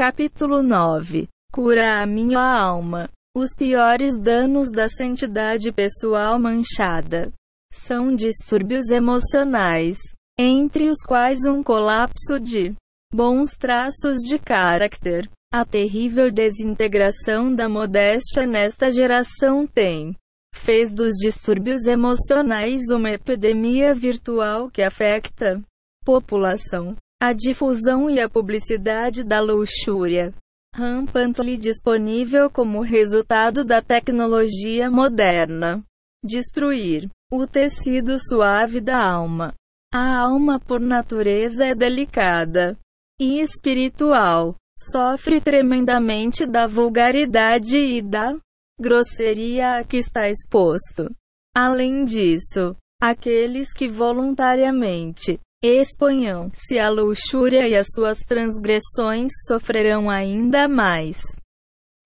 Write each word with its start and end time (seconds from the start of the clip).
Capítulo 0.00 0.62
9 0.62 1.28
Cura 1.52 2.00
a 2.00 2.06
minha 2.06 2.40
alma. 2.40 3.10
Os 3.36 3.54
piores 3.54 4.18
danos 4.18 4.72
da 4.72 4.88
santidade 4.88 5.70
pessoal 5.70 6.38
manchada 6.38 7.30
são 7.70 8.14
distúrbios 8.14 8.88
emocionais, 8.88 9.98
entre 10.38 10.88
os 10.88 11.02
quais 11.06 11.40
um 11.44 11.62
colapso 11.62 12.40
de 12.40 12.74
bons 13.12 13.50
traços 13.50 14.20
de 14.20 14.38
caráter. 14.38 15.28
A 15.52 15.66
terrível 15.66 16.32
desintegração 16.32 17.54
da 17.54 17.68
modéstia 17.68 18.46
nesta 18.46 18.90
geração 18.90 19.66
tem 19.66 20.16
fez 20.54 20.90
dos 20.90 21.14
distúrbios 21.16 21.84
emocionais 21.86 22.88
uma 22.90 23.10
epidemia 23.10 23.94
virtual 23.94 24.70
que 24.70 24.82
afeta 24.82 25.60
população. 26.06 26.96
A 27.22 27.34
difusão 27.34 28.08
e 28.08 28.18
a 28.18 28.28
publicidade 28.28 29.22
da 29.22 29.40
luxúria 29.40 30.32
rampantly 30.74 31.56
disponível 31.56 32.48
como 32.48 32.80
resultado 32.80 33.64
da 33.64 33.82
tecnologia 33.82 34.90
moderna. 34.90 35.84
Destruir 36.24 37.10
o 37.30 37.46
tecido 37.46 38.18
suave 38.18 38.80
da 38.80 39.02
alma. 39.02 39.54
A 39.92 40.18
alma, 40.18 40.60
por 40.60 40.80
natureza, 40.80 41.66
é 41.66 41.74
delicada 41.74 42.78
e 43.20 43.40
espiritual. 43.40 44.54
Sofre 44.78 45.40
tremendamente 45.40 46.46
da 46.46 46.66
vulgaridade 46.66 47.78
e 47.78 48.00
da 48.00 48.38
grosseria 48.80 49.78
a 49.78 49.84
que 49.84 49.98
está 49.98 50.28
exposto. 50.28 51.14
Além 51.54 52.04
disso, 52.04 52.74
aqueles 53.00 53.74
que 53.74 53.88
voluntariamente 53.88 55.38
exponham-se 55.62 56.78
à 56.78 56.88
luxúria 56.88 57.68
e 57.68 57.74
as 57.76 57.88
suas 57.94 58.20
transgressões 58.20 59.32
sofrerão 59.46 60.08
ainda 60.08 60.66
mais 60.66 61.20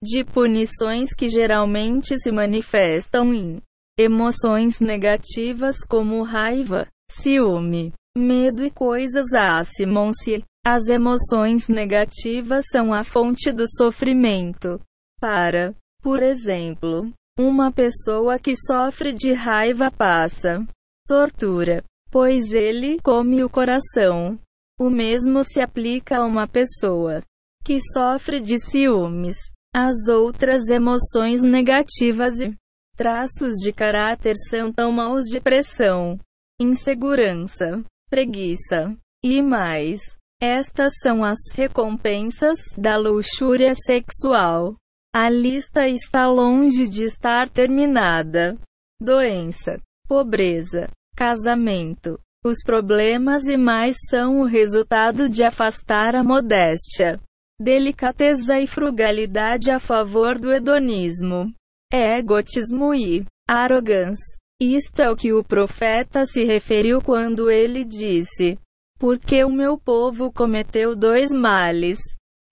de 0.03 0.23
punições 0.23 1.15
que 1.15 1.29
geralmente 1.29 2.19
se 2.19 2.31
manifestam 2.31 3.33
em 3.33 3.63
emoções 3.99 4.79
negativas 4.79 5.77
como 5.89 6.23
raiva, 6.23 6.87
ciúme, 7.11 7.93
medo 8.17 8.65
e 8.65 8.71
coisas 8.71 9.33
acimam-se. 9.33 10.45
As 10.67 10.89
emoções 10.89 11.69
negativas 11.69 12.65
são 12.71 12.93
a 12.93 13.05
fonte 13.05 13.53
do 13.53 13.65
sofrimento. 13.67 14.81
Para, 15.21 15.75
por 16.03 16.23
exemplo, 16.23 17.13
uma 17.39 17.71
pessoa 17.71 18.39
que 18.39 18.55
sofre 18.57 19.13
de 19.13 19.33
raiva 19.33 19.91
passa 19.91 20.67
tortura, 21.07 21.85
pois 22.15 22.53
ele 22.53 23.01
come 23.03 23.43
o 23.43 23.51
coração. 23.51 24.39
O 24.79 24.89
mesmo 24.89 25.43
se 25.43 25.61
aplica 25.61 26.19
a 26.19 26.25
uma 26.25 26.47
pessoa 26.47 27.21
que 27.65 27.81
sofre 27.93 28.41
de 28.41 28.57
ciúmes. 28.57 29.35
As 29.75 30.07
outras 30.09 30.69
emoções 30.69 31.43
negativas 31.43 32.41
e 32.41 32.55
traços 32.97 33.55
de 33.61 33.73
caráter 33.73 34.37
são 34.49 34.73
tão 34.73 34.93
maus 34.93 35.25
de 35.25 35.41
pressão, 35.41 36.17
insegurança, 36.61 37.83
preguiça 38.09 38.97
e 39.25 39.43
mais. 39.43 39.99
Estas 40.41 40.93
são 41.03 41.25
as 41.25 41.39
recompensas 41.53 42.61
da 42.79 42.97
luxúria 42.97 43.75
sexual. 43.75 44.77
A 45.13 45.29
lista 45.29 45.89
está 45.89 46.29
longe 46.29 46.89
de 46.89 47.03
estar 47.03 47.49
terminada. 47.49 48.57
Doença, 49.03 49.81
pobreza, 50.07 50.89
casamento. 51.15 52.19
Os 52.45 52.59
problemas 52.63 53.47
e 53.47 53.57
mais 53.57 53.97
são 54.11 54.41
o 54.41 54.45
resultado 54.45 55.29
de 55.31 55.43
afastar 55.43 56.15
a 56.15 56.23
modéstia, 56.23 57.19
delicadeza 57.59 58.61
e 58.61 58.67
frugalidade 58.67 59.71
a 59.71 59.81
favor 59.81 60.39
do 60.39 60.53
hedonismo, 60.53 61.51
egotismo 61.93 62.95
e 62.95 63.25
arrogância. 63.49 64.39
Isto 64.61 65.01
é 65.01 65.11
o 65.11 65.17
que 65.17 65.33
o 65.33 65.43
profeta 65.43 66.27
se 66.27 66.45
referiu 66.45 67.01
quando 67.01 67.51
ele 67.51 67.85
disse: 67.85 68.59
Porque 68.99 69.43
o 69.45 69.51
meu 69.51 69.79
povo 69.79 70.33
cometeu 70.33 70.95
dois 70.95 71.31
males. 71.33 71.99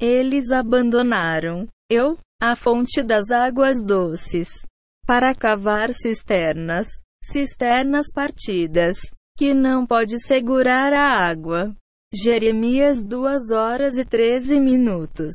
Eles 0.00 0.50
abandonaram 0.50 1.68
eu, 1.88 2.18
a 2.40 2.56
fonte 2.56 3.02
das 3.02 3.30
águas 3.30 3.80
doces, 3.80 4.66
para 5.06 5.34
cavar 5.34 5.92
cisternas, 5.92 6.88
cisternas 7.22 8.06
partidas, 8.12 8.96
que 9.36 9.54
não 9.54 9.86
pode 9.86 10.20
segurar 10.22 10.92
a 10.92 11.26
água. 11.26 11.74
Jeremias 12.12 13.02
2 13.02 13.50
horas 13.52 13.96
e 13.96 14.04
13 14.04 14.60
minutos. 14.60 15.32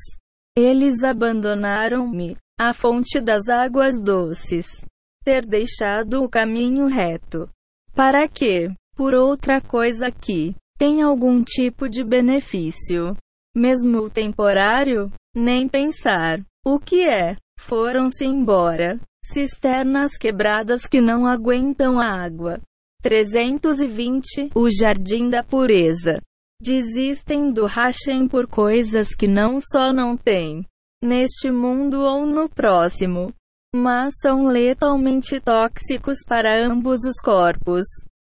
Eles 0.56 1.04
abandonaram-me, 1.04 2.38
a 2.60 2.74
fonte 2.74 3.20
das 3.20 3.48
águas 3.50 4.00
doces, 4.00 4.84
ter 5.24 5.46
deixado 5.46 6.24
o 6.24 6.30
caminho 6.30 6.88
reto. 6.88 7.50
Para 7.96 8.28
que, 8.28 8.70
por 8.96 9.16
outra 9.16 9.60
coisa 9.60 10.12
que 10.12 10.56
tem 10.78 11.02
algum 11.02 11.44
tipo 11.44 11.90
de 11.90 12.04
benefício, 12.04 13.18
mesmo 13.56 14.00
o 14.00 14.10
temporário, 14.10 15.12
nem 15.36 15.68
pensar. 15.68 16.40
O 16.70 16.82
que 16.82 17.08
é? 17.08 17.38
Foram-se 17.58 18.26
embora. 18.26 19.00
Cisternas 19.24 20.18
quebradas 20.18 20.86
que 20.86 21.00
não 21.00 21.26
aguentam 21.26 21.98
a 21.98 22.22
água. 22.22 22.60
320 23.02 24.52
O 24.54 24.70
Jardim 24.70 25.30
da 25.30 25.42
Pureza. 25.42 26.22
Desistem 26.62 27.54
do 27.54 27.66
Hashem 27.68 28.28
por 28.28 28.48
coisas 28.48 29.16
que 29.16 29.30
não 29.30 29.60
só 29.62 29.94
não 29.94 30.18
têm 30.18 30.66
neste 31.02 31.50
mundo 31.50 32.02
ou 32.02 32.26
no 32.26 32.50
próximo, 32.50 33.32
mas 33.74 34.16
são 34.20 34.48
letalmente 34.48 35.40
tóxicos 35.40 36.18
para 36.28 36.68
ambos 36.68 37.00
os 37.06 37.22
corpos 37.24 37.86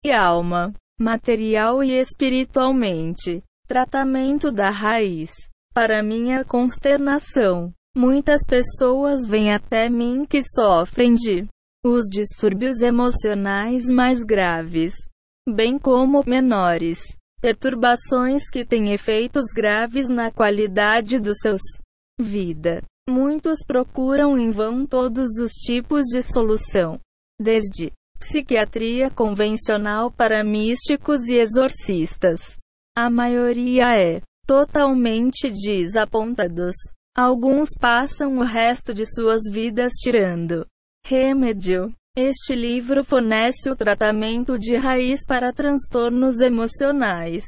e 0.05 0.11
alma, 0.11 0.71
material 0.99 1.83
e 1.83 1.93
espiritualmente. 1.93 3.41
Tratamento 3.67 4.51
da 4.51 4.69
raiz. 4.69 5.31
Para 5.73 6.03
minha 6.03 6.45
consternação, 6.45 7.73
muitas 7.99 8.45
pessoas 8.47 9.25
vêm 9.27 9.51
até 9.51 9.89
mim 9.89 10.25
que 10.25 10.41
sofrem 10.41 11.15
de 11.15 11.45
os 11.85 12.05
distúrbios 12.05 12.81
emocionais 12.81 13.89
mais 13.89 14.23
graves, 14.23 14.93
bem 15.45 15.77
como 15.77 16.23
menores, 16.25 17.01
perturbações 17.41 18.49
que 18.49 18.63
têm 18.63 18.93
efeitos 18.93 19.47
graves 19.53 20.07
na 20.07 20.31
qualidade 20.31 21.19
dos 21.19 21.39
seus 21.41 21.59
vida. 22.17 22.81
Muitos 23.09 23.59
procuram 23.67 24.37
em 24.37 24.49
vão 24.49 24.85
todos 24.85 25.37
os 25.41 25.51
tipos 25.51 26.03
de 26.05 26.21
solução, 26.21 27.01
desde 27.37 27.91
psiquiatria 28.17 29.09
convencional 29.09 30.09
para 30.09 30.41
místicos 30.41 31.27
e 31.27 31.35
exorcistas. 31.35 32.55
A 32.97 33.09
maioria 33.09 33.93
é 33.93 34.21
totalmente 34.47 35.49
desapontados. 35.49 36.75
Alguns 37.15 37.69
passam 37.79 38.37
o 38.37 38.43
resto 38.43 38.93
de 38.93 39.05
suas 39.05 39.41
vidas 39.51 39.93
tirando 39.93 40.65
remédio. 41.05 41.93
Este 42.15 42.53
livro 42.53 43.03
fornece 43.03 43.69
o 43.69 43.75
tratamento 43.75 44.57
de 44.57 44.75
raiz 44.75 45.25
para 45.25 45.53
transtornos 45.53 46.39
emocionais. 46.39 47.43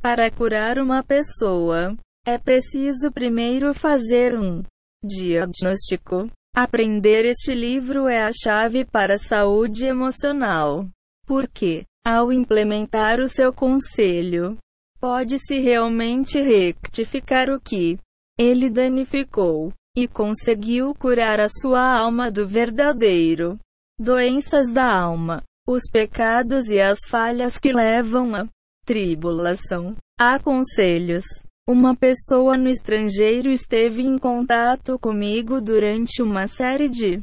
Para 0.00 0.30
curar 0.30 0.78
uma 0.78 1.02
pessoa, 1.02 1.96
é 2.26 2.38
preciso 2.38 3.10
primeiro 3.10 3.74
fazer 3.74 4.38
um 4.38 4.62
diagnóstico. 5.04 6.30
Aprender 6.54 7.24
este 7.24 7.54
livro 7.54 8.08
é 8.08 8.22
a 8.22 8.30
chave 8.32 8.84
para 8.84 9.14
a 9.14 9.18
saúde 9.18 9.86
emocional. 9.86 10.86
Porque, 11.26 11.84
ao 12.04 12.32
implementar 12.32 13.20
o 13.20 13.28
seu 13.28 13.52
conselho, 13.52 14.58
pode-se 15.00 15.58
realmente 15.58 16.40
rectificar 16.40 17.48
o 17.48 17.60
que 17.60 17.98
ele 18.42 18.68
danificou 18.68 19.72
e 19.96 20.08
conseguiu 20.08 20.94
curar 20.94 21.38
a 21.38 21.48
sua 21.48 21.98
alma 21.98 22.30
do 22.30 22.46
verdadeiro 22.46 23.58
doenças 23.98 24.72
da 24.72 25.00
alma, 25.00 25.42
os 25.68 25.82
pecados 25.90 26.66
e 26.70 26.80
as 26.80 26.98
falhas 27.06 27.56
que 27.58 27.72
levam 27.72 28.34
à 28.34 28.48
tribulação. 28.84 29.94
Há 30.18 30.40
conselhos 30.40 31.24
uma 31.68 31.94
pessoa 31.94 32.58
no 32.58 32.68
estrangeiro 32.68 33.48
esteve 33.48 34.02
em 34.02 34.18
contato 34.18 34.98
comigo 34.98 35.60
durante 35.60 36.20
uma 36.20 36.48
série 36.48 36.88
de 36.88 37.22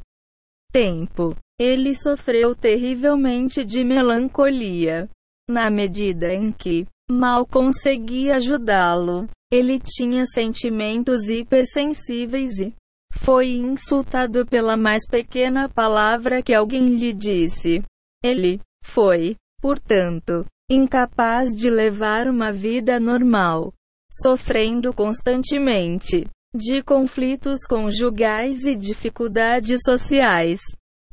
tempo. 0.71 1.35
Ele 1.59 1.93
sofreu 1.93 2.55
terrivelmente 2.55 3.65
de 3.65 3.83
melancolia. 3.83 5.09
Na 5.49 5.69
medida 5.69 6.33
em 6.33 6.51
que 6.53 6.87
mal 7.11 7.45
consegui 7.45 8.31
ajudá-lo, 8.31 9.27
ele 9.51 9.79
tinha 9.79 10.25
sentimentos 10.25 11.27
hipersensíveis 11.27 12.59
e 12.59 12.73
foi 13.13 13.53
insultado 13.53 14.45
pela 14.45 14.77
mais 14.77 15.07
pequena 15.07 15.67
palavra 15.67 16.43
que 16.43 16.53
alguém 16.53 16.95
lhe 16.95 17.13
disse. 17.13 17.83
Ele 18.23 18.59
foi, 18.83 19.35
portanto, 19.59 20.45
incapaz 20.69 21.51
de 21.55 21.69
levar 21.69 22.27
uma 22.27 22.51
vida 22.51 22.99
normal 22.99 23.73
sofrendo 24.11 24.93
constantemente 24.93 26.27
de 26.53 26.81
conflitos 26.81 27.59
conjugais 27.67 28.65
e 28.65 28.75
dificuldades 28.75 29.81
sociais. 29.85 30.59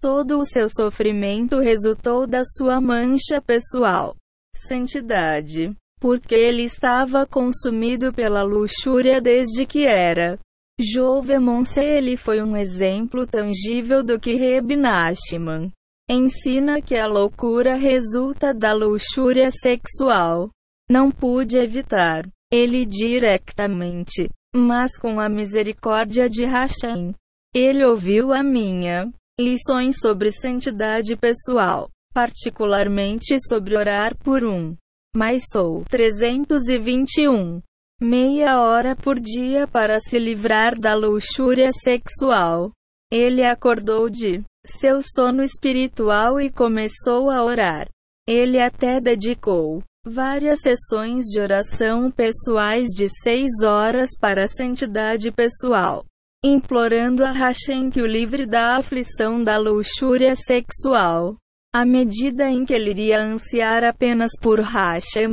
Todo 0.01 0.39
o 0.39 0.45
seu 0.47 0.67
sofrimento 0.69 1.59
resultou 1.59 2.27
da 2.27 2.43
sua 2.45 2.81
mancha 2.81 3.41
pessoal. 3.41 4.17
Santidade. 4.55 5.75
Porque 6.07 6.37
ele 6.37 6.63
estava 6.63 7.27
consumido 7.27 8.13
pela 8.13 8.45
luxúria 8.45 9.21
desde 9.21 9.67
que 9.67 9.85
era 9.85 10.39
Jovemonse 10.81 11.81
ele 11.81 12.17
foi 12.17 12.41
um 12.41 12.57
exemplo 12.57 13.27
tangível 13.27 14.05
do 14.05 14.17
que 14.17 14.37
Reb 14.37 14.77
Nachman 14.77 15.73
ensina 16.09 16.81
que 16.81 16.95
a 16.95 17.09
loucura 17.09 17.75
resulta 17.75 18.55
da 18.55 18.73
luxúria 18.73 19.51
sexual. 19.51 20.49
Não 20.89 21.11
pude 21.11 21.59
evitar 21.59 22.25
ele 22.53 22.87
diretamente, 22.87 24.31
mas 24.55 24.97
com 24.97 25.19
a 25.19 25.29
misericórdia 25.29 26.31
de 26.31 26.45
Hashem. 26.45 27.15
Ele 27.53 27.85
ouviu 27.85 28.33
a 28.33 28.45
minha 28.45 29.13
lições 29.41 29.97
sobre 30.01 30.31
santidade 30.31 31.17
pessoal, 31.17 31.91
particularmente 32.15 33.37
sobre 33.49 33.77
orar 33.77 34.17
por 34.19 34.45
um. 34.45 34.77
Mas 35.17 35.45
sou 35.51 35.83
321 35.89 37.63
meia 37.99 38.61
hora 38.61 38.95
por 38.95 39.19
dia 39.19 39.67
para 39.67 39.99
se 39.99 40.19
livrar 40.19 40.79
da 40.79 40.95
luxúria 40.95 41.71
sexual. 41.73 42.71
Ele 43.11 43.43
acordou 43.43 44.11
de 44.11 44.43
seu 44.67 45.01
sono 45.01 45.43
espiritual 45.43 46.39
e 46.39 46.51
começou 46.51 47.31
a 47.31 47.43
orar. 47.43 47.89
Ele 48.29 48.61
até 48.61 49.01
dedicou 49.01 49.83
várias 50.07 50.59
sessões 50.61 51.25
de 51.25 51.41
oração 51.41 52.11
pessoais 52.11 52.89
de 52.95 53.09
seis 53.09 53.63
horas 53.65 54.11
para 54.21 54.45
a 54.45 54.49
santidade 54.49 55.33
pessoal, 55.33 56.05
implorando 56.45 57.25
a 57.25 57.33
Hashem 57.33 57.89
que 57.89 58.03
o 58.03 58.07
livre 58.07 58.45
da 58.45 58.77
aflição 58.77 59.43
da 59.43 59.57
luxúria 59.57 60.35
sexual. 60.35 61.39
À 61.77 61.85
medida 61.85 62.49
em 62.49 62.65
que 62.65 62.73
ele 62.73 62.89
iria 62.89 63.23
ansiar 63.23 63.85
apenas 63.85 64.31
por 64.41 64.61
Hashem, 64.61 65.29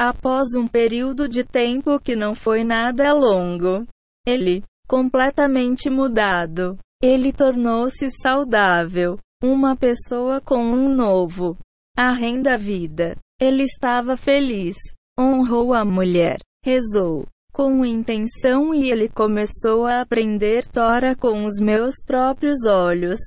Após 0.00 0.54
um 0.56 0.66
período 0.66 1.28
de 1.28 1.44
tempo 1.44 2.00
que 2.00 2.16
não 2.16 2.34
foi 2.34 2.64
nada 2.64 3.12
longo, 3.12 3.86
ele, 4.26 4.64
completamente 4.88 5.90
mudado, 5.90 6.78
ele 7.02 7.34
tornou-se 7.34 8.10
saudável, 8.22 9.18
uma 9.44 9.76
pessoa 9.76 10.40
com 10.40 10.56
um 10.56 10.88
novo 10.88 11.58
arrenda 11.94 12.52
da 12.52 12.56
vida. 12.56 13.14
Ele 13.38 13.64
estava 13.64 14.16
feliz, 14.16 14.76
honrou 15.20 15.74
a 15.74 15.84
mulher, 15.84 16.38
rezou 16.64 17.26
com 17.52 17.84
intenção 17.84 18.74
e 18.74 18.90
ele 18.90 19.06
começou 19.06 19.84
a 19.84 20.00
aprender 20.00 20.66
Tora 20.66 21.14
com 21.14 21.44
os 21.44 21.60
meus 21.60 21.96
próprios 22.02 22.64
olhos. 22.66 23.18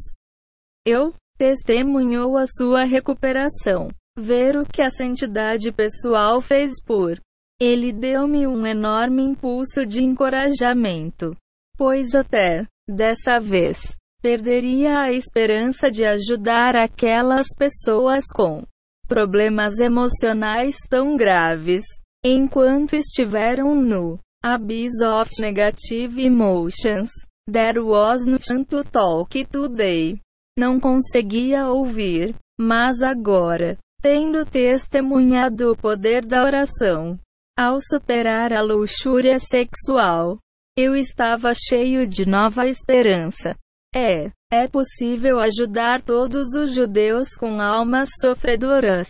Eu 0.84 1.14
testemunhou 1.38 2.38
a 2.38 2.46
sua 2.48 2.84
recuperação 2.84 3.88
ver 4.18 4.58
o 4.58 4.66
que 4.66 4.82
a 4.82 4.90
santidade 4.90 5.72
pessoal 5.72 6.40
fez 6.40 6.82
por 6.84 7.20
ele 7.60 7.94
deu-me 7.94 8.46
um 8.46 8.68
enorme 8.68 9.24
impulso 9.24 9.86
de 9.86 10.04
encorajamento, 10.04 11.36
pois 11.78 12.14
até 12.14 12.68
dessa 12.88 13.40
vez 13.40 13.96
perderia 14.22 15.00
a 15.00 15.12
esperança 15.12 15.90
de 15.90 16.04
ajudar 16.04 16.76
aquelas 16.76 17.48
pessoas 17.58 18.26
com 18.34 18.64
problemas 19.08 19.80
emocionais 19.80 20.76
tão 20.90 21.16
graves, 21.16 21.84
enquanto 22.26 22.94
estiveram 22.94 23.74
no 23.74 24.20
abyss 24.44 25.02
of 25.02 25.30
negative 25.40 26.22
emotions. 26.22 27.10
There 27.48 27.80
was 27.80 28.26
no 28.26 28.38
to 28.66 28.84
talk 28.84 29.46
today. 29.46 30.20
Não 30.58 30.80
conseguia 30.80 31.68
ouvir, 31.68 32.36
mas 32.58 33.02
agora 33.02 33.78
tendo 34.02 34.46
testemunhado 34.46 35.72
o 35.72 35.76
poder 35.76 36.24
da 36.24 36.44
oração. 36.44 37.20
Ao 37.58 37.80
superar 37.82 38.54
a 38.54 38.62
luxúria 38.62 39.40
sexual, 39.40 40.38
eu 40.78 40.96
estava 40.96 41.52
cheio 41.56 42.06
de 42.08 42.24
nova 42.24 42.68
esperança. 42.68 43.56
É, 43.96 44.30
é 44.52 44.68
possível 44.68 45.40
ajudar 45.40 46.04
todos 46.04 46.54
os 46.54 46.76
judeus 46.76 47.30
com 47.36 47.60
almas 47.60 48.10
sofredoras. 48.22 49.08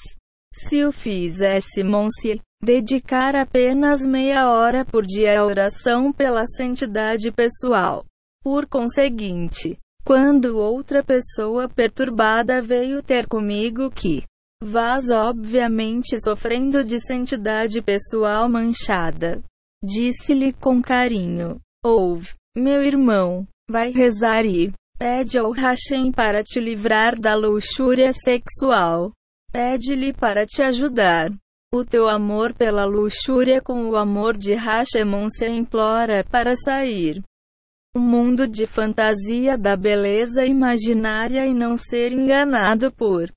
Se 0.54 0.86
o 0.86 0.92
fizéssemos-se 0.92 2.40
dedicar 2.64 3.36
apenas 3.36 4.06
meia 4.06 4.50
hora 4.50 4.86
por 4.86 5.06
dia 5.06 5.42
à 5.42 5.46
oração 5.46 6.14
pela 6.14 6.46
santidade 6.46 7.32
pessoal. 7.32 8.06
Por 8.42 8.66
conseguinte, 8.66 9.78
quando 10.06 10.58
outra 10.58 11.04
pessoa 11.04 11.68
perturbada 11.68 12.62
veio 12.62 13.02
ter 13.02 13.28
comigo 13.28 13.90
que 13.90 14.24
Vaz 14.64 15.10
obviamente 15.12 16.20
sofrendo 16.20 16.84
de 16.84 17.00
santidade 17.00 17.82
pessoal 17.82 18.48
manchada. 18.50 19.44
Disse-lhe 19.84 20.54
com 20.54 20.82
carinho: 20.82 21.60
Ouve, 21.84 22.34
meu 22.58 22.82
irmão, 22.82 23.46
vai 23.70 23.92
rezar 23.92 24.46
e 24.46 24.74
pede 24.98 25.38
ao 25.38 25.52
Hashem 25.52 26.12
para 26.12 26.42
te 26.42 26.60
livrar 26.60 27.20
da 27.20 27.36
luxúria 27.36 28.14
sexual. 28.14 29.12
Pede-lhe 29.52 30.14
para 30.14 30.46
te 30.46 30.64
ajudar. 30.64 31.32
O 31.74 31.84
teu 31.84 32.08
amor 32.08 32.54
pela 32.54 32.86
luxúria 32.86 33.62
com 33.62 33.90
o 33.90 33.98
amor 33.98 34.38
de 34.38 34.56
Hashemon 34.56 35.30
se 35.30 35.48
implora 35.48 36.24
para 36.24 36.56
sair. 36.56 37.22
Um 37.96 38.02
mundo 38.02 38.46
de 38.46 38.66
fantasia 38.66 39.58
da 39.58 39.78
beleza 39.78 40.46
imaginária 40.46 41.48
e 41.48 41.54
não 41.54 41.78
ser 41.78 42.12
enganado 42.12 42.92
por 42.92 43.32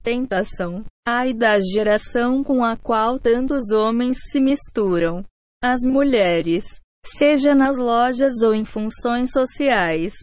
tentação. 0.00 0.84
Ai 1.04 1.32
da 1.32 1.58
geração 1.58 2.44
com 2.44 2.64
a 2.64 2.76
qual 2.76 3.18
tantos 3.18 3.72
homens 3.72 4.16
se 4.30 4.40
misturam. 4.40 5.24
As 5.60 5.80
mulheres, 5.82 6.64
seja 7.04 7.52
nas 7.52 7.76
lojas 7.76 8.42
ou 8.42 8.54
em 8.54 8.64
funções 8.64 9.32
sociais, 9.32 10.14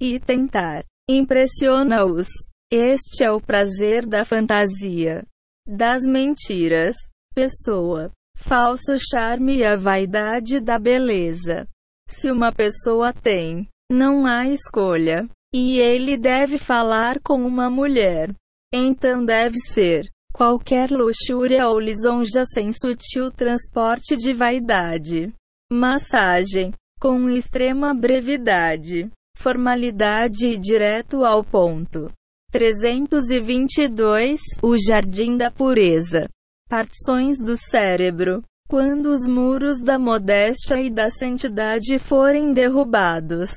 e 0.00 0.20
tentar 0.20 0.84
impressiona-os. 1.10 2.28
Este 2.70 3.24
é 3.24 3.32
o 3.32 3.40
prazer 3.40 4.06
da 4.06 4.24
fantasia, 4.24 5.24
das 5.66 6.04
mentiras, 6.04 6.94
pessoa, 7.34 8.12
falso 8.36 8.96
charme 8.98 9.56
e 9.56 9.64
a 9.64 9.76
vaidade 9.76 10.60
da 10.60 10.78
beleza. 10.78 11.66
Se 12.08 12.30
uma 12.30 12.52
pessoa 12.52 13.12
tem, 13.12 13.68
não 13.90 14.26
há 14.26 14.46
escolha, 14.46 15.28
e 15.54 15.78
ele 15.78 16.16
deve 16.16 16.58
falar 16.58 17.20
com 17.20 17.44
uma 17.44 17.70
mulher. 17.70 18.34
Então 18.72 19.24
deve 19.24 19.58
ser 19.58 20.10
qualquer 20.32 20.90
luxúria 20.90 21.66
ou 21.68 21.80
lisonja 21.80 22.44
sem 22.44 22.72
sutil 22.72 23.30
transporte 23.30 24.16
de 24.16 24.32
vaidade. 24.34 25.32
Massagem 25.72 26.72
com 27.00 27.28
extrema 27.30 27.94
brevidade, 27.94 29.10
formalidade 29.36 30.46
e 30.46 30.58
direto 30.58 31.24
ao 31.24 31.44
ponto. 31.44 32.10
322 32.50 34.40
O 34.62 34.76
Jardim 34.76 35.36
da 35.36 35.50
Pureza. 35.50 36.28
Partições 36.68 37.38
do 37.38 37.56
cérebro. 37.56 38.42
Quando 38.68 39.10
os 39.10 39.28
muros 39.28 39.80
da 39.80 39.96
modéstia 39.96 40.80
e 40.80 40.90
da 40.90 41.08
santidade 41.08 42.00
forem 42.00 42.52
derrubados, 42.52 43.52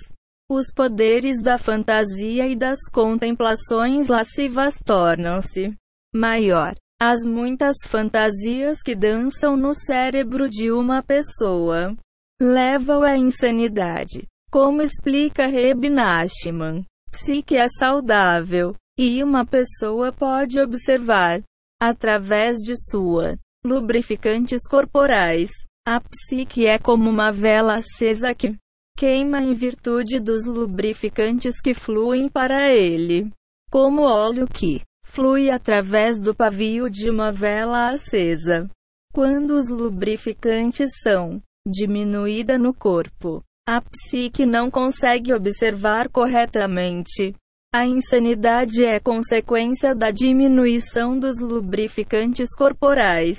os 0.48 0.72
poderes 0.72 1.42
da 1.42 1.58
fantasia 1.58 2.48
e 2.48 2.56
das 2.56 2.78
contemplações 2.92 4.08
lascivas 4.08 4.78
tornam-se 4.86 5.76
maior. 6.14 6.76
As 7.02 7.24
muitas 7.24 7.78
fantasias 7.88 8.84
que 8.84 8.94
dançam 8.94 9.58
no 9.58 9.74
cérebro 9.74 10.48
de 10.48 10.72
uma 10.72 11.02
pessoa 11.02 11.96
levam 12.40 13.02
à 13.02 13.18
insanidade. 13.18 14.28
Como 14.52 14.82
explica 14.82 15.48
Reb 15.48 15.90
Nachman, 15.90 16.86
psique 17.10 17.56
é 17.56 17.68
saudável, 17.68 18.76
e 18.98 19.24
uma 19.24 19.46
pessoa 19.46 20.12
pode 20.12 20.60
observar, 20.60 21.42
através 21.82 22.58
de 22.58 22.76
sua 22.76 23.36
lubrificantes 23.66 24.68
corporais, 24.70 25.50
a 25.86 26.00
psique 26.00 26.66
é 26.66 26.78
como 26.78 27.10
uma 27.10 27.32
vela 27.32 27.76
acesa 27.76 28.34
que 28.34 28.56
queima 28.98 29.42
em 29.42 29.54
virtude 29.54 30.20
dos 30.20 30.46
lubrificantes 30.46 31.60
que 31.62 31.74
fluem 31.74 32.30
para 32.30 32.70
ele, 32.70 33.32
como 33.72 34.02
óleo 34.02 34.48
que 34.48 34.82
flui 35.06 35.50
através 35.50 36.18
do 36.18 36.36
pavio 36.36 36.90
de 36.90 37.10
uma 37.10 37.32
vela 37.32 37.90
acesa. 37.90 38.70
Quando 39.14 39.56
os 39.56 39.68
lubrificantes 39.68 40.92
são 41.02 41.42
diminuída 41.68 42.58
no 42.58 42.74
corpo, 42.74 43.44
a 43.68 43.82
psique 43.82 44.46
não 44.46 44.70
consegue 44.70 45.34
observar 45.34 46.10
corretamente. 46.10 47.36
A 47.74 47.86
insanidade 47.86 48.84
é 48.84 49.00
consequência 49.00 49.94
da 49.96 50.12
diminuição 50.12 51.18
dos 51.18 51.40
lubrificantes 51.40 52.50
corporais. 52.56 53.38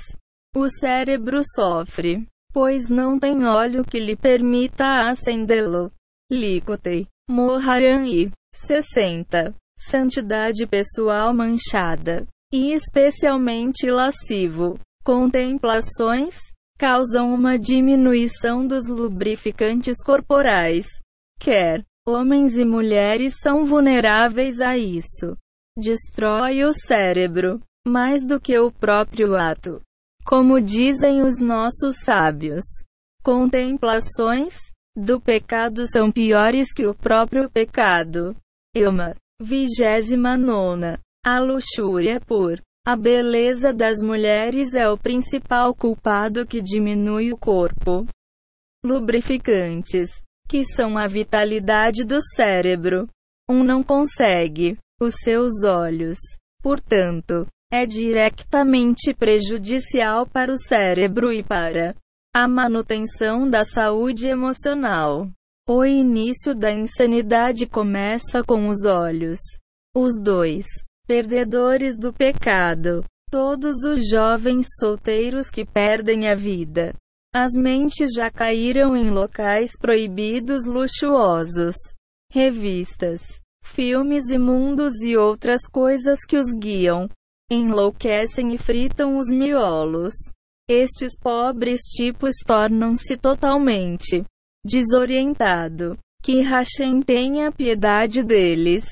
O 0.55 0.69
cérebro 0.69 1.41
sofre 1.43 2.25
pois 2.53 2.89
não 2.89 3.17
tem 3.17 3.45
óleo 3.45 3.83
que 3.83 3.99
lhe 3.99 4.15
permita 4.15 5.09
acendê-lo. 5.09 5.91
Licote. 6.29 7.07
Moharani. 7.29 8.31
60. 8.53 9.55
Santidade 9.79 10.67
pessoal 10.67 11.33
manchada. 11.33 12.27
E 12.53 12.73
especialmente 12.73 13.89
lascivo. 13.89 14.77
Contemplações 15.03 16.37
causam 16.77 17.33
uma 17.33 17.57
diminuição 17.57 18.67
dos 18.67 18.87
lubrificantes 18.87 20.03
corporais. 20.03 20.85
Quer 21.39 21.85
homens 22.11 22.57
e 22.57 22.65
mulheres 22.65 23.35
são 23.41 23.65
vulneráveis 23.65 24.59
a 24.59 24.77
isso. 24.77 25.37
Destrói 25.77 26.63
o 26.63 26.73
cérebro 26.73 27.61
mais 27.87 28.23
do 28.25 28.39
que 28.39 28.57
o 28.57 28.71
próprio 28.71 29.35
ato. 29.35 29.81
Como 30.25 30.61
dizem 30.61 31.21
os 31.21 31.39
nossos 31.39 31.97
sábios, 32.03 32.63
contemplações 33.23 34.55
do 34.95 35.19
pecado 35.19 35.87
são 35.87 36.11
piores 36.11 36.73
que 36.73 36.85
o 36.85 36.93
próprio 36.93 37.49
pecado. 37.49 38.35
Vigésima 39.41 40.37
nona. 40.37 40.99
A 41.25 41.39
luxúria 41.39 42.19
por 42.19 42.61
a 42.85 42.95
beleza 42.95 43.71
das 43.71 44.01
mulheres 44.01 44.73
é 44.73 44.89
o 44.89 44.97
principal 44.97 45.73
culpado 45.75 46.47
que 46.47 46.61
diminui 46.61 47.31
o 47.31 47.37
corpo. 47.37 48.07
Lubrificantes, 48.83 50.09
que 50.51 50.65
são 50.65 50.97
a 50.97 51.07
vitalidade 51.07 52.03
do 52.03 52.19
cérebro. 52.35 53.07
Um 53.49 53.63
não 53.63 53.81
consegue, 53.81 54.77
os 54.99 55.13
seus 55.23 55.63
olhos. 55.63 56.17
Portanto, 56.61 57.47
é 57.71 57.85
diretamente 57.85 59.13
prejudicial 59.13 60.27
para 60.27 60.51
o 60.51 60.57
cérebro 60.57 61.31
e 61.31 61.41
para 61.41 61.95
a 62.35 62.49
manutenção 62.49 63.49
da 63.49 63.63
saúde 63.63 64.27
emocional. 64.27 65.29
O 65.69 65.85
início 65.85 66.53
da 66.53 66.69
insanidade 66.69 67.65
começa 67.65 68.43
com 68.43 68.67
os 68.67 68.83
olhos. 68.83 69.39
Os 69.95 70.21
dois 70.21 70.65
perdedores 71.07 71.97
do 71.97 72.11
pecado. 72.11 73.05
Todos 73.29 73.85
os 73.85 74.05
jovens 74.09 74.67
solteiros 74.77 75.49
que 75.49 75.63
perdem 75.63 76.27
a 76.27 76.35
vida. 76.35 76.93
As 77.33 77.53
mentes 77.53 78.09
já 78.13 78.29
caíram 78.29 78.93
em 78.93 79.09
locais 79.09 79.71
proibidos 79.79 80.65
luxuosos. 80.65 81.75
Revistas, 82.29 83.21
filmes 83.63 84.29
imundos 84.29 85.01
e 85.01 85.15
outras 85.15 85.61
coisas 85.65 86.25
que 86.27 86.35
os 86.35 86.53
guiam 86.53 87.07
enlouquecem 87.49 88.53
e 88.53 88.57
fritam 88.57 89.17
os 89.17 89.29
miolos. 89.29 90.13
Estes 90.69 91.17
pobres 91.17 91.79
tipos 91.95 92.35
tornam-se 92.45 93.15
totalmente 93.15 94.25
desorientado. 94.65 95.97
Que 96.21 96.41
Hashem 96.41 97.01
tenha 97.01 97.49
piedade 97.49 98.23
deles. 98.23 98.83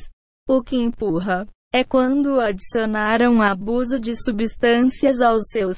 O 0.47 0.63
que 0.63 0.77
empurra 0.77 1.45
é 1.73 1.83
quando 1.83 2.39
adicionaram 2.39 3.41
abuso 3.41 3.99
de 3.99 4.15
substâncias 4.15 5.19
aos 5.21 5.49
seus 5.49 5.77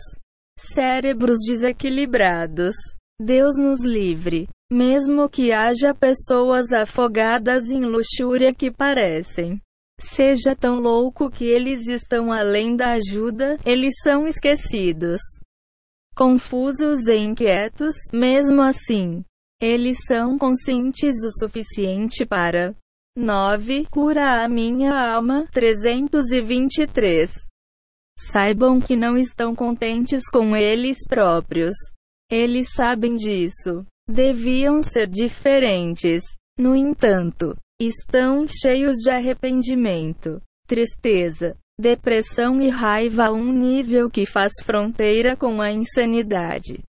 cérebros 0.74 1.38
desequilibrados. 1.48 2.76
Deus 3.20 3.58
nos 3.58 3.84
livre. 3.84 4.48
Mesmo 4.72 5.30
que 5.30 5.52
haja 5.52 5.94
pessoas 5.94 6.72
afogadas 6.72 7.70
em 7.70 7.84
luxúria 7.84 8.54
que 8.54 8.72
parecem 8.72 9.62
seja 10.02 10.56
tão 10.56 10.80
louco 10.80 11.30
que 11.30 11.46
eles 11.46 11.88
estão 11.88 12.32
além 12.32 12.76
da 12.76 12.94
ajuda, 12.94 13.58
eles 13.66 13.94
são 14.02 14.28
esquecidos. 14.28 15.22
Confusos 16.16 17.08
e 17.08 17.16
inquietos, 17.16 17.96
mesmo 18.12 18.62
assim. 18.62 19.24
Eles 19.62 19.98
são 20.08 20.38
conscientes 20.38 21.16
o 21.24 21.32
suficiente 21.40 22.26
para 22.26 22.76
9. 23.16 23.86
Cura 23.90 24.44
a 24.44 24.50
minha 24.50 24.92
alma. 24.92 25.48
323. 25.52 27.32
Saibam 28.18 28.80
que 28.80 28.96
não 28.96 29.18
estão 29.18 29.56
contentes 29.56 30.30
com 30.30 30.56
eles 30.56 30.98
próprios. 31.08 31.76
Eles 32.30 32.72
sabem 32.74 33.16
disso. 33.16 33.86
Deviam 34.08 34.82
ser 34.82 35.08
diferentes. 35.08 36.24
No 36.58 36.76
entanto, 36.76 37.56
estão 37.80 38.46
cheios 38.48 38.98
de 38.98 39.10
arrependimento, 39.10 40.42
tristeza, 40.68 41.58
depressão 41.80 42.62
e 42.62 42.70
raiva 42.70 43.26
a 43.26 43.32
um 43.32 43.52
nível 43.52 44.10
que 44.10 44.26
faz 44.26 44.52
fronteira 44.64 45.36
com 45.36 45.60
a 45.60 45.72
insanidade. 45.72 46.84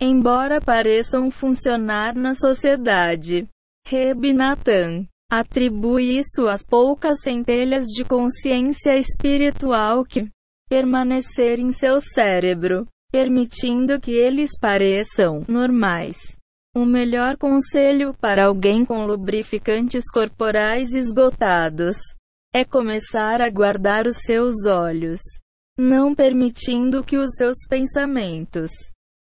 Embora 0.00 0.60
pareçam 0.60 1.30
funcionar 1.30 2.14
na 2.14 2.34
sociedade, 2.34 3.48
Reb 3.86 4.32
Natan 4.32 5.06
atribui 5.30 6.18
isso 6.18 6.46
às 6.48 6.64
poucas 6.64 7.20
centelhas 7.20 7.86
de 7.86 8.04
consciência 8.04 8.96
espiritual 8.96 10.04
que 10.04 10.28
permanecer 10.68 11.60
em 11.60 11.70
seu 11.70 12.00
cérebro, 12.00 12.86
permitindo 13.10 14.00
que 14.00 14.12
eles 14.12 14.50
pareçam 14.60 15.44
normais. 15.48 16.36
O 16.74 16.84
melhor 16.84 17.36
conselho 17.36 18.12
para 18.14 18.46
alguém 18.46 18.84
com 18.84 19.06
lubrificantes 19.06 20.04
corporais 20.12 20.92
esgotados 20.92 21.96
é 22.52 22.64
começar 22.64 23.40
a 23.40 23.48
guardar 23.48 24.06
os 24.06 24.18
seus 24.18 24.66
olhos, 24.66 25.20
não 25.78 26.14
permitindo 26.14 27.04
que 27.04 27.16
os 27.16 27.30
seus 27.36 27.58
pensamentos 27.68 28.70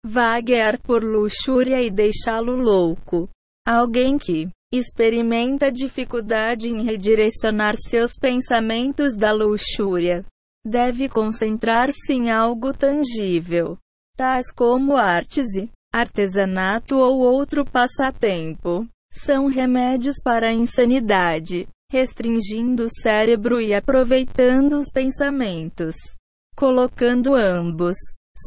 vaguear 0.04 0.80
por 0.80 1.02
luxúria 1.02 1.82
e 1.82 1.90
deixá-lo 1.90 2.54
louco. 2.54 3.28
Alguém 3.66 4.18
que 4.18 4.49
experimenta 4.73 5.73
dificuldade 5.73 6.68
em 6.68 6.82
redirecionar 6.82 7.75
seus 7.76 8.12
pensamentos 8.14 9.16
da 9.16 9.32
luxúria 9.32 10.25
deve 10.64 11.09
concentrar-se 11.09 12.12
em 12.12 12.31
algo 12.31 12.73
tangível, 12.73 13.79
tais 14.17 14.52
como 14.52 14.97
artes 14.97 15.55
e 15.57 15.71
artesanato 15.93 16.97
ou 16.97 17.21
outro 17.21 17.64
passatempo. 17.64 18.87
São 19.12 19.47
remédios 19.49 20.17
para 20.23 20.49
a 20.49 20.52
insanidade, 20.52 21.67
restringindo 21.90 22.85
o 22.85 23.00
cérebro 23.02 23.61
e 23.61 23.75
aproveitando 23.75 24.79
os 24.79 24.88
pensamentos, 24.88 25.97
colocando 26.55 27.35
ambos 27.35 27.97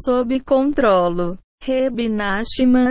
sob 0.06 0.40
controlo. 0.40 1.38
Reb 1.62 2.10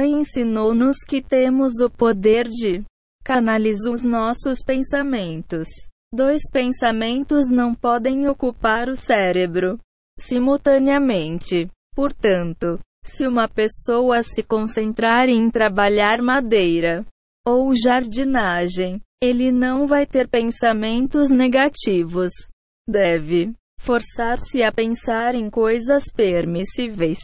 ensinou-nos 0.06 0.98
que 1.06 1.22
temos 1.22 1.80
o 1.80 1.90
poder 1.90 2.46
de 2.46 2.82
canalizar 3.24 3.92
os 3.92 4.02
nossos 4.02 4.62
pensamentos. 4.64 5.68
Dois 6.14 6.42
pensamentos 6.52 7.48
não 7.48 7.74
podem 7.74 8.28
ocupar 8.28 8.88
o 8.88 8.94
cérebro 8.94 9.78
simultaneamente. 10.18 11.70
Portanto, 11.94 12.78
se 13.02 13.26
uma 13.26 13.48
pessoa 13.48 14.22
se 14.22 14.42
concentrar 14.42 15.28
em 15.30 15.50
trabalhar 15.50 16.20
madeira 16.20 17.04
ou 17.46 17.72
jardinagem, 17.74 19.00
ele 19.22 19.50
não 19.50 19.86
vai 19.86 20.04
ter 20.04 20.28
pensamentos 20.28 21.30
negativos. 21.30 22.30
Deve 22.86 23.52
forçar-se 23.80 24.62
a 24.62 24.70
pensar 24.70 25.34
em 25.34 25.48
coisas 25.48 26.04
permissíveis. 26.14 27.18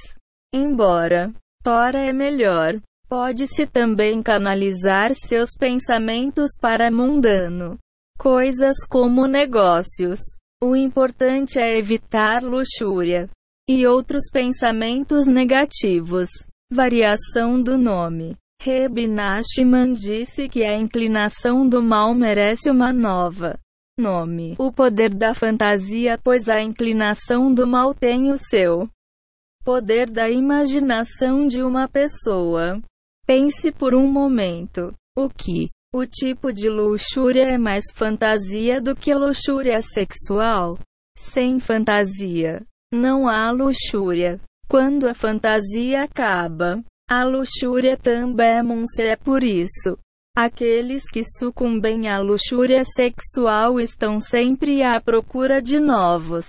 Embora 0.55 1.31
Tora 1.63 2.01
é 2.01 2.13
melhor, 2.13 2.81
pode-se 3.07 3.67
também 3.67 4.23
canalizar 4.23 5.13
seus 5.15 5.51
pensamentos 5.59 6.53
para 6.59 6.91
mundano. 6.91 7.79
Coisas 8.19 8.79
como 8.89 9.27
negócios. 9.29 10.19
O 10.61 10.75
importante 10.75 11.61
é 11.61 11.79
evitar 11.79 12.43
luxúria 12.43 13.31
e 13.71 13.87
outros 13.87 14.25
pensamentos 14.33 15.25
negativos. 15.25 16.29
Variação 16.73 17.63
do 17.63 17.79
nome. 17.79 18.37
Reb 18.61 19.07
Nachman 19.07 19.93
disse 19.93 20.49
que 20.49 20.65
a 20.65 20.77
inclinação 20.77 21.69
do 21.69 21.81
mal 21.81 22.13
merece 22.13 22.69
uma 22.69 22.93
nova 22.93 23.57
nome. 23.97 24.57
O 24.59 24.73
poder 24.73 25.15
da 25.15 25.33
fantasia, 25.33 26.19
pois 26.19 26.49
a 26.49 26.61
inclinação 26.61 27.55
do 27.55 27.69
mal 27.69 27.95
tem 27.95 28.33
o 28.33 28.37
seu 28.37 28.89
poder 29.65 30.11
da 30.11 30.29
imaginação 30.29 31.47
de 31.47 31.63
uma 31.63 31.87
pessoa. 31.87 32.83
Pense 33.25 33.71
por 33.71 33.95
um 33.95 34.11
momento. 34.11 34.93
O 35.17 35.29
que? 35.29 35.69
O 35.91 36.05
tipo 36.05 36.53
de 36.53 36.69
luxúria 36.69 37.45
é 37.45 37.57
mais 37.57 37.85
fantasia 37.95 38.79
do 38.79 38.95
que 38.95 39.15
luxúria 39.15 39.81
sexual? 39.81 40.79
Sem 41.17 41.59
fantasia, 41.59 42.63
não 42.93 43.27
há 43.27 43.51
luxúria. 43.51 44.39
Quando 44.69 45.09
a 45.09 45.15
fantasia 45.15 46.03
acaba, 46.03 46.85
a 47.09 47.25
luxúria 47.25 47.97
também 47.97 48.85
é 48.99 49.17
por 49.17 49.43
isso. 49.43 49.97
Aqueles 50.37 51.05
que 51.11 51.23
sucumbem 51.25 52.07
à 52.07 52.19
luxúria 52.19 52.85
sexual 52.85 53.81
estão 53.81 54.21
sempre 54.21 54.83
à 54.83 55.01
procura 55.01 55.63
de 55.63 55.81
novos 55.81 56.47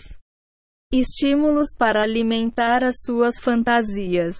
estímulos 0.91 1.69
para 1.77 2.03
alimentar 2.03 2.83
as 2.83 2.95
suas 3.05 3.39
fantasias. 3.39 4.35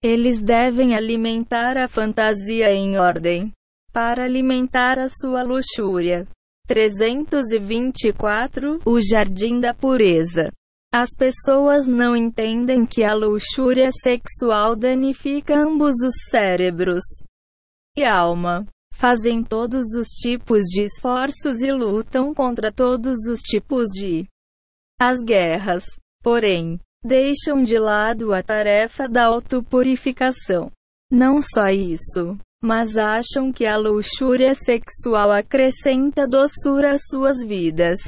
Eles 0.00 0.40
devem 0.40 0.94
alimentar 0.94 1.76
a 1.76 1.88
fantasia 1.88 2.72
em 2.72 2.96
ordem 2.98 3.52
para 3.94 4.24
alimentar 4.24 4.98
a 4.98 5.06
sua 5.08 5.44
luxúria. 5.44 6.26
324 6.66 8.80
O 8.84 9.00
Jardim 9.00 9.60
da 9.60 9.72
Pureza. 9.72 10.50
As 10.92 11.10
pessoas 11.16 11.86
não 11.86 12.16
entendem 12.16 12.84
que 12.84 13.04
a 13.04 13.14
luxúria 13.14 13.90
sexual 13.92 14.74
danifica 14.74 15.56
ambos 15.56 15.94
os 16.04 16.14
cérebros 16.28 17.04
e 17.96 18.04
alma. 18.04 18.66
Fazem 18.92 19.44
todos 19.44 19.94
os 19.96 20.08
tipos 20.08 20.64
de 20.64 20.82
esforços 20.82 21.62
e 21.62 21.70
lutam 21.70 22.34
contra 22.34 22.72
todos 22.72 23.28
os 23.28 23.38
tipos 23.40 23.86
de 23.88 24.26
as 25.00 25.22
guerras. 25.22 25.84
Porém, 26.20 26.80
deixam 27.04 27.62
de 27.62 27.78
lado 27.78 28.32
a 28.32 28.42
tarefa 28.42 29.08
da 29.08 29.26
autopurificação. 29.26 30.72
Não 31.10 31.40
só 31.40 31.68
isso, 31.68 32.36
mas 32.64 32.96
acham 32.96 33.52
que 33.52 33.66
a 33.66 33.76
luxúria 33.76 34.54
sexual 34.54 35.30
acrescenta 35.30 36.26
doçura 36.26 36.92
às 36.92 37.02
suas 37.10 37.44
vidas. 37.44 37.98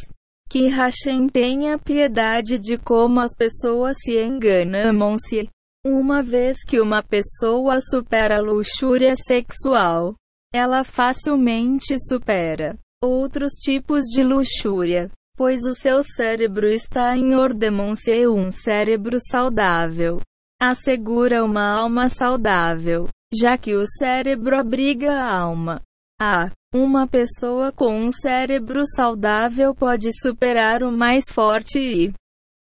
Que 0.49 0.69
Hashem 0.69 1.27
tenha 1.29 1.79
piedade 1.79 2.59
de 2.59 2.79
como 2.79 3.21
as 3.21 3.35
pessoas 3.37 3.99
se 4.03 4.19
enganam-se. 4.19 5.47
Uma 5.85 6.23
vez 6.23 6.65
que 6.67 6.81
uma 6.81 7.03
pessoa 7.03 7.81
supera 7.81 8.39
a 8.39 8.41
luxúria 8.41 9.13
sexual, 9.15 10.15
ela 10.55 10.83
facilmente 10.83 11.95
supera 12.09 12.79
outros 13.05 13.53
tipos 13.63 14.05
de 14.05 14.25
luxúria, 14.25 15.11
pois 15.37 15.67
o 15.67 15.75
seu 15.75 16.03
cérebro 16.03 16.67
está 16.67 17.15
em 17.15 17.35
ordem-se 17.35 18.27
um 18.27 18.51
cérebro 18.51 19.19
saudável. 19.21 20.19
Assegura 20.59 21.45
uma 21.45 21.79
alma 21.79 22.09
saudável, 22.09 23.07
já 23.39 23.59
que 23.59 23.75
o 23.75 23.87
cérebro 23.87 24.59
abriga 24.59 25.13
a 25.13 25.39
alma. 25.39 25.83
A. 26.21 26.51
Uma 26.75 27.07
pessoa 27.07 27.73
com 27.73 27.95
um 27.95 28.11
cérebro 28.11 28.83
saudável 28.87 29.75
pode 29.75 30.11
superar 30.21 30.83
o 30.83 30.91
mais 30.91 31.25
forte 31.31 31.79
e 31.79 32.13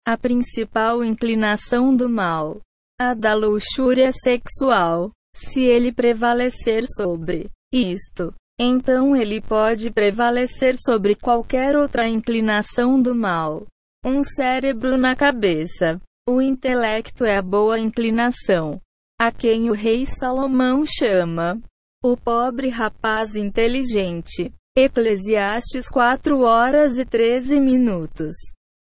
a 0.06 0.16
principal 0.16 1.04
inclinação 1.04 1.94
do 1.94 2.08
mal, 2.08 2.60
a 2.98 3.14
da 3.14 3.34
luxúria 3.34 4.10
sexual. 4.12 5.10
Se 5.36 5.62
ele 5.62 5.92
prevalecer 5.92 6.84
sobre 6.86 7.48
isto, 7.72 8.34
então 8.58 9.14
ele 9.14 9.40
pode 9.40 9.90
prevalecer 9.90 10.74
sobre 10.76 11.14
qualquer 11.14 11.76
outra 11.76 12.08
inclinação 12.08 13.00
do 13.00 13.14
mal. 13.14 13.66
Um 14.04 14.24
cérebro 14.24 14.96
na 14.96 15.14
cabeça. 15.14 16.00
O 16.28 16.42
intelecto 16.42 17.24
é 17.24 17.36
a 17.36 17.42
boa 17.42 17.78
inclinação, 17.78 18.80
a 19.20 19.32
quem 19.32 19.68
o 19.68 19.72
rei 19.72 20.06
Salomão 20.06 20.84
chama 20.86 21.60
o 22.02 22.16
pobre 22.16 22.68
rapaz 22.68 23.34
inteligente. 23.34 24.52
Eclesiastes 24.76 25.88
4 25.88 26.38
horas 26.40 27.00
e 27.00 27.04
13 27.04 27.58
minutos. 27.58 28.34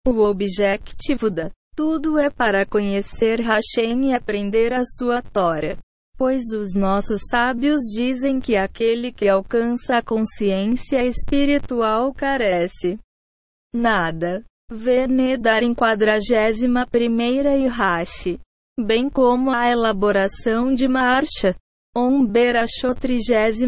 O 0.07 0.21
objetivo 0.23 1.31
da 1.31 1.51
tudo 1.77 2.19
é 2.19 2.31
para 2.31 2.65
conhecer 2.65 3.41
Hashem 3.41 4.11
e 4.11 4.15
aprender 4.15 4.73
a 4.73 4.83
sua 4.85 5.21
Tora. 5.21 5.77
Pois 6.17 6.43
os 6.55 6.75
nossos 6.75 7.21
sábios 7.29 7.81
dizem 7.95 8.41
que 8.41 8.57
aquele 8.57 9.13
que 9.13 9.29
alcança 9.29 9.99
a 9.99 10.03
consciência 10.03 11.05
espiritual 11.05 12.15
carece 12.15 12.99
nada. 13.75 14.43
Vernedar 14.71 15.63
em 15.63 15.75
41 15.75 16.87
primeira 16.91 17.57
e 17.57 17.67
Rashi, 17.67 18.41
bem 18.79 19.09
como 19.11 19.51
a 19.51 19.69
elaboração 19.71 20.73
de 20.73 20.89
marcha, 20.89 21.55
Omber 21.95 22.57
achou 22.57 22.95
33. 22.95 23.61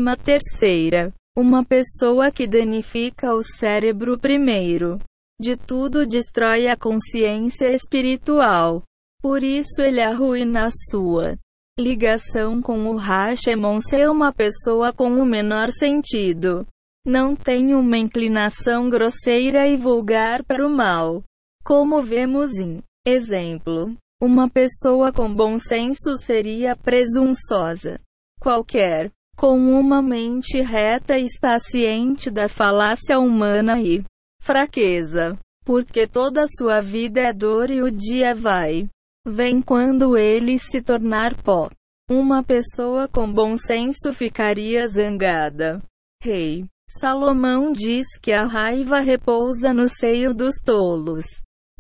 Uma 1.37 1.65
pessoa 1.65 2.31
que 2.31 2.47
danifica 2.47 3.35
o 3.35 3.43
cérebro 3.43 4.19
primeiro. 4.19 4.99
De 5.41 5.57
tudo 5.57 6.07
destrói 6.07 6.69
a 6.69 6.77
consciência 6.77 7.73
espiritual. 7.73 8.83
Por 9.21 9.43
isso 9.43 9.83
ele 9.83 10.01
arruina 10.01 10.67
a 10.67 10.71
sua 10.91 11.37
ligação 11.79 12.63
com 12.63 12.87
o 12.87 12.97
Hashemon 12.97 13.81
ser 13.81 14.09
uma 14.09 14.33
pessoa 14.33 14.93
com 14.93 15.11
o 15.21 15.27
menor 15.27 15.73
sentido. 15.73 16.65
Não 17.05 17.35
tem 17.35 17.75
uma 17.75 17.99
inclinação 17.99 18.89
grosseira 18.89 19.67
e 19.67 19.77
vulgar 19.77 20.45
para 20.45 20.65
o 20.65 20.71
mal. 20.71 21.23
Como 21.65 22.01
vemos 22.03 22.53
em 22.59 22.81
exemplo, 23.05 23.95
uma 24.25 24.49
pessoa 24.49 25.13
com 25.13 25.33
bom 25.33 25.59
senso 25.59 26.17
seria 26.17 26.75
presunçosa 26.75 28.01
qualquer, 28.45 29.11
com 29.35 29.57
uma 29.57 30.03
mente 30.03 30.61
reta 30.61 31.19
está 31.19 31.59
ciente 31.59 32.31
da 32.31 32.47
falácia 32.47 33.19
humana 33.19 33.81
e 33.81 34.05
fraqueza, 34.39 35.39
porque 35.65 36.07
toda 36.07 36.45
sua 36.47 36.83
vida 36.83 37.23
é 37.23 37.33
dor 37.33 37.71
e 37.71 37.81
o 37.81 37.91
dia 37.91 38.35
vai. 38.35 38.87
Vem 39.27 39.63
quando 39.63 40.19
ele 40.19 40.59
se 40.59 40.83
tornar 40.83 41.35
pó. 41.43 41.71
Uma 42.11 42.43
pessoa 42.43 43.09
com 43.09 43.33
bom 43.33 43.57
senso 43.57 44.13
ficaria 44.13 44.87
zangada. 44.87 45.83
Rei 46.23 46.67
Salomão 46.87 47.73
diz 47.73 48.19
que 48.21 48.31
a 48.31 48.45
raiva 48.45 49.01
repousa 49.01 49.73
no 49.73 49.89
seio 49.89 50.35
dos 50.35 50.57
tolos. 50.63 51.25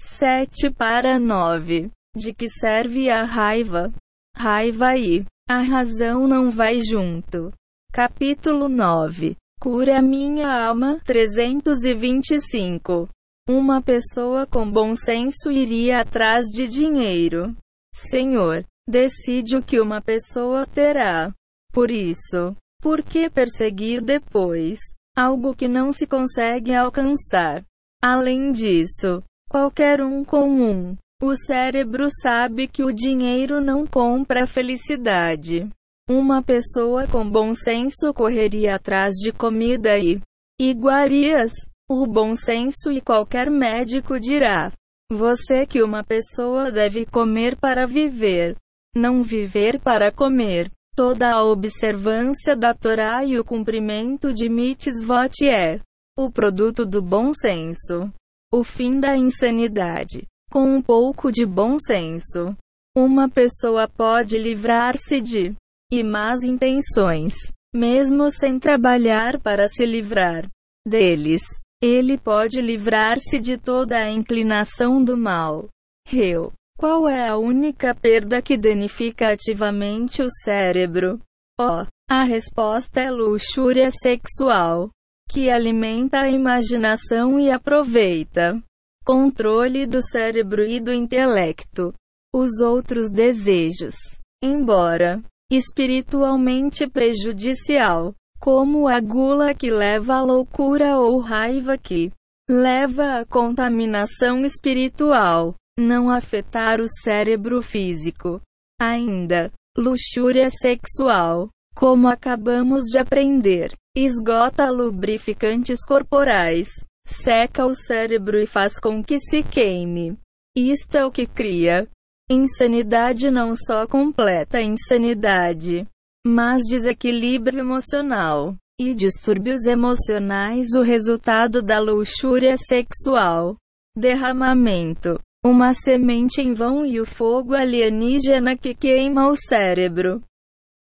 7 0.01 0.71
para 0.71 1.21
9. 1.21 1.91
De 2.17 2.33
que 2.33 2.49
serve 2.49 3.11
a 3.11 3.25
raiva? 3.25 3.93
Raiva 4.37 4.97
e 4.97 5.27
a 5.49 5.61
razão 5.61 6.29
não 6.29 6.49
vai 6.49 6.81
junto. 6.81 7.53
Capítulo 7.93 8.69
9. 8.69 9.37
Cura 9.61 10.01
minha 10.01 10.67
alma. 10.67 11.01
325. 11.05 13.09
Uma 13.49 13.83
pessoa 13.83 14.47
com 14.47 14.71
bom 14.71 14.95
senso 14.95 15.51
iria 15.51 16.01
atrás 16.01 16.47
de 16.47 16.69
dinheiro. 16.69 17.55
Senhor, 17.93 18.65
decide 18.89 19.57
o 19.57 19.63
que 19.63 19.81
uma 19.81 20.01
pessoa 20.01 20.65
terá. 20.67 21.33
Por 21.73 21.91
isso, 21.91 22.57
por 22.81 23.03
que 23.03 23.29
perseguir 23.29 24.01
depois 24.01 24.79
algo 25.17 25.55
que 25.55 25.67
não 25.67 25.93
se 25.93 26.07
consegue 26.07 26.73
alcançar? 26.73 27.65
Além 28.01 28.53
disso, 28.53 29.21
qualquer 29.49 30.01
um 30.01 30.25
com 30.25 30.49
um 30.49 30.97
o 31.23 31.37
cérebro 31.37 32.09
sabe 32.11 32.67
que 32.67 32.85
o 32.85 32.93
dinheiro 32.93 33.61
não 33.61 33.87
compra 33.87 34.47
felicidade. 34.47 35.69
Uma 36.09 36.43
pessoa 36.43 37.07
com 37.07 37.29
bom 37.29 37.55
senso 37.55 38.13
correria 38.13 38.75
atrás 38.75 39.15
de 39.15 39.33
comida 39.33 39.99
e 39.99 40.21
iguarias. 40.61 41.53
O 41.89 42.07
bom 42.07 42.35
senso 42.35 42.91
e 42.91 43.01
qualquer 43.01 43.51
médico 43.51 44.19
dirá: 44.19 44.71
você 45.11 45.67
que 45.67 45.83
uma 45.83 46.03
pessoa 46.03 46.71
deve 46.71 47.07
comer 47.07 47.57
para 47.57 47.87
viver, 47.87 48.57
não 48.95 49.23
viver 49.23 49.81
para 49.81 50.13
comer. 50.13 50.71
Toda 50.97 51.33
a 51.33 51.43
observância 51.43 52.55
da 52.55 52.73
Torá 52.73 53.25
e 53.25 53.39
o 53.39 53.45
cumprimento 53.45 54.33
de 54.33 54.49
mitzvot 54.49 55.45
é 55.45 55.81
o 56.17 56.31
produto 56.31 56.87
do 56.87 57.03
bom 57.03 57.33
senso. 57.35 58.13
O 58.53 58.63
fim 58.63 59.01
da 59.01 59.17
insanidade. 59.17 60.27
Com 60.55 60.77
um 60.77 60.81
pouco 60.81 61.33
de 61.33 61.45
bom 61.45 61.81
senso, 61.81 62.57
uma 62.97 63.29
pessoa 63.29 63.89
pode 63.89 64.39
livrar-se 64.39 65.21
de 65.21 65.53
e 65.93 66.05
más 66.05 66.45
intenções, 66.45 67.35
mesmo 67.75 68.31
sem 68.31 68.61
trabalhar 68.61 69.41
para 69.41 69.67
se 69.67 69.85
livrar 69.85 70.49
deles. 70.87 71.43
Ele 71.83 72.17
pode 72.17 72.61
livrar-se 72.61 73.41
de 73.41 73.59
toda 73.59 73.97
a 73.97 74.09
inclinação 74.09 75.03
do 75.03 75.17
mal. 75.17 75.69
Eu. 76.13 76.53
Qual 76.79 77.09
é 77.09 77.29
a 77.29 77.37
única 77.37 77.93
perda 77.93 78.41
que 78.41 78.57
danifica 78.57 79.33
ativamente 79.33 80.23
o 80.23 80.31
cérebro? 80.31 81.21
Oh, 81.61 81.85
a 82.09 82.23
resposta 82.23 83.01
é 83.01 83.11
luxúria 83.11 83.91
sexual, 83.91 84.89
que 85.29 85.51
alimenta 85.51 86.21
a 86.21 86.29
imaginação 86.29 87.41
e 87.41 87.51
aproveita 87.51 88.63
controle 89.05 89.87
do 89.87 90.01
cérebro 90.03 90.65
e 90.65 90.81
do 90.81 90.93
intelecto. 90.93 91.93
Os 92.35 92.61
outros 92.61 93.11
desejos, 93.11 93.95
embora 94.43 95.23
espiritualmente 95.53 96.89
prejudicial, 96.89 98.15
como 98.41 98.89
a 98.89 98.99
gula 99.01 99.55
que 99.55 99.71
leva 99.71 100.17
à 100.17 100.23
loucura 100.23 100.99
ou 100.99 101.21
raiva 101.21 101.79
que 101.79 102.11
leva 102.49 103.21
à 103.21 103.25
contaminação 103.25 104.45
espiritual, 104.45 105.55
não 105.79 106.11
afetar 106.11 106.81
o 106.81 106.87
cérebro 106.89 107.63
físico. 107.63 108.41
Ainda, 108.81 109.51
luxúria 109.77 110.51
sexual, 110.51 111.49
como 111.75 112.09
acabamos 112.09 112.83
de 112.85 112.99
aprender, 112.99 113.73
esgota 113.97 114.71
lubrificantes 114.71 115.85
corporais, 115.87 116.69
seca 117.07 117.67
o 117.67 117.75
cérebro 117.75 118.39
e 118.39 118.47
faz 118.47 118.79
com 118.79 119.03
que 119.03 119.19
se 119.19 119.43
queime. 119.43 120.17
Isto 120.57 120.97
é 120.97 121.05
o 121.05 121.11
que 121.11 121.27
cria 121.27 121.89
Insanidade 122.31 123.31
não 123.31 123.55
só 123.55 123.87
completa 123.87 124.59
insanidade, 124.59 125.87
mas 126.27 126.63
desequilíbrio 126.63 127.61
emocional 127.61 128.57
e 128.81 128.95
distúrbios 128.95 129.67
emocionais 129.67 130.69
o 130.75 130.81
resultado 130.81 131.61
da 131.61 131.79
luxúria 131.79 132.57
sexual. 132.57 133.57
Derramamento. 133.95 135.21
Uma 135.45 135.75
semente 135.75 136.41
em 136.41 136.55
vão 136.55 136.87
e 136.87 136.99
o 136.99 137.05
fogo 137.05 137.55
alienígena 137.55 138.57
que 138.57 138.75
queima 138.75 139.29
o 139.29 139.37
cérebro. 139.37 140.23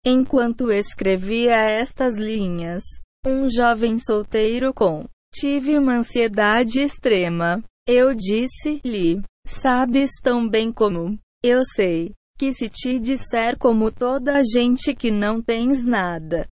Enquanto 0.05 0.71
escrevia 0.71 1.55
estas 1.55 2.15
linhas, 2.15 2.83
um 3.25 3.49
jovem 3.49 3.97
solteiro 3.97 4.71
com 4.71 5.05
tive 5.33 5.77
uma 5.77 5.95
ansiedade 5.95 6.81
extrema. 6.81 7.61
Eu 7.87 8.13
disse-lhe: 8.13 9.21
Sabes 9.45 10.11
tão 10.21 10.47
bem 10.47 10.71
como 10.71 11.17
eu 11.43 11.61
sei 11.75 12.13
que 12.37 12.53
se 12.53 12.69
te 12.69 12.99
disser 12.99 13.57
como 13.57 13.91
toda 13.91 14.37
a 14.37 14.41
gente 14.43 14.95
que 14.95 15.11
não 15.11 15.41
tens 15.41 15.83
nada, 15.83 16.47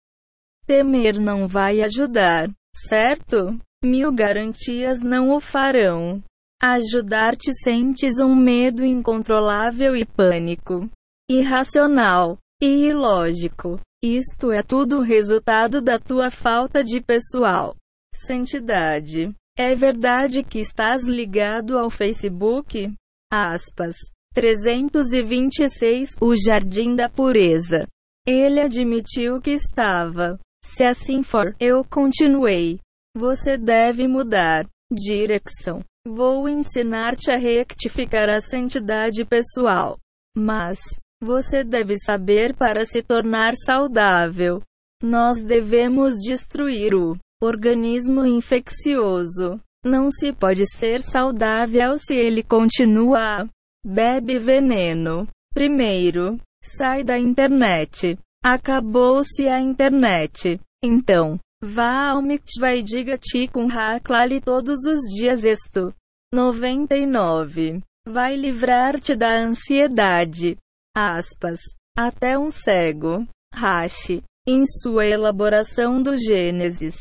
temer 0.67 1.19
não 1.19 1.47
vai 1.47 1.83
ajudar, 1.83 2.51
certo? 2.75 3.59
Mil 3.85 4.13
garantias 4.13 5.01
não 5.01 5.31
o 5.31 5.41
farão. 5.41 6.23
Ajudar-te 6.61 7.55
sentes 7.55 8.19
um 8.19 8.35
medo 8.35 8.85
incontrolável 8.85 9.95
e 9.95 10.05
pânico. 10.05 10.89
Irracional 11.31 12.37
e 12.61 12.87
ilógico. 12.89 13.79
Isto 14.03 14.51
é 14.51 14.63
tudo 14.63 15.01
resultado 15.01 15.81
da 15.81 15.99
tua 15.99 16.31
falta 16.31 16.83
de 16.83 17.01
pessoal. 17.01 17.77
Santidade. 18.15 19.35
É 19.57 19.75
verdade 19.75 20.43
que 20.43 20.61
estás 20.61 21.07
ligado 21.07 21.79
ao 21.79 21.91
Facebook? 21.91 22.93
Aspas. 23.31 23.97
326 24.35 26.17
O 26.21 26.35
Jardim 26.37 26.95
da 26.95 27.09
Pureza. 27.09 27.87
Ele 28.27 28.61
admitiu 28.61 29.41
que 29.41 29.51
estava. 29.51 30.39
Se 30.63 30.85
assim 30.85 31.23
for, 31.23 31.57
eu 31.59 31.85
continuei. 31.85 32.79
Você 33.17 33.57
deve 33.57 34.07
mudar 34.07 34.69
direção. 34.93 35.83
Vou 36.07 36.49
ensinar-te 36.49 37.31
a 37.31 37.37
rectificar 37.37 38.29
a 38.29 38.41
santidade 38.41 39.25
pessoal. 39.25 39.99
Mas, 40.37 40.79
você 41.21 41.65
deve 41.65 41.99
saber 41.99 42.55
para 42.55 42.85
se 42.85 43.03
tornar 43.03 43.55
saudável. 43.57 44.63
Nós 45.03 45.41
devemos 45.41 46.15
destruir 46.19 46.95
o 46.95 47.17
organismo 47.41 48.27
infeccioso. 48.27 49.61
Não 49.85 50.11
se 50.11 50.33
pode 50.33 50.65
ser 50.67 51.01
saudável 51.03 51.97
se 51.97 52.15
ele 52.15 52.43
continua 52.43 53.49
bebe 53.85 54.39
veneno. 54.39 55.27
Primeiro, 55.55 56.39
sai 56.63 57.05
da 57.05 57.19
internet. 57.19 58.19
Acabou-se 58.45 59.49
a 59.49 59.61
internet. 59.61 60.61
Então, 60.83 61.39
vá 61.63 62.11
ao 62.11 62.23
Mikvah 62.23 62.75
e 62.75 62.83
diga 62.83 63.19
Tikkun 63.19 63.69
Haklali 63.71 64.41
todos 64.41 64.85
os 64.85 65.01
dias 65.17 65.45
isto. 65.45 65.95
99. 66.33 67.81
Vai 68.07 68.37
livrar-te 68.37 69.17
da 69.17 69.39
ansiedade. 69.39 70.57
Aspas. 70.95 71.61
Até 71.97 72.39
um 72.39 72.51
cego. 72.51 73.27
Rashi. 73.55 74.23
Em 74.47 74.65
sua 74.67 75.07
elaboração 75.07 76.03
do 76.03 76.17
Gênesis. 76.17 76.97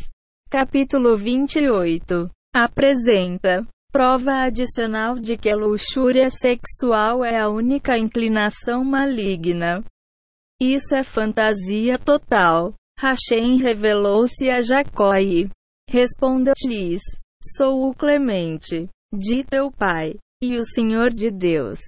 Capítulo 0.50 1.18
28. 1.18 2.30
Apresenta 2.56 3.68
prova 3.92 4.44
adicional 4.44 5.16
de 5.16 5.36
que 5.36 5.50
a 5.50 5.58
luxúria 5.58 6.30
sexual 6.30 7.22
é 7.26 7.38
a 7.38 7.50
única 7.50 7.98
inclinação 7.98 8.82
maligna. 8.82 9.84
Isso 10.58 10.96
é 10.96 11.04
fantasia 11.04 12.00
total. 12.00 12.74
Hashem 12.98 13.58
revelou-se 13.58 14.50
a 14.50 14.62
Jacó 14.62 15.18
e 15.18 15.50
respondeu-lhes: 15.90 17.02
Sou 17.58 17.90
o 17.90 17.94
clemente, 17.94 18.88
de 19.14 19.44
teu 19.44 19.70
pai, 19.70 20.16
e 20.42 20.58
o 20.58 20.64
Senhor 20.64 21.14
de 21.14 21.30
Deus. 21.30 21.80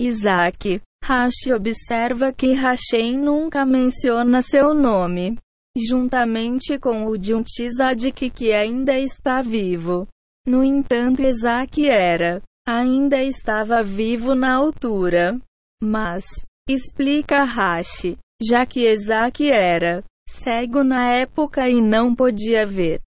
Isaac. 0.00 0.80
Rashi 1.04 1.52
observa 1.52 2.32
que 2.32 2.54
Hashem 2.54 3.18
nunca 3.18 3.66
menciona 3.66 4.42
seu 4.42 4.74
nome, 4.74 5.38
juntamente 5.78 6.78
com 6.78 7.06
o 7.06 7.16
de 7.16 7.34
um 7.34 7.42
tzadik 7.42 8.30
que 8.30 8.52
ainda 8.52 8.98
está 8.98 9.42
vivo. 9.42 10.06
No 10.46 10.64
entanto, 10.64 11.22
Isaac 11.22 11.88
era, 11.88 12.42
ainda 12.66 13.22
estava 13.22 13.82
vivo 13.82 14.34
na 14.34 14.54
altura. 14.54 15.38
Mas, 15.82 16.24
Explica 16.68 17.44
Rashi. 17.44 18.18
Já 18.42 18.66
que 18.66 18.86
Isaac 18.86 19.50
era 19.50 20.04
cego 20.28 20.84
na 20.84 21.08
época 21.08 21.66
e 21.66 21.80
não 21.80 22.14
podia 22.14 22.66
ver, 22.66 23.00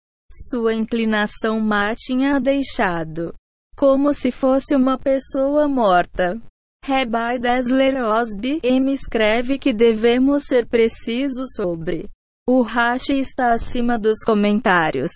sua 0.49 0.73
inclinação 0.73 1.60
má 1.60 1.93
tinha 1.93 2.39
deixado 2.39 3.36
como 3.75 4.13
se 4.13 4.32
fosse 4.32 4.75
uma 4.75 4.97
pessoa 4.97 5.67
morta. 5.67 6.41
Rabbi 6.86 7.39
Desler 7.39 7.97
Osby 7.97 8.62
M 8.63 8.93
escreve 8.93 9.60
que 9.60 9.73
devemos 9.73 10.43
ser 10.43 10.65
precisos 10.65 11.49
sobre 11.53 12.10
o 12.49 12.63
Rashi 12.63 13.19
está 13.19 13.53
acima 13.53 13.99
dos 13.99 14.23
comentários. 14.25 15.12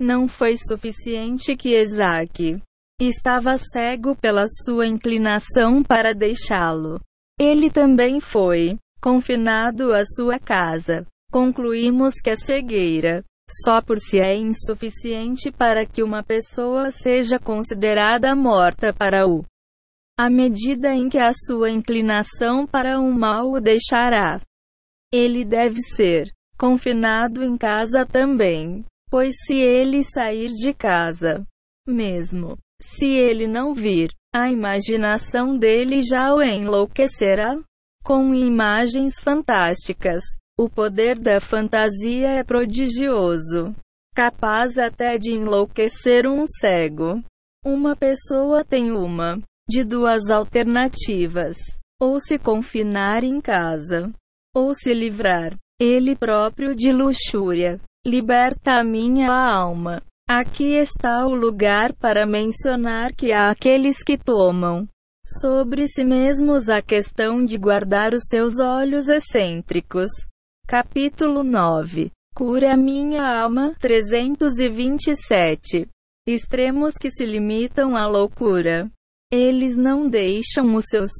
Não 0.00 0.26
foi 0.26 0.56
suficiente 0.56 1.54
que 1.56 1.80
Isaac 1.80 2.60
estava 3.00 3.56
cego 3.56 4.16
pela 4.16 4.46
sua 4.48 4.86
inclinação 4.86 5.82
para 5.82 6.12
deixá-lo 6.12 7.00
ele 7.42 7.70
também 7.70 8.20
foi 8.20 8.78
confinado 9.00 9.92
à 9.92 10.04
sua 10.04 10.38
casa. 10.38 11.04
Concluímos 11.30 12.14
que 12.22 12.30
a 12.30 12.36
cegueira 12.36 13.24
só 13.64 13.82
por 13.82 13.98
si 13.98 14.20
é 14.20 14.36
insuficiente 14.36 15.50
para 15.50 15.84
que 15.84 16.04
uma 16.04 16.22
pessoa 16.22 16.92
seja 16.92 17.38
considerada 17.38 18.34
morta 18.36 18.92
para 18.92 19.26
o 19.26 19.44
à 20.16 20.30
medida 20.30 20.94
em 20.94 21.08
que 21.08 21.18
a 21.18 21.32
sua 21.34 21.70
inclinação 21.70 22.64
para 22.64 23.00
o 23.00 23.10
mal 23.10 23.50
o 23.50 23.60
deixará. 23.60 24.40
Ele 25.12 25.44
deve 25.44 25.80
ser 25.80 26.32
confinado 26.62 27.42
em 27.42 27.58
casa 27.58 28.06
também, 28.06 28.84
pois 29.10 29.34
se 29.44 29.56
ele 29.56 30.04
sair 30.04 30.46
de 30.50 30.72
casa, 30.72 31.44
mesmo 31.84 32.56
se 32.80 33.06
ele 33.06 33.48
não 33.48 33.74
vir, 33.74 34.12
a 34.32 34.48
imaginação 34.48 35.58
dele 35.58 36.02
já 36.02 36.32
o 36.32 36.40
enlouquecerá. 36.40 37.58
Com 38.04 38.32
imagens 38.34 39.20
fantásticas. 39.20 40.22
O 40.58 40.68
poder 40.68 41.18
da 41.18 41.40
fantasia 41.40 42.28
é 42.28 42.44
prodigioso. 42.44 43.74
Capaz 44.14 44.78
até 44.78 45.18
de 45.18 45.32
enlouquecer 45.32 46.26
um 46.26 46.44
cego. 46.46 47.22
Uma 47.64 47.94
pessoa 47.94 48.64
tem 48.64 48.90
uma 48.90 49.40
de 49.68 49.84
duas 49.84 50.30
alternativas: 50.30 51.56
ou 52.00 52.18
se 52.20 52.38
confinar 52.38 53.22
em 53.22 53.40
casa, 53.40 54.12
ou 54.54 54.74
se 54.74 54.92
livrar 54.92 55.56
ele 55.82 56.14
próprio 56.14 56.74
de 56.74 56.92
luxúria. 56.92 57.80
Liberta 58.06 58.80
a 58.80 58.84
minha 58.84 59.32
alma. 59.32 60.02
Aqui 60.28 60.74
está 60.74 61.26
o 61.26 61.34
lugar 61.34 61.94
para 61.94 62.24
mencionar 62.24 63.12
que 63.12 63.32
há 63.32 63.50
aqueles 63.50 64.04
que 64.04 64.16
tomam 64.16 64.86
sobre 65.26 65.88
si 65.88 66.04
mesmos 66.04 66.68
a 66.68 66.80
questão 66.80 67.44
de 67.44 67.58
guardar 67.58 68.14
os 68.14 68.28
seus 68.28 68.60
olhos 68.60 69.08
excêntricos. 69.08 70.10
Capítulo 70.66 71.42
9 71.42 72.12
Cura 72.34 72.76
minha 72.76 73.42
alma 73.42 73.74
327 73.78 75.88
Extremos 76.26 76.96
que 76.96 77.10
se 77.10 77.26
limitam 77.26 77.94
à 77.96 78.06
loucura. 78.06 78.88
Eles 79.30 79.76
não 79.76 80.08
deixam 80.08 80.74
os 80.76 80.84
seus. 80.84 81.10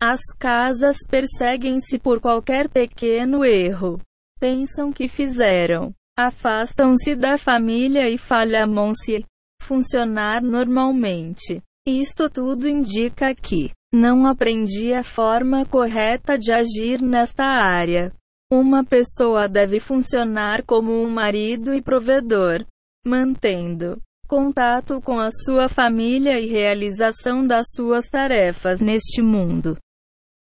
As 0.00 0.20
casas 0.38 0.98
perseguem-se 1.08 1.98
por 1.98 2.20
qualquer 2.20 2.68
pequeno 2.68 3.44
erro. 3.44 3.98
Pensam 4.38 4.92
que 4.92 5.08
fizeram 5.08 5.94
afastam-se 6.18 7.14
da 7.14 7.36
família 7.36 8.08
e 8.08 8.16
falham-se 8.16 9.24
funcionar 9.62 10.42
normalmente. 10.42 11.62
Isto 11.86 12.30
tudo 12.30 12.66
indica 12.66 13.34
que 13.34 13.70
não 13.92 14.26
aprendi 14.26 14.92
a 14.92 15.02
forma 15.02 15.66
correta 15.66 16.38
de 16.38 16.52
agir 16.52 17.00
nesta 17.02 17.44
área. 17.44 18.12
Uma 18.52 18.84
pessoa 18.84 19.48
deve 19.48 19.78
funcionar 19.78 20.62
como 20.64 20.92
um 20.92 21.08
marido 21.08 21.74
e 21.74 21.82
provedor, 21.82 22.64
mantendo 23.04 24.00
contato 24.26 25.00
com 25.00 25.20
a 25.20 25.28
sua 25.30 25.68
família 25.68 26.40
e 26.40 26.46
realização 26.46 27.46
das 27.46 27.66
suas 27.74 28.06
tarefas 28.08 28.80
neste 28.80 29.22
mundo. 29.22 29.76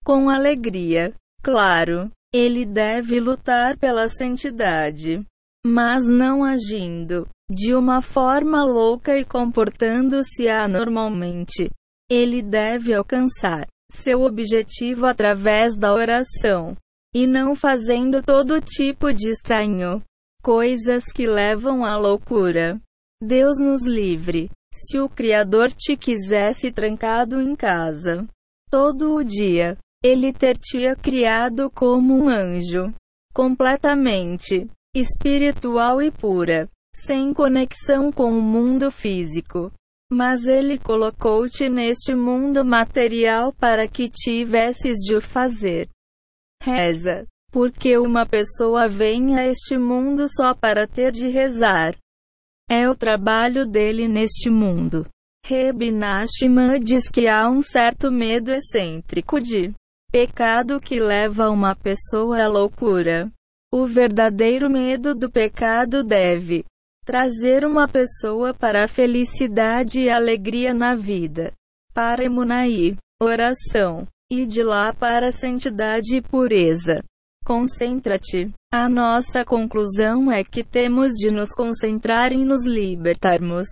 Com 0.05 0.29
alegria. 0.29 1.13
Claro, 1.43 2.11
ele 2.33 2.65
deve 2.65 3.21
lutar 3.21 3.77
pela 3.79 4.09
santidade 4.09 5.25
mas 5.65 6.07
não 6.07 6.43
agindo 6.43 7.29
de 7.51 7.75
uma 7.75 8.01
forma 8.01 8.65
louca 8.65 9.17
e 9.19 9.25
comportando-se 9.25 10.49
anormalmente. 10.49 11.71
Ele 12.09 12.43
deve 12.43 12.95
alcançar 12.95 13.67
seu 13.91 14.21
objetivo 14.21 15.05
através 15.05 15.77
da 15.77 15.93
oração, 15.93 16.77
e 17.15 17.27
não 17.27 17.55
fazendo 17.55 18.23
todo 18.23 18.61
tipo 18.61 19.13
de 19.13 19.31
estranho, 19.31 20.03
coisas 20.43 21.07
que 21.07 21.27
levam 21.27 21.85
à 21.85 21.97
loucura. 21.97 22.81
Deus 23.23 23.59
nos 23.59 23.85
livre. 23.85 24.49
Se 24.73 24.99
o 25.01 25.09
Criador 25.09 25.73
te 25.73 25.97
quisesse 25.97 26.71
trancado 26.71 27.41
em 27.41 27.57
casa 27.57 28.27
todo 28.71 29.17
o 29.17 29.25
dia, 29.25 29.77
ele 30.03 30.33
ter-te 30.33 30.79
criado 30.97 31.71
como 31.71 32.15
um 32.15 32.29
anjo, 32.29 32.93
completamente 33.35 34.69
espiritual 34.95 36.01
e 36.01 36.11
pura, 36.11 36.69
sem 36.95 37.33
conexão 37.33 38.11
com 38.11 38.33
o 38.33 38.43
mundo 38.43 38.91
físico. 38.91 39.71
Mas 40.13 40.47
ele 40.47 40.77
colocou-te 40.77 41.69
neste 41.69 42.15
mundo 42.15 42.65
material 42.65 43.53
para 43.53 43.87
que 43.87 44.09
tivesses 44.09 44.97
de 44.97 45.15
o 45.15 45.21
fazer. 45.21 45.89
Reza. 46.61 47.27
Porque 47.53 47.97
uma 47.97 48.27
pessoa 48.27 48.89
vem 48.89 49.39
a 49.39 49.47
este 49.47 49.79
mundo 49.79 50.27
só 50.29 50.55
para 50.55 50.87
ter 50.87 51.13
de 51.13 51.29
rezar. 51.29 51.97
É 52.69 52.89
o 52.89 52.95
trabalho 52.95 53.67
dele 53.67 54.09
neste 54.09 54.51
mundo. 54.51 55.07
Reb 55.45 55.91
diz 56.81 57.09
que 57.09 57.27
há 57.27 57.49
um 57.49 57.63
certo 57.63 58.11
medo 58.11 58.53
excêntrico 58.53 59.41
de 59.41 59.73
pecado 60.11 60.81
que 60.81 60.99
leva 60.99 61.51
uma 61.51 61.77
pessoa 61.77 62.42
à 62.42 62.49
loucura. 62.49 63.31
O 63.73 63.87
verdadeiro 63.87 64.68
medo 64.68 65.14
do 65.14 65.31
pecado 65.31 66.03
deve 66.03 66.64
trazer 67.05 67.64
uma 67.64 67.87
pessoa 67.87 68.53
para 68.53 68.85
a 68.85 68.88
felicidade 68.88 70.01
e 70.01 70.11
alegria 70.11 70.75
na 70.75 70.96
vida. 70.96 71.53
Para 71.94 72.25
Emunaí, 72.25 72.96
oração, 73.23 74.07
e 74.31 74.44
de 74.46 74.62
lá 74.64 74.92
para 74.92 75.29
a 75.29 75.33
santidade 75.33 76.16
e 76.16 76.20
pureza. 76.20 77.03
Concentra-te. 77.44 78.51
A 78.73 78.88
nossa 78.88 79.44
conclusão 79.44 80.31
é 80.31 80.42
que 80.42 80.64
temos 80.64 81.12
de 81.12 81.31
nos 81.31 81.53
concentrar 81.53 82.33
em 82.33 82.44
nos 82.44 82.64
libertarmos 82.64 83.66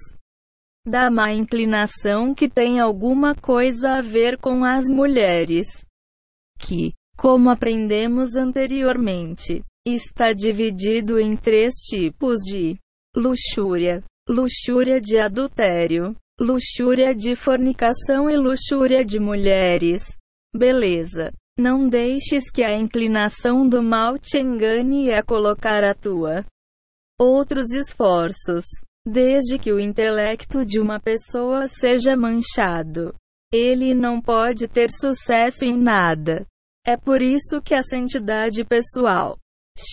da 0.87 1.11
má 1.11 1.33
inclinação 1.33 2.35
que 2.35 2.48
tem 2.48 2.81
alguma 2.81 3.35
coisa 3.35 3.98
a 3.98 4.01
ver 4.01 4.38
com 4.38 4.64
as 4.64 4.87
mulheres 4.87 5.66
que, 6.59 6.92
como 7.16 7.51
aprendemos 7.51 8.35
anteriormente, 8.37 9.62
está 9.87 10.33
dividido 10.33 11.18
em 11.18 11.37
três 11.37 11.75
tipos 11.75 12.38
de 12.40 12.77
luxúria: 13.16 14.03
luxúria 14.29 15.01
de 15.01 15.18
adultério, 15.18 16.14
luxúria 16.40 17.14
de 17.14 17.35
fornicação 17.35 18.29
e 18.29 18.37
luxúria 18.37 19.05
de 19.05 19.18
mulheres. 19.18 20.16
Beleza. 20.55 21.33
Não 21.59 21.88
deixes 21.88 22.51
que 22.51 22.62
a 22.62 22.79
inclinação 22.79 23.68
do 23.68 23.83
mal 23.83 24.16
te 24.16 24.38
engane 24.38 25.12
a 25.12 25.25
colocar 25.25 25.83
a 25.83 25.92
tua 25.92 26.44
outros 27.18 27.73
esforços, 27.73 28.64
desde 29.05 29.59
que 29.59 29.73
o 29.73 29.81
intelecto 29.81 30.64
de 30.64 30.79
uma 30.79 31.01
pessoa 31.01 31.66
seja 31.66 32.16
manchado. 32.16 33.12
Ele 33.52 33.94
não 33.94 34.20
pode 34.20 34.68
ter 34.68 34.90
sucesso 34.90 35.64
em 35.64 35.76
nada. 35.76 36.46
É 36.84 36.96
por 36.96 37.22
isso 37.22 37.61
que 37.62 37.74
a 37.74 37.82
santidade 37.82 38.64
pessoal 38.64 39.38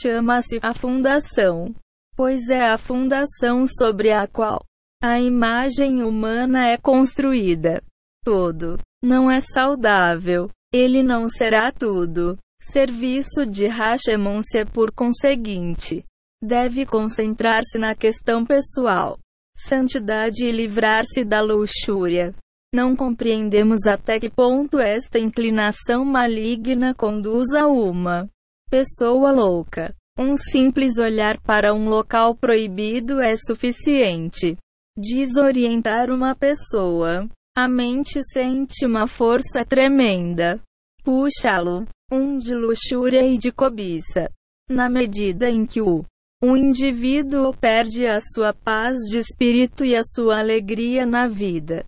chama-se 0.01 0.59
a 0.61 0.73
fundação, 0.73 1.73
pois 2.15 2.49
é 2.49 2.69
a 2.69 2.77
fundação 2.77 3.65
sobre 3.67 4.11
a 4.11 4.27
qual 4.27 4.63
a 5.01 5.19
imagem 5.19 6.03
humana 6.03 6.67
é 6.67 6.77
construída. 6.77 7.81
Todo 8.23 8.77
não 9.03 9.29
é 9.29 9.39
saudável, 9.39 10.49
ele 10.73 11.03
não 11.03 11.29
será 11.29 11.71
tudo. 11.71 12.37
Serviço 12.59 13.45
de 13.45 13.67
Hashemon-se 13.67 14.65
por 14.65 14.91
conseguinte, 14.91 16.03
deve 16.41 16.83
concentrar-se 16.85 17.77
na 17.77 17.93
questão 17.93 18.43
pessoal, 18.43 19.19
santidade 19.55 20.43
e 20.45 20.51
livrar-se 20.51 21.23
da 21.23 21.41
luxúria. 21.41 22.33
Não 22.75 22.93
compreendemos 22.93 23.87
até 23.87 24.19
que 24.19 24.29
ponto 24.29 24.81
esta 24.81 25.17
inclinação 25.17 26.03
maligna 26.03 26.93
conduz 26.93 27.53
a 27.53 27.67
uma 27.67 28.29
pessoa 28.69 29.31
louca. 29.31 29.95
Um 30.19 30.35
simples 30.35 30.97
olhar 30.97 31.39
para 31.39 31.73
um 31.73 31.87
local 31.87 32.35
proibido 32.35 33.21
é 33.21 33.33
suficiente. 33.37 34.57
Desorientar 34.97 36.11
uma 36.11 36.35
pessoa. 36.35 37.29
A 37.55 37.65
mente 37.65 38.21
sente 38.33 38.85
uma 38.85 39.07
força 39.07 39.63
tremenda. 39.63 40.59
Puxa-lo. 41.01 41.87
Um 42.11 42.37
de 42.37 42.53
luxúria 42.53 43.25
e 43.25 43.37
de 43.37 43.53
cobiça. 43.53 44.29
Na 44.69 44.89
medida 44.89 45.49
em 45.49 45.65
que 45.65 45.79
o 45.81 46.03
um 46.43 46.57
indivíduo 46.57 47.55
perde 47.55 48.05
a 48.05 48.19
sua 48.19 48.53
paz 48.53 48.97
de 49.09 49.17
espírito 49.17 49.85
e 49.85 49.95
a 49.95 50.01
sua 50.03 50.39
alegria 50.39 51.05
na 51.05 51.25
vida. 51.25 51.85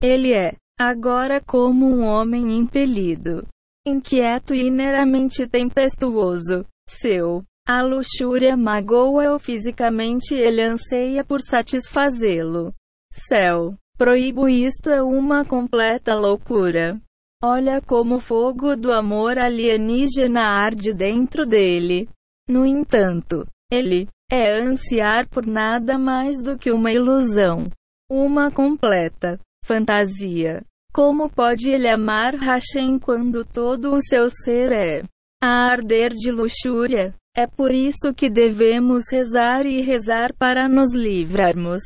Ele 0.00 0.32
é, 0.32 0.54
agora, 0.78 1.40
como 1.40 1.84
um 1.84 2.04
homem 2.04 2.56
impelido, 2.56 3.44
inquieto 3.84 4.54
e 4.54 4.68
ineramente 4.68 5.46
tempestuoso. 5.48 6.64
Seu, 6.88 7.42
a 7.66 7.82
luxúria 7.82 8.56
magoa-o 8.56 9.38
fisicamente 9.40 10.34
e 10.34 10.40
ele 10.40 10.62
anseia 10.62 11.24
por 11.24 11.40
satisfazê-lo. 11.40 12.72
Céu, 13.12 13.74
proíbo 13.96 14.48
isto 14.48 14.88
é 14.88 15.02
uma 15.02 15.44
completa 15.44 16.14
loucura. 16.14 17.00
Olha 17.42 17.82
como 17.82 18.16
o 18.16 18.20
fogo 18.20 18.76
do 18.76 18.92
amor 18.92 19.36
alienígena 19.36 20.42
arde 20.42 20.94
dentro 20.94 21.44
dele. 21.44 22.08
No 22.48 22.64
entanto, 22.64 23.46
ele 23.70 24.08
é 24.30 24.60
ansiar 24.60 25.28
por 25.28 25.44
nada 25.44 25.98
mais 25.98 26.40
do 26.40 26.56
que 26.56 26.70
uma 26.70 26.92
ilusão, 26.92 27.66
uma 28.10 28.50
completa 28.50 29.38
fantasia. 29.64 30.62
Como 30.92 31.30
pode 31.30 31.70
ele 31.70 31.88
amar 31.88 32.34
Hashem 32.34 32.98
quando 32.98 33.44
todo 33.44 33.92
o 33.92 34.02
seu 34.02 34.28
ser 34.30 34.72
é 34.72 35.02
a 35.42 35.70
arder 35.70 36.12
de 36.12 36.30
luxúria? 36.30 37.14
É 37.36 37.46
por 37.46 37.72
isso 37.72 38.12
que 38.14 38.28
devemos 38.28 39.04
rezar 39.10 39.64
e 39.66 39.80
rezar 39.80 40.34
para 40.34 40.68
nos 40.68 40.92
livrarmos 40.92 41.82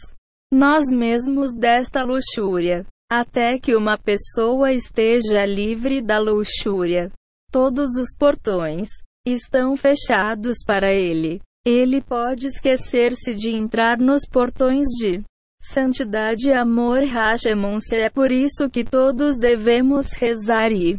nós 0.53 0.85
mesmos 0.93 1.55
desta 1.55 2.05
luxúria, 2.05 2.85
até 3.11 3.59
que 3.59 3.75
uma 3.75 3.97
pessoa 3.97 4.71
esteja 4.71 5.47
livre 5.47 6.03
da 6.03 6.19
luxúria. 6.19 7.11
Todos 7.51 7.97
os 7.97 8.15
portões 8.19 8.89
estão 9.27 9.75
fechados 9.79 10.59
para 10.67 10.93
ele. 10.93 11.41
Ele 11.65 12.03
pode 12.03 12.49
esquecer-se 12.49 13.35
de 13.35 13.49
entrar 13.49 13.99
nos 13.99 14.27
portões 14.27 14.87
de 14.89 15.23
Santidade 15.65 16.49
e 16.49 16.53
amor 16.53 17.05
Hashemon-se 17.05 17.95
é 17.95 18.11
por 18.11 18.33
isso 18.33 18.69
que 18.69 18.83
todos 18.83 19.37
devemos 19.37 20.13
rezar 20.13 20.73
e 20.73 20.99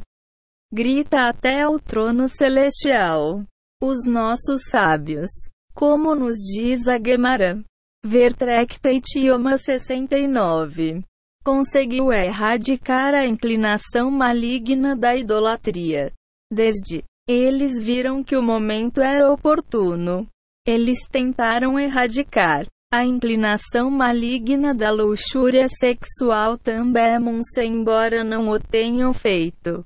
grita 0.72 1.28
até 1.28 1.64
ao 1.64 1.78
trono 1.78 2.30
celestial. 2.30 3.44
Os 3.82 4.06
nossos 4.06 4.62
sábios, 4.72 5.30
como 5.74 6.16
nos 6.16 6.38
diz 6.38 6.88
a 6.88 6.98
Gemara, 6.98 7.62
Vertrectate 8.06 9.20
Yoma 9.20 9.58
69, 9.58 11.04
conseguiu 11.44 12.14
erradicar 12.14 13.14
a 13.14 13.26
inclinação 13.26 14.10
maligna 14.10 14.96
da 14.96 15.14
idolatria. 15.14 16.10
Desde 16.50 17.04
eles 17.28 17.82
viram 17.82 18.24
que 18.24 18.38
o 18.38 18.42
momento 18.42 19.02
era 19.02 19.30
oportuno. 19.30 20.26
Eles 20.66 21.00
tentaram 21.12 21.78
erradicar 21.78 22.66
a 22.94 23.04
inclinação 23.04 23.90
maligna 23.90 24.72
da 24.72 24.92
luxúria 24.92 25.68
sexual 25.68 26.60
também, 26.60 27.18
embora 27.58 28.24
não 28.24 28.50
o 28.50 28.60
tenham 28.60 29.12
feito 29.12 29.84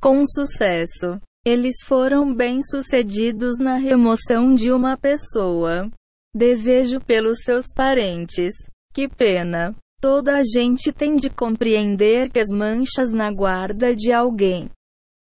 com 0.00 0.26
sucesso. 0.26 1.20
Eles 1.46 1.76
foram 1.86 2.34
bem-sucedidos 2.34 3.56
na 3.56 3.76
remoção 3.76 4.52
de 4.52 4.72
uma 4.72 4.96
pessoa. 4.96 5.88
Desejo 6.34 6.98
pelos 6.98 7.38
seus 7.44 7.66
parentes. 7.72 8.52
Que 8.92 9.06
pena. 9.08 9.72
Toda 10.00 10.38
a 10.38 10.42
gente 10.42 10.92
tem 10.92 11.14
de 11.14 11.30
compreender 11.30 12.32
que 12.32 12.40
as 12.40 12.48
manchas 12.48 13.12
na 13.12 13.30
guarda 13.30 13.94
de 13.94 14.12
alguém. 14.12 14.68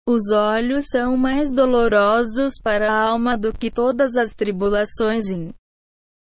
Os 0.10 0.32
olhos 0.32 0.86
são 0.90 1.16
mais 1.16 1.52
dolorosos 1.52 2.56
para 2.60 2.92
a 2.92 3.08
alma 3.08 3.38
do 3.38 3.54
que 3.54 3.70
todas 3.70 4.16
as 4.16 4.32
tribulações 4.32 5.30
em 5.30 5.54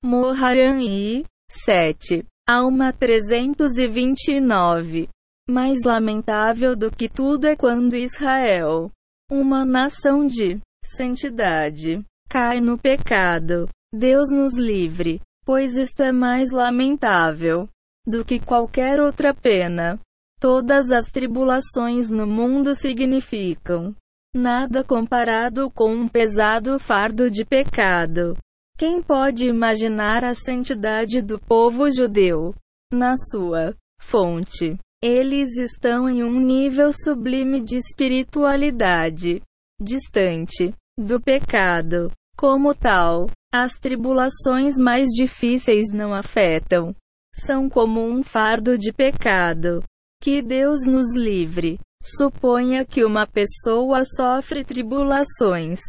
Moharan 0.07 0.83
I. 0.83 1.25
7. 1.51 2.27
Alma 2.47 2.93
329. 2.93 5.09
Mais 5.49 5.83
lamentável 5.83 6.77
do 6.77 6.91
que 6.91 7.09
tudo 7.09 7.47
é 7.47 7.57
quando 7.57 7.97
Israel, 7.97 8.91
uma 9.33 9.65
nação 9.65 10.27
de 10.27 10.61
santidade, 10.85 12.05
cai 12.29 12.61
no 12.61 12.77
pecado. 12.77 13.67
Deus 13.95 14.31
nos 14.31 14.59
livre, 14.59 15.23
pois 15.43 15.75
isto 15.75 16.03
é 16.03 16.13
mais 16.13 16.53
lamentável 16.53 17.67
do 18.07 18.27
que 18.27 18.39
qualquer 18.39 19.01
outra 19.01 19.33
pena. 19.33 19.99
Todas 20.39 20.93
as 20.93 21.07
tribulações 21.07 22.11
no 22.11 22.27
mundo 22.27 22.75
significam 22.75 23.97
nada 24.37 24.85
comparado 24.85 25.71
com 25.71 25.95
um 25.95 26.07
pesado 26.07 26.79
fardo 26.79 27.31
de 27.31 27.43
pecado. 27.43 28.37
Quem 28.77 29.01
pode 29.01 29.47
imaginar 29.47 30.25
a 30.25 30.35
santidade 30.35 31.23
do 31.23 31.39
povo 31.39 31.89
judeu? 31.89 32.53
Na 32.93 33.15
sua 33.17 33.73
fonte, 34.01 34.77
eles 35.01 35.57
estão 35.57 36.09
em 36.09 36.25
um 36.25 36.41
nível 36.41 36.93
sublime 36.93 37.61
de 37.61 37.77
espiritualidade, 37.77 39.41
distante 39.81 40.75
do 40.99 41.21
pecado. 41.21 42.11
Como 42.37 42.75
tal, 42.75 43.27
as 43.53 43.75
tribulações 43.75 44.75
mais 44.77 45.09
difíceis 45.11 45.93
não 45.93 46.13
afetam. 46.13 46.93
São 47.33 47.69
como 47.69 48.01
um 48.01 48.25
fardo 48.25 48.77
de 48.77 48.93
pecado. 48.93 49.85
Que 50.21 50.43
Deus 50.43 50.85
nos 50.85 51.15
livre. 51.15 51.79
Suponha 52.03 52.85
que 52.85 53.05
uma 53.05 53.25
pessoa 53.25 54.03
sofre 54.05 54.65
tribulações, 54.65 55.81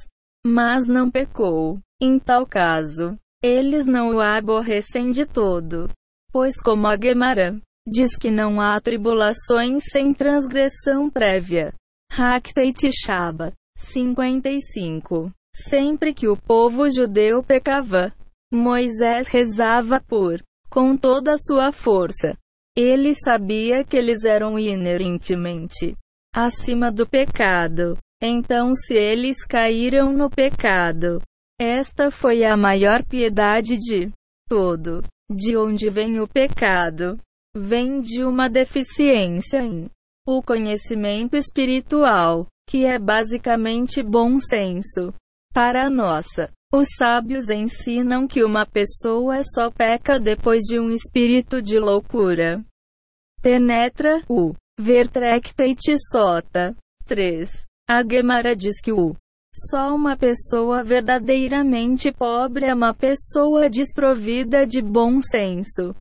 mas 0.46 0.86
não 0.86 1.10
pecou. 1.10 1.80
Em 2.02 2.20
tal 2.20 2.46
caso, 2.46 3.18
eles 3.42 3.86
não 3.86 4.16
o 4.16 4.20
aborrecem 4.20 5.12
de 5.12 5.26
todo. 5.26 5.90
Pois, 6.32 6.56
como 6.62 6.88
a 6.88 6.98
Gemara 6.98 7.60
diz 7.88 8.18
que 8.18 8.32
não 8.32 8.60
há 8.60 8.80
tribulações 8.82 9.84
sem 9.92 10.14
transgressão 10.14 11.10
prévia. 11.10 11.74
Hakteit 12.12 12.90
Shaba 12.92 13.54
55 13.78 15.32
Sempre 15.56 16.14
que 16.14 16.28
o 16.28 16.36
povo 16.36 16.90
judeu 16.90 17.42
pecava, 17.42 18.14
Moisés 18.52 19.30
rezava 19.30 20.02
por, 20.02 20.44
com 20.70 20.98
toda 20.98 21.34
a 21.34 21.38
sua 21.38 21.72
força. 21.72 22.38
Ele 22.76 23.14
sabia 23.14 23.86
que 23.86 23.96
eles 23.96 24.26
eram 24.26 24.60
inerentemente 24.60 25.96
acima 26.36 26.92
do 26.92 27.08
pecado. 27.08 27.98
Então, 28.22 28.74
se 28.74 28.96
eles 28.96 29.46
caíram 29.46 30.12
no 30.12 30.30
pecado, 30.30 31.22
esta 31.60 32.12
foi 32.12 32.44
a 32.44 32.58
maior 32.58 33.04
piedade 33.04 33.78
de 33.78 34.12
todo. 34.48 35.04
De 35.30 35.58
onde 35.58 35.90
vem 35.90 36.20
o 36.20 36.28
pecado? 36.28 37.18
Vem 37.56 38.02
de 38.02 38.24
uma 38.24 38.50
deficiência 38.50 39.60
em 39.60 39.90
o 40.28 40.42
conhecimento 40.42 41.38
espiritual, 41.38 42.48
que 42.68 42.86
é 42.86 43.00
basicamente 43.00 44.04
bom 44.04 44.40
senso. 44.40 45.14
Para 45.54 45.86
a 45.86 45.90
nossa, 45.90 46.52
os 46.74 46.88
sábios 46.98 47.50
ensinam 47.50 48.28
que 48.28 48.44
uma 48.44 48.66
pessoa 48.66 49.42
só 49.44 49.72
peca 49.72 50.20
depois 50.20 50.64
de 50.64 50.80
um 50.80 50.90
espírito 50.90 51.62
de 51.62 51.80
loucura. 51.80 52.64
Penetra 53.42 54.24
o 54.28 54.54
Vertrecta 54.78 55.64
e 55.66 55.76
Sota. 56.12 56.76
3. 57.06 57.64
A 57.88 58.04
Gemara 58.04 58.56
diz 58.56 58.82
que 58.82 58.92
o 58.92 59.16
só 59.56 59.96
uma 59.96 60.18
pessoa 60.18 60.84
verdadeiramente 60.84 62.12
pobre 62.12 62.66
é 62.66 62.74
uma 62.74 62.94
pessoa 62.94 63.70
desprovida 63.70 64.68
de 64.68 64.82
bom 64.82 65.22
senso. 65.22 65.96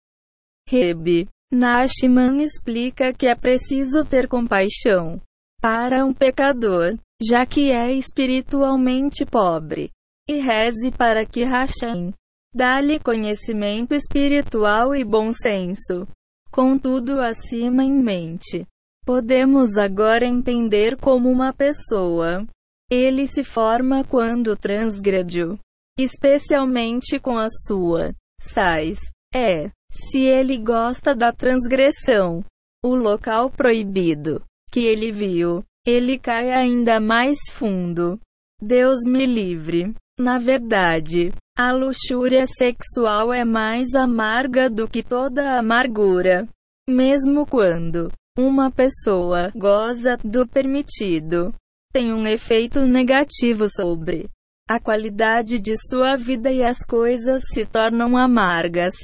Rebe 0.68 1.28
Nashman 1.52 2.42
explica 2.42 3.12
que 3.12 3.26
é 3.28 3.36
preciso 3.36 4.04
ter 4.04 4.26
compaixão 4.26 5.20
para 5.60 6.04
um 6.04 6.12
pecador, 6.12 6.98
já 7.22 7.46
que 7.46 7.70
é 7.70 7.92
espiritualmente 7.92 9.24
pobre, 9.24 9.90
e 10.28 10.38
reze 10.38 10.90
para 10.90 11.24
que 11.24 11.44
Hashem 11.44 12.12
dá-lhe 12.52 12.98
conhecimento 12.98 13.94
espiritual 13.94 14.96
e 14.96 15.04
bom 15.04 15.32
senso. 15.32 16.08
Com 16.50 16.76
tudo 16.76 17.20
acima 17.20 17.84
em 17.84 17.92
mente, 17.92 18.66
podemos 19.04 19.78
agora 19.78 20.26
entender 20.26 20.96
como 20.96 21.30
uma 21.30 21.52
pessoa 21.52 22.46
ele 22.94 23.26
se 23.26 23.42
forma 23.42 24.04
quando 24.04 24.56
transgrediu, 24.56 25.58
especialmente 25.98 27.18
com 27.18 27.36
a 27.36 27.48
sua 27.66 28.12
sais. 28.40 28.98
É, 29.34 29.70
se 29.90 30.20
ele 30.20 30.58
gosta 30.58 31.14
da 31.14 31.32
transgressão, 31.32 32.44
o 32.84 32.94
local 32.94 33.50
proibido 33.50 34.42
que 34.70 34.80
ele 34.80 35.12
viu, 35.12 35.64
ele 35.86 36.18
cai 36.18 36.50
ainda 36.52 36.98
mais 37.00 37.38
fundo. 37.52 38.18
Deus 38.60 39.00
me 39.06 39.24
livre. 39.24 39.94
Na 40.18 40.38
verdade, 40.38 41.32
a 41.56 41.72
luxúria 41.72 42.44
sexual 42.46 43.32
é 43.32 43.44
mais 43.44 43.94
amarga 43.94 44.68
do 44.68 44.88
que 44.88 45.02
toda 45.02 45.58
amargura. 45.58 46.48
Mesmo 46.88 47.46
quando 47.46 48.10
uma 48.36 48.70
pessoa 48.70 49.52
goza 49.54 50.16
do 50.24 50.46
permitido, 50.46 51.54
tem 51.94 52.12
um 52.12 52.26
efeito 52.26 52.80
negativo 52.80 53.66
sobre 53.70 54.28
a 54.68 54.80
qualidade 54.80 55.60
de 55.60 55.76
sua 55.88 56.16
vida 56.16 56.50
e 56.50 56.60
as 56.60 56.78
coisas 56.78 57.44
se 57.52 57.64
tornam 57.64 58.16
amargas. 58.16 58.94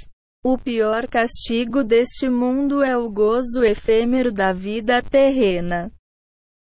O 0.44 0.58
pior 0.58 1.06
castigo 1.06 1.84
deste 1.84 2.28
mundo 2.28 2.82
é 2.82 2.96
o 2.96 3.08
gozo 3.08 3.62
efêmero 3.62 4.32
da 4.32 4.52
vida 4.52 5.00
terrena. 5.00 5.92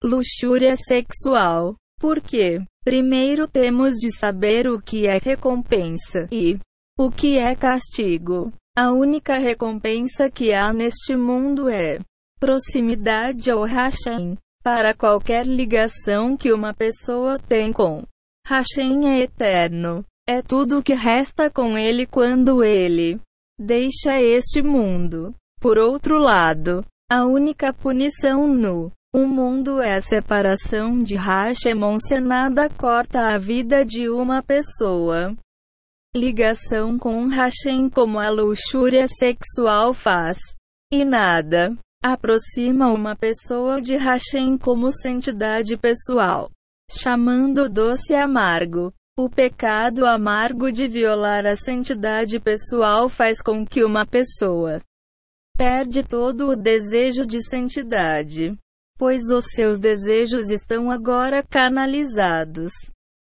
Luxúria 0.04 0.76
sexual. 0.76 1.76
Por 1.98 2.20
quê? 2.20 2.60
Primeiro 2.84 3.48
temos 3.48 3.94
de 3.94 4.12
saber 4.12 4.68
o 4.68 4.82
que 4.82 5.08
é 5.08 5.20
recompensa 5.20 6.28
e 6.30 6.60
o 7.00 7.10
que 7.10 7.38
é 7.38 7.56
castigo. 7.56 8.52
A 8.78 8.92
única 8.92 9.38
recompensa 9.38 10.30
que 10.30 10.54
há 10.54 10.74
neste 10.74 11.16
mundo 11.16 11.70
é 11.70 12.00
proximidade 12.38 13.50
ao 13.50 13.64
Hashem. 13.64 14.38
Para 14.68 14.94
qualquer 14.94 15.48
ligação 15.48 16.36
que 16.36 16.52
uma 16.52 16.74
pessoa 16.74 17.40
tem 17.40 17.72
com 17.72 18.04
Hashem 18.46 19.08
é 19.08 19.22
eterno. 19.22 20.04
É 20.28 20.42
tudo 20.42 20.80
o 20.80 20.84
que 20.84 20.94
resta 20.94 21.50
com 21.50 21.78
ele 21.78 22.06
quando 22.06 22.62
ele 22.62 23.18
deixa 23.58 24.22
este 24.22 24.62
mundo. 24.62 25.34
Por 25.62 25.78
outro 25.78 26.20
lado, 26.20 26.84
a 27.10 27.26
única 27.26 27.72
punição 27.72 28.46
no 28.46 28.92
o 29.16 29.26
mundo 29.26 29.82
é 29.82 29.96
a 29.96 30.02
separação 30.02 31.02
de 31.02 31.16
Hashemon 31.16 31.98
se 31.98 32.20
nada 32.20 32.70
corta 32.70 33.36
a 33.36 33.38
vida 33.38 33.86
de 33.86 34.10
uma 34.10 34.44
pessoa. 34.44 35.34
Ligação 36.14 37.00
com 37.00 37.26
Hashem 37.28 37.90
como 37.90 38.20
a 38.20 38.30
luxúria 38.30 39.08
sexual 39.08 39.94
faz. 39.94 40.38
E 40.92 41.06
nada 41.06 41.74
aproxima 42.04 42.92
uma 42.92 43.16
pessoa 43.16 43.82
de 43.82 43.96
Hashem 43.96 44.58
como 44.58 44.92
santidade 44.92 45.78
pessoal. 45.78 46.50
Chamando 46.92 47.70
doce 47.70 48.16
amargo. 48.16 48.94
O 49.20 49.30
pecado 49.30 50.06
amargo 50.06 50.72
de 50.72 50.88
violar 50.88 51.46
a 51.46 51.56
santidade 51.56 52.40
pessoal 52.40 53.10
faz 53.10 53.42
com 53.42 53.66
que 53.66 53.84
uma 53.84 54.06
pessoa 54.06 54.82
perde 55.58 56.04
todo 56.04 56.50
o 56.50 56.56
desejo 56.56 57.26
de 57.26 57.42
santidade 57.42 58.56
pois 58.98 59.30
os 59.30 59.46
seus 59.54 59.78
desejos 59.78 60.50
estão 60.50 60.90
agora 60.90 61.44
canalizados 61.44 62.72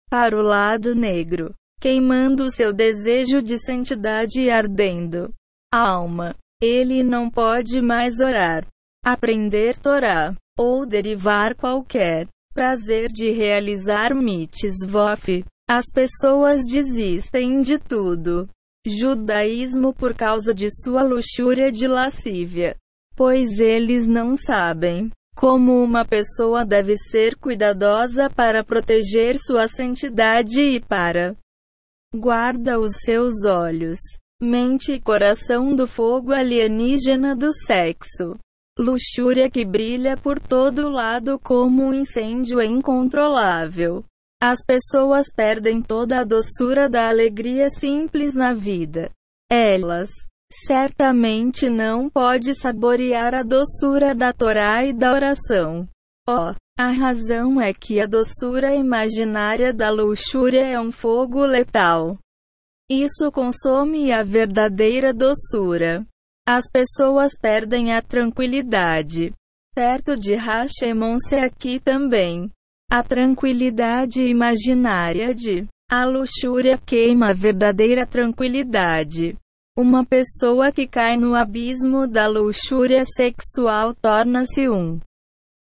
para 0.09 0.35
o 0.35 0.41
lado 0.41 0.95
negro, 0.95 1.53
queimando 1.79 2.49
seu 2.49 2.73
desejo 2.73 3.41
de 3.41 3.57
santidade 3.57 4.41
e 4.41 4.49
ardendo 4.49 5.31
a 5.71 5.87
alma. 5.87 6.35
Ele 6.61 7.03
não 7.03 7.29
pode 7.29 7.81
mais 7.81 8.19
orar, 8.19 8.65
aprender 9.05 9.77
Torá, 9.77 10.35
ou 10.57 10.85
derivar 10.87 11.55
qualquer 11.55 12.27
prazer 12.53 13.09
de 13.09 13.29
realizar 13.29 14.15
mitzvot. 14.15 15.45
As 15.69 15.85
pessoas 15.93 16.63
desistem 16.63 17.61
de 17.61 17.77
tudo. 17.77 18.49
Judaísmo 18.85 19.93
por 19.93 20.15
causa 20.15 20.53
de 20.53 20.69
sua 20.71 21.03
luxúria 21.03 21.71
de 21.71 21.87
lascívia. 21.87 22.75
Pois 23.15 23.59
eles 23.59 24.07
não 24.07 24.35
sabem 24.35 25.11
como 25.37 25.83
uma 25.83 26.03
pessoa 26.03 26.65
deve 26.65 26.97
ser 26.97 27.35
cuidadosa 27.35 28.27
para 28.27 28.63
proteger 28.63 29.37
sua 29.37 29.67
santidade 29.67 30.59
e 30.59 30.79
para 30.79 31.35
guarda 32.11 32.79
os 32.79 32.91
seus 33.03 33.45
olhos, 33.45 33.99
mente 34.41 34.93
e 34.93 35.01
coração 35.01 35.73
do 35.73 35.87
fogo 35.87 36.31
alienígena 36.31 37.35
do 37.35 37.51
sexo. 37.51 38.37
Luxúria 38.77 39.49
que 39.49 39.65
brilha 39.65 40.15
por 40.15 40.39
todo 40.39 40.87
lado 40.87 41.39
como 41.39 41.85
um 41.85 41.93
incêndio 41.93 42.61
incontrolável. 42.61 44.03
As 44.41 44.63
pessoas 44.63 45.33
perdem 45.35 45.81
toda 45.81 46.19
a 46.19 46.23
doçura 46.23 46.87
da 46.87 47.09
alegria 47.09 47.69
simples 47.69 48.35
na 48.35 48.53
vida. 48.53 49.09
Elas 49.51 50.09
certamente 50.53 51.69
não 51.69 52.07
pode 52.07 52.53
saborear 52.53 53.33
a 53.33 53.41
doçura 53.41 54.13
da 54.13 54.31
Torá 54.31 54.85
e 54.85 54.93
da 54.93 55.11
oração. 55.11 55.87
Oh, 56.29 56.53
a 56.77 56.91
razão 56.91 57.59
é 57.59 57.73
que 57.73 57.99
a 57.99 58.05
doçura 58.05 58.75
imaginária 58.75 59.73
da 59.73 59.89
luxúria 59.89 60.63
é 60.63 60.79
um 60.79 60.91
fogo 60.91 61.43
letal. 61.43 62.17
Isso 62.89 63.29
consome 63.31 64.13
a 64.13 64.23
verdadeira 64.23 65.13
doçura. 65.13 66.05
As 66.47 66.69
pessoas 66.71 67.33
perdem 67.37 67.93
a 67.93 68.01
tranquilidade 68.01 69.33
perto 69.75 70.17
de 70.17 70.33
Hashemon-se 70.33 71.35
aqui 71.35 71.79
também. 71.79 72.49
A 72.89 73.03
tranquilidade 73.03 74.23
imaginária 74.23 75.35
de 75.35 75.67
a 75.87 76.03
luxúria 76.03 76.77
queima 76.77 77.29
a 77.29 77.33
verdadeira 77.33 78.05
tranquilidade. 78.05 79.37
Uma 79.77 80.05
pessoa 80.05 80.71
que 80.71 80.87
cai 80.87 81.15
no 81.17 81.35
abismo 81.35 82.07
da 82.07 82.25
luxúria 82.25 83.03
sexual 83.05 83.93
torna-se 83.93 84.67
um 84.67 84.99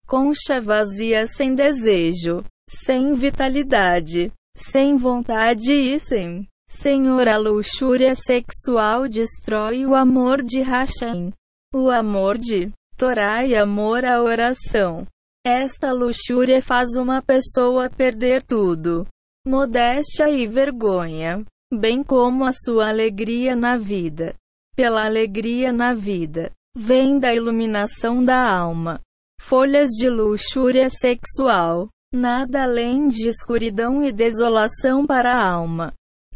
concha 0.08 0.62
vazia 0.62 1.28
sem 1.28 1.54
desejo, 1.54 2.46
sem 2.70 3.14
vitalidade, 3.14 4.32
sem 4.56 4.96
vontade 4.96 5.74
e 5.74 6.00
sem 6.00 6.48
Senhor. 6.70 7.28
A 7.28 7.38
luxúria 7.38 8.16
sexual 8.16 9.10
destrói 9.10 9.86
o 9.86 9.96
amor 9.96 10.42
de 10.42 10.62
Hashem, 10.62 11.34
o 11.74 11.90
amor 11.90 12.38
de 12.38 12.72
Torá 12.98 13.46
e 13.46 13.56
amor 13.56 14.06
à 14.06 14.22
oração. 14.22 15.06
Esta 15.46 15.92
luxúria 15.92 16.62
faz 16.62 16.96
uma 16.96 17.22
pessoa 17.22 17.90
perder 17.90 18.42
tudo, 18.42 19.06
modéstia 19.46 20.30
e 20.30 20.48
vergonha, 20.48 21.46
bem 21.74 22.04
como 22.04 22.44
a 22.44 22.52
sua 22.52 22.90
alegria 22.90 23.56
na 23.56 23.78
vida. 23.78 24.34
Pela 24.76 25.06
alegria 25.06 25.72
na 25.72 25.94
vida, 25.94 26.52
vem 26.76 27.20
da 27.20 27.34
iluminação 27.34 28.24
da 28.24 28.58
alma. 28.58 29.02
Folhas 29.40 29.90
de 29.92 30.10
luxúria 30.10 30.90
sexual, 30.90 31.90
nada 32.14 32.64
além 32.64 33.08
de 33.08 33.28
escuridão 33.28 34.04
e 34.04 34.12
desolação 34.12 35.06
para 35.06 35.34
a 35.34 35.52
alma. 35.52 35.94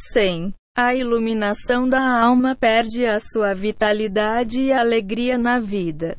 Sem 0.10 0.52
a 0.76 0.96
iluminação 0.96 1.88
da 1.88 2.24
alma 2.24 2.56
perde 2.56 3.06
a 3.06 3.20
sua 3.20 3.54
vitalidade 3.54 4.64
e 4.64 4.74
alegria 4.74 5.38
na 5.38 5.60
vida. 5.60 6.18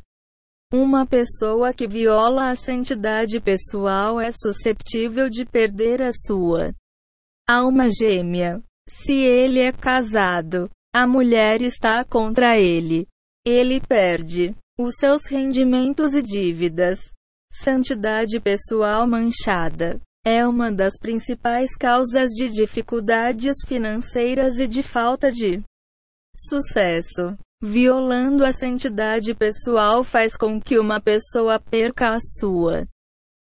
Uma 0.73 1.05
pessoa 1.05 1.75
que 1.75 1.89
viola 1.89 2.51
a 2.51 2.57
santidade 2.57 3.41
pessoal 3.41 4.21
é 4.21 4.31
susceptível 4.31 5.29
de 5.29 5.45
perder 5.45 6.01
a 6.01 6.13
sua 6.13 6.73
alma 7.49 7.89
gêmea. 7.89 8.63
Se 8.89 9.15
ele 9.15 9.59
é 9.59 9.73
casado, 9.73 10.71
a 10.95 11.07
mulher 11.07 11.61
está 11.61 12.05
contra 12.05 12.59
ele. 12.59 13.07
Ele 13.45 13.81
perde 13.81 14.55
os 14.79 14.95
seus 14.97 15.27
rendimentos 15.27 16.15
e 16.15 16.23
dívidas. 16.23 17.01
Santidade 17.53 18.39
pessoal 18.41 19.07
manchada 19.09 20.01
é 20.25 20.47
uma 20.47 20.71
das 20.71 20.97
principais 20.99 21.77
causas 21.77 22.31
de 22.31 22.49
dificuldades 22.49 23.57
financeiras 23.67 24.59
e 24.59 24.69
de 24.69 24.83
falta 24.83 25.31
de 25.31 25.63
sucesso. 26.37 27.37
Violando 27.65 28.45
a 28.45 28.53
santidade 28.53 29.35
pessoal 29.35 30.03
faz 30.03 30.37
com 30.37 30.61
que 30.61 30.79
uma 30.79 31.01
pessoa 31.01 31.61
perca 31.61 32.15
a 32.15 32.19
sua 32.21 32.85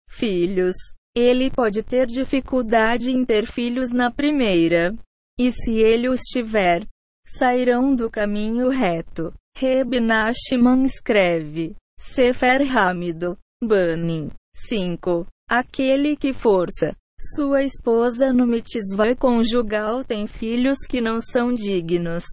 filhos. 0.08 0.74
Ele 1.14 1.50
pode 1.50 1.82
ter 1.82 2.06
dificuldade 2.06 3.10
em 3.10 3.24
ter 3.24 3.46
filhos 3.46 3.90
na 3.90 4.10
primeira. 4.10 4.94
E 5.38 5.52
se 5.52 5.78
ele 5.78 6.08
os 6.08 6.20
tiver, 6.20 6.86
sairão 7.26 7.94
do 7.94 8.10
caminho 8.10 8.70
reto. 8.70 9.32
Reb 9.56 10.00
Nachman 10.00 10.84
escreve. 10.84 11.76
Sefer 11.98 12.62
Hamido. 12.62 13.36
Banin. 13.62 14.30
5. 14.54 15.26
Aquele 15.48 16.14
que 16.16 16.32
força 16.32 16.94
sua 17.20 17.64
esposa 17.64 18.32
no 18.32 18.46
mitzvah 18.46 19.16
conjugal 19.16 20.04
tem 20.04 20.26
filhos 20.28 20.78
que 20.88 21.00
não 21.00 21.20
são 21.20 21.52
dignos. 21.52 22.24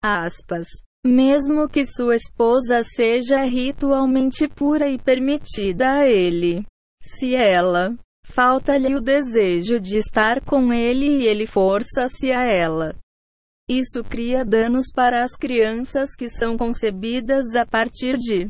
Aspas. 0.00 0.68
Mesmo 1.04 1.68
que 1.68 1.84
sua 1.84 2.14
esposa 2.14 2.84
seja 2.84 3.42
ritualmente 3.42 4.46
pura 4.46 4.88
e 4.88 4.96
permitida 4.96 5.92
a 5.92 6.08
ele. 6.08 6.64
Se 7.02 7.34
ela 7.34 7.96
falta-lhe 8.24 8.94
o 8.94 9.00
desejo 9.00 9.80
de 9.80 9.96
estar 9.96 10.40
com 10.44 10.72
ele 10.72 11.06
e 11.06 11.26
ele 11.26 11.46
força-se 11.46 12.30
a 12.30 12.44
ela. 12.44 12.94
Isso 13.68 14.04
cria 14.04 14.44
danos 14.44 14.86
para 14.94 15.24
as 15.24 15.34
crianças 15.34 16.14
que 16.14 16.28
são 16.28 16.56
concebidas 16.56 17.56
a 17.56 17.66
partir 17.66 18.16
de 18.16 18.48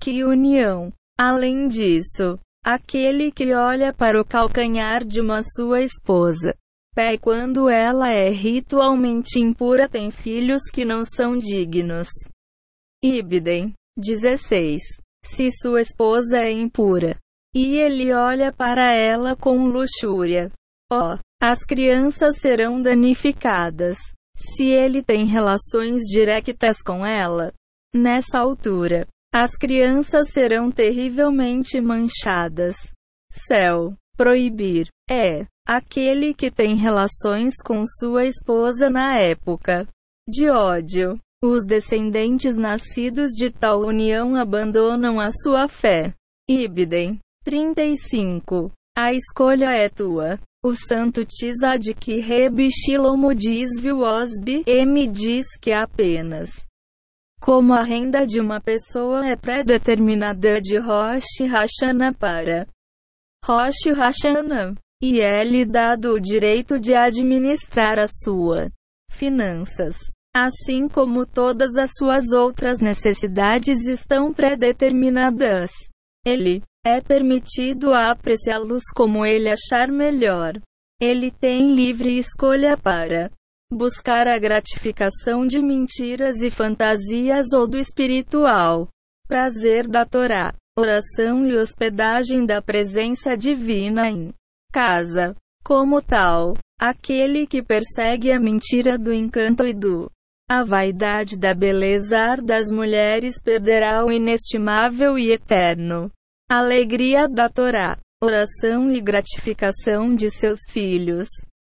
que 0.00 0.22
união. 0.24 0.92
Além 1.18 1.66
disso, 1.66 2.38
aquele 2.64 3.30
que 3.32 3.54
olha 3.54 3.92
para 3.92 4.20
o 4.20 4.24
calcanhar 4.24 5.04
de 5.04 5.20
uma 5.20 5.42
sua 5.42 5.80
esposa 5.80 6.54
pé 6.94 7.16
quando 7.16 7.68
ela 7.68 8.10
é 8.10 8.30
ritualmente 8.30 9.38
impura 9.38 9.88
tem 9.88 10.10
filhos 10.10 10.64
que 10.72 10.84
não 10.84 11.04
são 11.04 11.36
dignos. 11.36 12.08
Ibidem 13.02 13.72
16. 13.96 14.82
Se 15.24 15.50
sua 15.50 15.80
esposa 15.80 16.38
é 16.38 16.50
impura, 16.50 17.16
e 17.54 17.76
ele 17.76 18.12
olha 18.12 18.52
para 18.52 18.94
ela 18.94 19.36
com 19.36 19.66
luxúria, 19.66 20.50
ó, 20.90 21.14
oh, 21.14 21.18
as 21.42 21.64
crianças 21.64 22.36
serão 22.36 22.80
danificadas. 22.80 23.98
Se 24.36 24.64
ele 24.64 25.02
tem 25.02 25.26
relações 25.26 26.02
diretas 26.02 26.82
com 26.82 27.04
ela, 27.04 27.52
nessa 27.94 28.38
altura, 28.38 29.06
as 29.32 29.56
crianças 29.56 30.28
serão 30.30 30.70
terrivelmente 30.70 31.80
manchadas. 31.80 32.76
Céu, 33.30 33.94
proibir, 34.16 34.88
é 35.08 35.46
aquele 35.66 36.34
que 36.34 36.50
tem 36.50 36.74
relações 36.74 37.54
com 37.64 37.84
sua 37.86 38.24
esposa 38.24 38.90
na 38.90 39.18
época 39.20 39.86
de 40.28 40.50
ódio. 40.50 41.18
Os 41.42 41.64
descendentes 41.64 42.54
nascidos 42.54 43.30
de 43.30 43.50
tal 43.50 43.80
união 43.80 44.34
abandonam 44.34 45.18
a 45.18 45.30
sua 45.32 45.68
fé. 45.68 46.12
Ibidem 46.48 47.18
35. 47.44 48.70
A 48.94 49.14
escolha 49.14 49.70
é 49.72 49.88
tua. 49.88 50.38
O 50.62 50.74
santo 50.74 51.24
Tizad 51.24 51.94
que 51.94 52.20
Reb 52.20 52.68
Shilomo 52.70 53.34
diz 53.34 53.70
Osbi 53.82 54.62
M 54.66 55.06
diz 55.06 55.46
que 55.58 55.72
apenas 55.72 56.50
como 57.40 57.72
a 57.72 57.82
renda 57.82 58.26
de 58.26 58.38
uma 58.38 58.60
pessoa 58.60 59.26
é 59.26 59.34
pré-determinada 59.34 60.60
de 60.60 60.78
Rosh 60.78 61.40
Hashanah 61.40 62.12
para 62.12 62.66
Rosh 63.44 63.86
Hashanah, 63.96 64.74
e 65.02 65.20
é-lhe 65.20 65.64
dado 65.64 66.12
o 66.12 66.20
direito 66.20 66.78
de 66.78 66.94
administrar 66.94 67.98
as 67.98 68.10
suas 68.22 68.68
finanças, 69.10 69.96
assim 70.36 70.86
como 70.86 71.24
todas 71.24 71.76
as 71.76 71.90
suas 71.96 72.30
outras 72.32 72.78
necessidades 72.78 73.88
estão 73.88 74.32
pré-determinadas. 74.32 75.70
Ele 76.24 76.62
é 76.84 77.00
permitido 77.00 77.94
apreciá-los 77.94 78.82
como 78.94 79.24
ele 79.24 79.48
achar 79.48 79.88
melhor. 79.88 80.60
Ele 81.00 81.30
tem 81.30 81.74
livre 81.74 82.18
escolha 82.18 82.76
para 82.76 83.30
buscar 83.72 84.26
a 84.26 84.38
gratificação 84.38 85.46
de 85.46 85.60
mentiras 85.60 86.42
e 86.42 86.50
fantasias 86.50 87.52
ou 87.52 87.68
do 87.68 87.78
espiritual 87.78 88.88
prazer 89.28 89.86
da 89.86 90.04
Torá, 90.04 90.52
oração 90.76 91.46
e 91.46 91.56
hospedagem 91.56 92.44
da 92.44 92.60
presença 92.60 93.36
divina 93.36 94.10
em 94.10 94.34
casa. 94.72 95.36
Como 95.64 96.02
tal, 96.02 96.54
aquele 96.80 97.46
que 97.46 97.62
persegue 97.62 98.32
a 98.32 98.40
mentira 98.40 98.98
do 98.98 99.12
encanto 99.12 99.64
e 99.64 99.72
do 99.72 100.10
a 100.50 100.64
vaidade 100.64 101.38
da 101.38 101.54
beleza 101.54 102.34
das 102.42 102.72
mulheres 102.72 103.40
perderá 103.40 104.04
o 104.04 104.10
inestimável 104.10 105.16
e 105.16 105.30
eterno 105.30 106.10
alegria 106.50 107.28
da 107.28 107.48
Torá, 107.48 107.96
oração 108.20 108.90
e 108.90 109.00
gratificação 109.00 110.12
de 110.12 110.28
seus 110.28 110.58
filhos. 110.68 111.28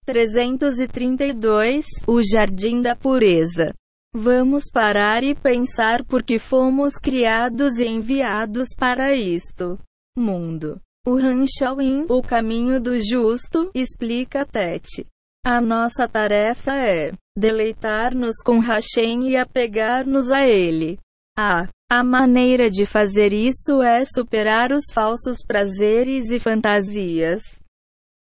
332 0.04 1.84
O 2.08 2.20
Jardim 2.20 2.82
da 2.82 2.96
Pureza. 2.96 3.72
Vamos 4.12 4.64
parar 4.68 5.22
e 5.22 5.32
pensar 5.32 6.04
porque 6.04 6.40
fomos 6.40 6.94
criados 6.94 7.78
e 7.78 7.86
enviados 7.86 8.70
para 8.76 9.14
isto. 9.14 9.78
Mundo. 10.18 10.80
O 11.06 11.16
Hanshawin, 11.16 12.06
o 12.08 12.20
caminho 12.20 12.80
do 12.80 12.98
justo, 12.98 13.70
explica 13.72 14.44
Tete. 14.44 15.06
A 15.46 15.60
nossa 15.60 16.08
tarefa 16.08 16.74
é 16.74 17.12
deleitar-nos 17.38 18.42
com 18.44 18.58
Hashem 18.58 19.30
e 19.30 19.36
apegar-nos 19.36 20.32
a 20.32 20.42
ele. 20.42 20.98
A, 21.38 21.68
a 21.88 22.02
maneira 22.02 22.68
de 22.68 22.86
fazer 22.86 23.32
isso 23.32 23.80
é 23.80 24.04
superar 24.04 24.72
os 24.72 24.84
falsos 24.92 25.38
prazeres 25.46 26.32
e 26.32 26.40
fantasias 26.40 27.61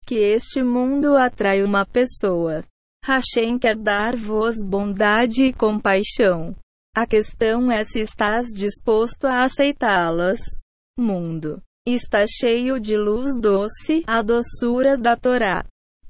que 0.06 0.16
este 0.16 0.62
mundo 0.62 1.16
atrai 1.16 1.62
uma 1.62 1.84
pessoa. 1.86 2.64
Hashem 3.04 3.58
quer 3.58 3.76
dar-vos 3.76 4.56
bondade 4.64 5.44
e 5.44 5.52
compaixão. 5.52 6.54
A 6.94 7.06
questão 7.06 7.70
é 7.70 7.84
se 7.84 8.00
estás 8.00 8.48
disposto 8.48 9.26
a 9.26 9.44
aceitá-las. 9.44 10.38
Mundo 10.98 11.62
está 11.86 12.24
cheio 12.26 12.78
de 12.78 12.96
luz 12.96 13.34
doce, 13.40 14.04
a 14.06 14.22
doçura 14.22 14.96
da 14.96 15.16
Torá. 15.16 15.64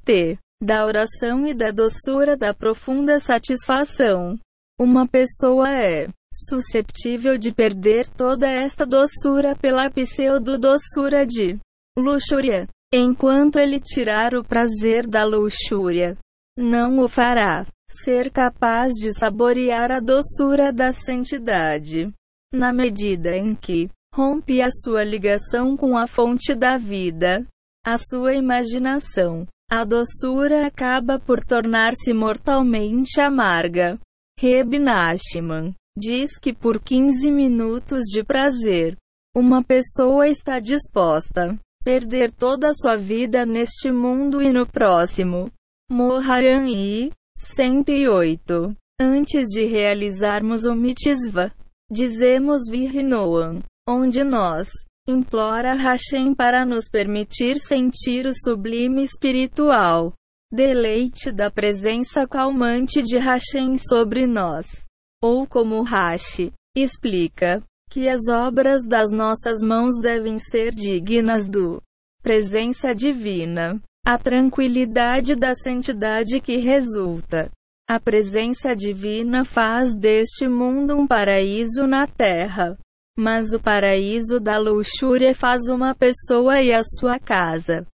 T. 0.05 0.39
Da 0.63 0.85
oração 0.85 1.47
e 1.47 1.55
da 1.55 1.71
doçura 1.71 2.37
da 2.37 2.53
profunda 2.53 3.19
satisfação. 3.19 4.39
Uma 4.79 5.09
pessoa 5.09 5.71
é 5.71 6.09
susceptível 6.35 7.39
de 7.39 7.53
perder 7.53 8.09
toda 8.09 8.49
esta 8.49 8.85
doçura 8.85 9.57
pela 9.57 9.91
pseudo-doçura 9.91 11.27
de 11.27 11.59
luxúria. 11.99 12.67
Enquanto 12.95 13.59
ele 13.59 13.81
tirar 13.81 14.35
o 14.35 14.45
prazer 14.45 15.07
da 15.07 15.25
luxúria, 15.25 16.19
não 16.59 16.99
o 16.99 17.09
fará 17.09 17.67
ser 17.91 18.31
capaz 18.31 18.93
de 18.93 19.19
saborear 19.19 19.91
a 19.91 19.99
doçura 19.99 20.71
da 20.71 20.93
santidade. 20.93 22.13
Na 22.53 22.71
medida 22.71 23.35
em 23.35 23.55
que 23.55 23.89
rompe 24.15 24.61
a 24.61 24.71
sua 24.71 25.05
ligação 25.05 25.75
com 25.75 25.97
a 25.97 26.07
fonte 26.07 26.55
da 26.55 26.77
vida, 26.77 27.47
a 27.83 27.97
sua 27.97 28.35
imaginação, 28.35 29.47
a 29.71 29.85
doçura 29.85 30.67
acaba 30.67 31.19
por 31.19 31.43
tornar-se 31.43 32.13
mortalmente 32.13 33.19
amarga. 33.23 33.99
Reb 34.39 34.79
Nachman 34.79 35.75
diz 35.97 36.39
que 36.39 36.53
por 36.53 36.79
15 36.79 37.31
minutos 37.31 38.03
de 38.03 38.23
prazer, 38.23 38.99
uma 39.35 39.65
pessoa 39.65 40.29
está 40.29 40.61
disposta 40.61 41.59
perder 41.83 42.31
toda 42.31 42.69
a 42.69 42.75
sua 42.75 42.97
vida 42.97 43.45
neste 43.45 43.91
mundo 43.91 44.41
e 44.41 44.53
no 44.53 44.67
próximo. 44.67 45.51
Moharan 45.91 46.67
I, 46.69 47.11
108. 47.37 48.75
Antes 49.01 49.49
de 49.49 49.65
realizarmos 49.65 50.65
o 50.65 50.75
mitzvah, 50.75 51.53
dizemos 51.91 52.63
Virnoan, 52.71 53.61
onde 53.89 54.23
nós 54.23 54.69
implora 55.09 55.75
Hashem 55.75 56.35
para 56.35 56.65
nos 56.65 56.89
permitir 56.89 57.59
sentir 57.59 58.27
o 58.27 58.33
sublime 58.33 59.03
espiritual 59.03 60.15
deleite 60.53 61.33
da 61.33 61.51
presença 61.51 62.29
calmante 62.29 63.03
de 63.03 63.19
Hashem 63.19 63.79
sobre 63.79 64.27
nós. 64.27 64.85
Ou 65.23 65.47
como 65.47 65.83
Rashi 65.83 66.53
explica, 66.77 67.63
que 67.93 68.09
as 68.09 68.27
obras 68.27 68.87
das 68.87 69.11
nossas 69.11 69.61
mãos 69.61 69.99
devem 70.01 70.39
ser 70.39 70.75
dignas 70.75 71.47
do 71.47 71.79
presença 72.23 72.95
divina. 72.95 73.79
A 74.05 74.17
tranquilidade 74.17 75.37
da 75.37 75.55
santidade 75.55 76.41
que 76.41 76.57
resulta. 76.57 77.51
A 77.87 78.01
presença 78.01 78.75
divina 78.75 79.45
faz 79.45 79.95
deste 79.95 80.49
mundo 80.49 80.97
um 80.97 81.07
paraíso 81.07 81.87
na 81.87 82.07
terra. 82.07 82.79
Mas 83.19 83.53
o 83.53 83.61
paraíso 83.61 84.41
da 84.41 84.59
luxúria 84.59 85.35
faz 85.35 85.69
uma 85.69 85.95
pessoa 85.95 86.63
e 86.63 86.73
a 86.73 86.83
sua 86.83 87.19
casa 87.19 87.87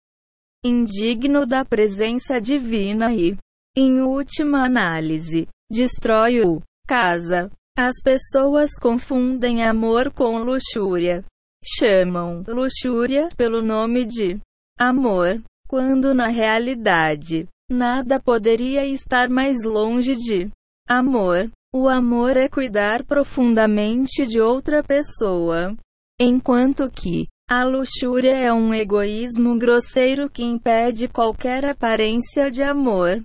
indigno 0.62 1.47
da 1.47 1.64
presença 1.64 2.40
divina 2.40 3.14
e, 3.14 3.36
em 3.76 4.01
última 4.01 4.64
análise, 4.64 5.47
destrói 5.70 6.40
o 6.40 6.61
casa. 6.86 7.51
As 7.78 7.96
pessoas 8.02 8.70
confundem 8.80 9.62
amor 9.62 10.10
com 10.10 10.38
luxúria. 10.38 11.22
Chamam 11.62 12.42
luxúria 12.48 13.28
pelo 13.36 13.60
nome 13.60 14.06
de 14.06 14.40
amor, 14.78 15.42
quando 15.68 16.14
na 16.14 16.28
realidade, 16.28 17.46
nada 17.70 18.18
poderia 18.18 18.86
estar 18.86 19.28
mais 19.28 19.62
longe 19.62 20.14
de 20.14 20.50
amor. 20.88 21.50
O 21.70 21.86
amor 21.86 22.38
é 22.38 22.48
cuidar 22.48 23.04
profundamente 23.04 24.26
de 24.26 24.40
outra 24.40 24.82
pessoa, 24.82 25.76
enquanto 26.18 26.90
que 26.90 27.26
a 27.46 27.62
luxúria 27.62 28.34
é 28.34 28.50
um 28.50 28.72
egoísmo 28.72 29.58
grosseiro 29.58 30.30
que 30.30 30.42
impede 30.42 31.08
qualquer 31.08 31.66
aparência 31.66 32.50
de 32.50 32.62
amor. 32.62 33.22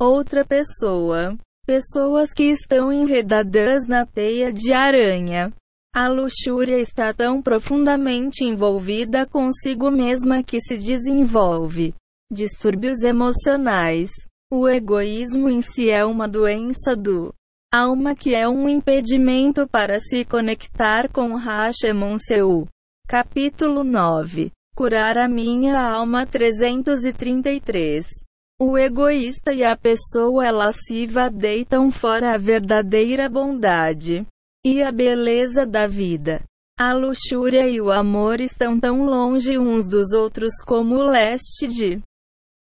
Outra 0.00 0.44
pessoa. 0.44 1.38
Pessoas 1.68 2.32
que 2.32 2.44
estão 2.44 2.90
enredadas 2.90 3.86
na 3.86 4.06
teia 4.06 4.50
de 4.50 4.72
aranha. 4.72 5.52
A 5.94 6.08
luxúria 6.08 6.78
está 6.78 7.12
tão 7.12 7.42
profundamente 7.42 8.42
envolvida 8.42 9.26
consigo 9.26 9.90
mesma 9.90 10.42
que 10.42 10.62
se 10.62 10.78
desenvolve 10.78 11.94
distúrbios 12.32 13.02
emocionais. 13.02 14.08
O 14.50 14.66
egoísmo 14.66 15.50
em 15.50 15.60
si 15.60 15.90
é 15.90 16.06
uma 16.06 16.26
doença 16.26 16.96
do 16.96 17.34
alma 17.70 18.14
que 18.14 18.34
é 18.34 18.48
um 18.48 18.66
impedimento 18.66 19.68
para 19.68 20.00
se 20.00 20.24
conectar 20.24 21.12
com 21.12 21.36
Hashemon 21.36 22.16
Seu. 22.18 22.66
Capítulo 23.06 23.84
9 23.84 24.50
Curar 24.74 25.18
a 25.18 25.28
minha 25.28 25.78
alma 25.78 26.24
333 26.24 28.26
o 28.60 28.76
egoísta 28.76 29.52
e 29.52 29.62
a 29.62 29.76
pessoa 29.76 30.50
lasciva 30.50 31.30
deitam 31.30 31.92
fora 31.92 32.34
a 32.34 32.36
verdadeira 32.36 33.28
bondade 33.28 34.26
e 34.66 34.82
a 34.82 34.90
beleza 34.90 35.64
da 35.64 35.86
vida. 35.86 36.42
A 36.76 36.92
luxúria 36.92 37.68
e 37.68 37.80
o 37.80 37.90
amor 37.90 38.40
estão 38.40 38.78
tão 38.78 39.04
longe 39.04 39.56
uns 39.56 39.86
dos 39.86 40.12
outros 40.12 40.54
como 40.66 40.96
o 40.96 41.08
leste 41.08 41.68
de 41.68 42.00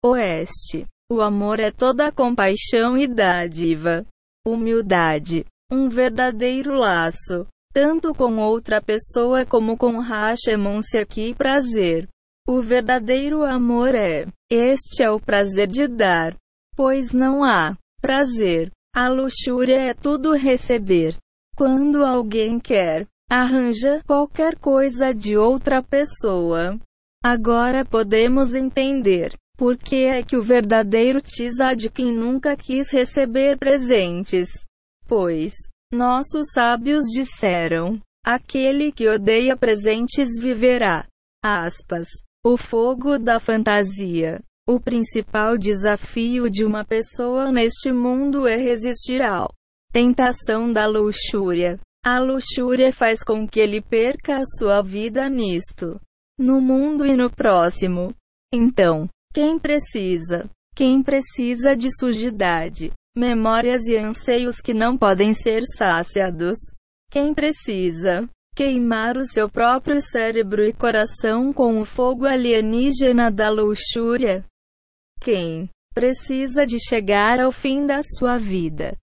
oeste. 0.04 0.86
O 1.10 1.22
amor 1.22 1.58
é 1.58 1.70
toda 1.70 2.12
compaixão 2.12 2.96
e 2.98 3.06
dádiva, 3.06 4.04
humildade, 4.46 5.46
um 5.72 5.88
verdadeiro 5.88 6.74
laço, 6.74 7.46
tanto 7.72 8.14
com 8.14 8.36
outra 8.36 8.82
pessoa 8.82 9.46
como 9.46 9.76
com 9.76 9.98
Hashemon-se 10.00 10.98
aqui 10.98 11.34
prazer. 11.34 12.06
O 12.50 12.62
verdadeiro 12.62 13.44
amor 13.44 13.94
é, 13.94 14.26
este 14.50 15.02
é 15.02 15.10
o 15.10 15.20
prazer 15.20 15.66
de 15.66 15.86
dar, 15.86 16.34
pois 16.74 17.12
não 17.12 17.44
há 17.44 17.76
prazer. 18.00 18.70
A 18.96 19.06
luxúria 19.06 19.78
é 19.78 19.92
tudo 19.92 20.32
receber. 20.32 21.14
Quando 21.54 22.02
alguém 22.02 22.58
quer, 22.58 23.06
arranja 23.30 24.02
qualquer 24.06 24.56
coisa 24.56 25.12
de 25.12 25.36
outra 25.36 25.82
pessoa. 25.82 26.80
Agora 27.22 27.84
podemos 27.84 28.54
entender 28.54 29.34
por 29.58 29.76
que 29.76 30.06
é 30.06 30.22
que 30.22 30.34
o 30.34 30.42
verdadeiro 30.42 31.20
de 31.76 31.90
quem 31.90 32.14
nunca 32.14 32.56
quis 32.56 32.90
receber 32.90 33.58
presentes. 33.58 34.48
Pois, 35.06 35.52
nossos 35.92 36.46
sábios 36.54 37.04
disseram: 37.12 38.00
aquele 38.24 38.90
que 38.90 39.06
odeia 39.06 39.54
presentes 39.54 40.40
viverá. 40.40 41.06
Aspas. 41.44 42.08
O 42.44 42.56
fogo 42.56 43.18
da 43.18 43.40
fantasia. 43.40 44.40
O 44.68 44.78
principal 44.78 45.56
desafio 45.58 46.48
de 46.48 46.64
uma 46.64 46.84
pessoa 46.84 47.50
neste 47.50 47.90
mundo 47.90 48.46
é 48.46 48.56
resistir 48.56 49.20
à 49.22 49.48
tentação 49.92 50.72
da 50.72 50.86
luxúria. 50.86 51.80
A 52.04 52.18
luxúria 52.18 52.92
faz 52.92 53.24
com 53.24 53.46
que 53.46 53.58
ele 53.58 53.80
perca 53.80 54.36
a 54.36 54.44
sua 54.44 54.82
vida 54.82 55.28
nisto, 55.28 56.00
no 56.38 56.60
mundo 56.60 57.04
e 57.04 57.16
no 57.16 57.28
próximo. 57.28 58.14
Então, 58.52 59.08
quem 59.34 59.58
precisa? 59.58 60.48
Quem 60.76 61.02
precisa 61.02 61.74
de 61.76 61.88
sujidade, 61.98 62.92
memórias 63.16 63.86
e 63.86 63.96
anseios 63.96 64.60
que 64.60 64.72
não 64.72 64.96
podem 64.96 65.34
ser 65.34 65.62
saciados? 65.76 66.58
Quem 67.10 67.34
precisa? 67.34 68.28
Queimar 68.58 69.16
o 69.16 69.24
seu 69.24 69.48
próprio 69.48 70.02
cérebro 70.02 70.64
e 70.64 70.72
coração 70.72 71.52
com 71.52 71.80
o 71.80 71.84
fogo 71.84 72.26
alienígena 72.26 73.30
da 73.30 73.48
luxúria. 73.48 74.44
Quem 75.20 75.70
precisa 75.94 76.66
de 76.66 76.76
chegar 76.80 77.38
ao 77.38 77.52
fim 77.52 77.86
da 77.86 78.00
sua 78.02 78.36
vida 78.36 78.96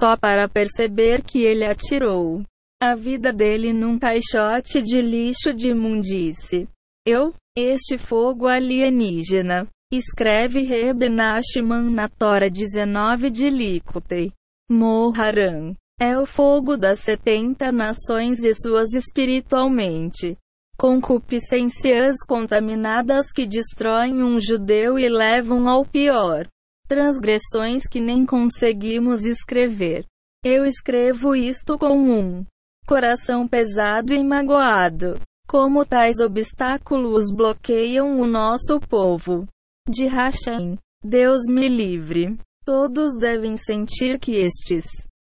só 0.00 0.16
para 0.16 0.48
perceber 0.48 1.22
que 1.22 1.38
ele 1.44 1.64
atirou 1.64 2.42
a 2.82 2.96
vida 2.96 3.32
dele 3.32 3.72
num 3.72 3.96
caixote 3.96 4.82
de 4.82 5.00
lixo 5.00 5.54
de 5.54 5.68
imundice. 5.68 6.68
Eu, 7.06 7.32
este 7.56 7.96
fogo 7.96 8.48
alienígena, 8.48 9.68
escreve 9.92 10.62
Reb 10.62 11.08
Nachman 11.08 11.90
na 11.90 12.08
Tora 12.08 12.50
19 12.50 13.30
de 13.30 13.50
Likutei. 13.50 14.32
Moharan. 14.68 15.76
É 15.98 16.18
o 16.18 16.26
fogo 16.26 16.76
das 16.76 17.00
setenta 17.00 17.72
nações 17.72 18.44
e 18.44 18.54
suas 18.54 18.92
espiritualmente 18.92 20.36
concupiscências 20.76 22.16
contaminadas 22.26 23.32
que 23.32 23.46
destroem 23.46 24.22
um 24.22 24.38
judeu 24.38 24.98
e 24.98 25.08
levam 25.08 25.68
ao 25.68 25.86
pior. 25.86 26.46
Transgressões 26.86 27.84
que 27.88 28.00
nem 28.00 28.26
conseguimos 28.26 29.24
escrever. 29.24 30.04
Eu 30.44 30.64
escrevo 30.64 31.34
isto 31.34 31.78
com 31.78 31.96
um 31.96 32.44
coração 32.86 33.48
pesado 33.48 34.12
e 34.12 34.22
magoado. 34.22 35.18
Como 35.48 35.84
tais 35.84 36.20
obstáculos 36.20 37.30
bloqueiam 37.32 38.20
o 38.20 38.26
nosso 38.26 38.78
povo. 38.78 39.46
De 39.88 40.06
Hashem. 40.06 40.76
Deus 41.02 41.42
me 41.48 41.68
livre. 41.68 42.36
Todos 42.64 43.16
devem 43.16 43.56
sentir 43.56 44.18
que 44.18 44.32
estes 44.32 44.84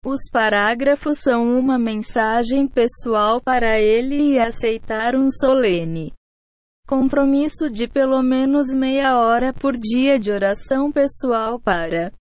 os 0.08 0.30
parágrafos 0.30 1.18
são 1.18 1.58
uma 1.58 1.76
mensagem 1.76 2.68
pessoal 2.68 3.40
para 3.40 3.80
ele 3.80 4.34
e 4.34 4.38
aceitar 4.38 5.16
um 5.16 5.28
solene 5.28 6.14
compromisso 6.86 7.68
de 7.68 7.88
pelo 7.88 8.22
menos 8.22 8.72
meia 8.72 9.18
hora 9.18 9.52
por 9.52 9.76
dia 9.76 10.16
de 10.16 10.30
oração 10.30 10.92
pessoal 10.92 11.58
para 11.58 12.12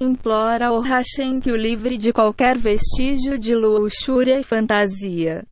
implora 0.00 0.68
ao 0.68 0.80
Hashem 0.80 1.40
que 1.40 1.50
o 1.50 1.56
livre 1.56 1.98
de 1.98 2.12
qualquer 2.12 2.56
vestígio 2.56 3.36
de 3.36 3.52
luxúria 3.52 4.38
e 4.38 4.44
fantasia. 4.44 5.44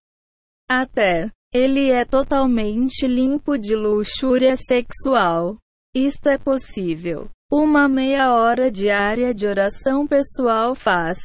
Até 0.70 1.32
ele 1.52 1.90
é 1.90 2.04
totalmente 2.04 3.08
limpo 3.08 3.58
de 3.58 3.74
luxúria 3.74 4.54
sexual. 4.54 5.58
Isto 5.92 6.28
é 6.28 6.38
possível. 6.38 7.28
Uma 7.52 7.88
meia 7.88 8.32
hora 8.32 8.70
diária 8.70 9.34
de 9.34 9.48
oração 9.48 10.06
pessoal 10.06 10.76
faz 10.76 11.18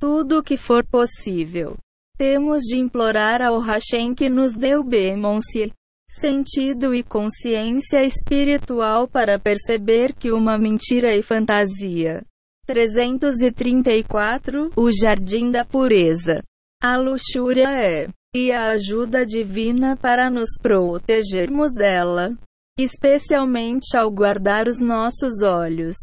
tudo 0.00 0.38
o 0.38 0.42
que 0.42 0.56
for 0.56 0.82
possível. 0.84 1.76
Temos 2.16 2.62
de 2.62 2.76
implorar 2.76 3.42
ao 3.42 3.60
Hashem 3.60 4.14
que 4.14 4.30
nos 4.30 4.54
dê 4.54 4.74
o 4.74 4.82
Bemonsi, 4.82 5.70
sentido 6.08 6.94
e 6.94 7.02
consciência 7.02 8.02
espiritual 8.02 9.06
para 9.06 9.38
perceber 9.38 10.14
que 10.14 10.32
uma 10.32 10.56
mentira 10.58 11.14
e 11.14 11.22
fantasia. 11.22 12.24
334 12.66 14.72
O 14.76 14.90
Jardim 14.90 15.50
da 15.50 15.64
Pureza. 15.64 16.42
A 16.82 16.96
luxúria 16.96 17.68
é, 17.68 18.08
e 18.34 18.50
a 18.52 18.70
ajuda 18.70 19.26
divina 19.26 19.96
para 19.96 20.30
nos 20.30 20.50
protegermos 20.60 21.74
dela, 21.74 22.32
especialmente 22.78 23.98
ao 23.98 24.08
guardar 24.10 24.68
os 24.68 24.78
nossos 24.78 25.42
olhos. 25.42 25.96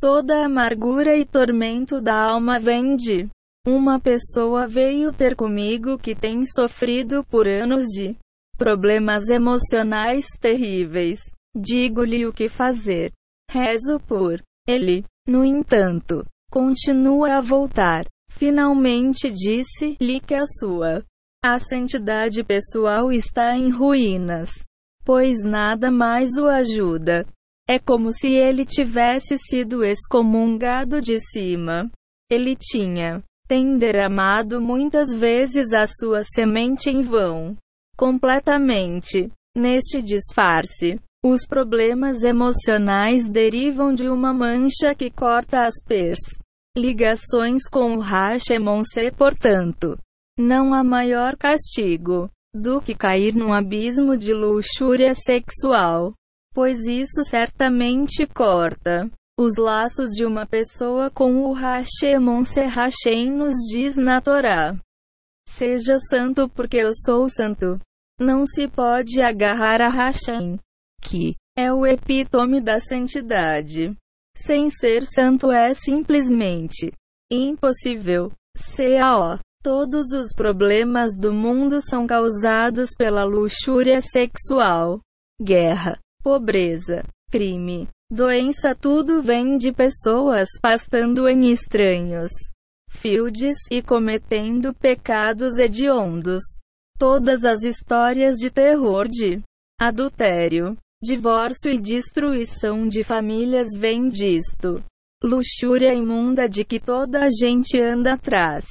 Toda 0.00 0.44
amargura 0.44 1.16
e 1.16 1.24
tormento 1.24 2.00
da 2.00 2.14
alma 2.14 2.58
vem 2.58 2.96
de 2.96 3.28
uma 3.66 3.98
pessoa 3.98 4.66
veio 4.66 5.12
ter 5.12 5.34
comigo 5.34 5.96
que 5.96 6.14
tem 6.14 6.44
sofrido 6.44 7.24
por 7.24 7.48
anos 7.48 7.86
de 7.88 8.14
problemas 8.58 9.28
emocionais 9.28 10.26
terríveis. 10.38 11.20
Digo-lhe 11.56 12.26
o 12.26 12.32
que 12.32 12.48
fazer. 12.48 13.12
Rezo 13.50 13.98
por 14.00 14.42
ele. 14.68 15.04
No 15.26 15.44
entanto, 15.44 16.26
continua 16.50 17.38
a 17.38 17.40
voltar. 17.40 18.04
Finalmente 18.30 19.30
disse-lhe 19.30 20.20
que 20.20 20.34
a 20.34 20.44
sua 20.44 21.02
a 21.46 21.58
santidade 21.58 22.42
pessoal 22.42 23.12
está 23.12 23.54
em 23.54 23.68
ruínas, 23.68 24.50
pois 25.04 25.44
nada 25.44 25.90
mais 25.90 26.30
o 26.38 26.46
ajuda. 26.46 27.26
É 27.68 27.78
como 27.78 28.12
se 28.12 28.28
ele 28.28 28.64
tivesse 28.64 29.36
sido 29.38 29.82
excomungado 29.84 31.00
de 31.00 31.18
cima. 31.20 31.90
Ele 32.30 32.54
tinha 32.56 33.22
tem 33.46 33.76
derramado 33.76 34.60
muitas 34.60 35.12
vezes 35.12 35.72
a 35.72 35.86
sua 35.86 36.22
semente 36.22 36.88
em 36.88 37.02
vão 37.02 37.56
completamente. 37.96 39.30
Neste 39.56 40.02
disfarce, 40.02 40.98
os 41.24 41.46
problemas 41.46 42.24
emocionais 42.24 43.28
derivam 43.28 43.94
de 43.94 44.08
uma 44.08 44.32
mancha 44.32 44.94
que 44.96 45.10
corta 45.10 45.64
as 45.64 45.74
pers. 45.86 46.18
Ligações 46.76 47.68
com 47.70 47.96
o 47.96 48.00
Hashemonse, 48.00 49.12
portanto, 49.12 49.96
não 50.36 50.74
há 50.74 50.82
maior 50.82 51.36
castigo 51.36 52.28
do 52.52 52.80
que 52.80 52.96
cair 52.96 53.32
num 53.34 53.52
abismo 53.52 54.16
de 54.16 54.34
luxúria 54.34 55.14
sexual, 55.14 56.12
pois 56.54 56.86
isso 56.86 57.24
certamente 57.24 58.26
corta 58.26 59.10
os 59.36 59.56
laços 59.56 60.10
de 60.10 60.24
uma 60.24 60.46
pessoa 60.46 61.10
com 61.10 61.42
o 61.42 61.52
Hashemonse 61.52 62.60
Hashem 62.60 63.32
nos 63.32 63.54
diz 63.68 63.96
na 63.96 64.20
Torá. 64.20 64.78
Seja 65.48 65.98
santo 65.98 66.48
porque 66.48 66.76
eu 66.76 66.92
sou 66.94 67.28
santo. 67.28 67.80
Não 68.20 68.46
se 68.46 68.68
pode 68.68 69.20
agarrar 69.20 69.80
a 69.80 69.88
Hashem, 69.88 70.56
que 71.02 71.34
é 71.58 71.72
o 71.72 71.84
epítome 71.84 72.60
da 72.60 72.78
santidade. 72.78 73.92
Sem 74.36 74.70
ser 74.70 75.04
santo 75.04 75.50
é 75.50 75.74
simplesmente 75.74 76.92
impossível. 77.30 78.30
CAO. 78.76 79.40
Todos 79.64 80.12
os 80.12 80.32
problemas 80.34 81.16
do 81.16 81.32
mundo 81.32 81.80
são 81.80 82.06
causados 82.06 82.90
pela 82.98 83.24
luxúria 83.24 83.98
sexual, 84.00 85.00
guerra, 85.42 85.98
pobreza, 86.24 87.04
crime, 87.30 87.86
doença. 88.10 88.74
Tudo 88.74 89.22
vem 89.22 89.58
de 89.58 89.70
pessoas 89.70 90.48
pastando 90.60 91.28
em 91.28 91.52
estranhos 91.52 92.30
fields 92.88 93.56
e 93.70 93.82
cometendo 93.82 94.72
pecados 94.72 95.58
hediondos. 95.58 96.42
Todas 96.98 97.44
as 97.44 97.62
histórias 97.62 98.36
de 98.36 98.50
terror 98.50 99.06
de 99.06 99.42
adultério, 99.78 100.76
divórcio 101.02 101.70
e 101.70 101.78
destruição 101.78 102.88
de 102.88 103.04
famílias 103.04 103.68
vêm 103.76 104.08
disto. 104.08 104.82
Luxúria 105.22 105.92
imunda 105.92 106.48
de 106.48 106.64
que 106.64 106.80
toda 106.80 107.24
a 107.24 107.28
gente 107.28 107.78
anda 107.78 108.14
atrás. 108.14 108.64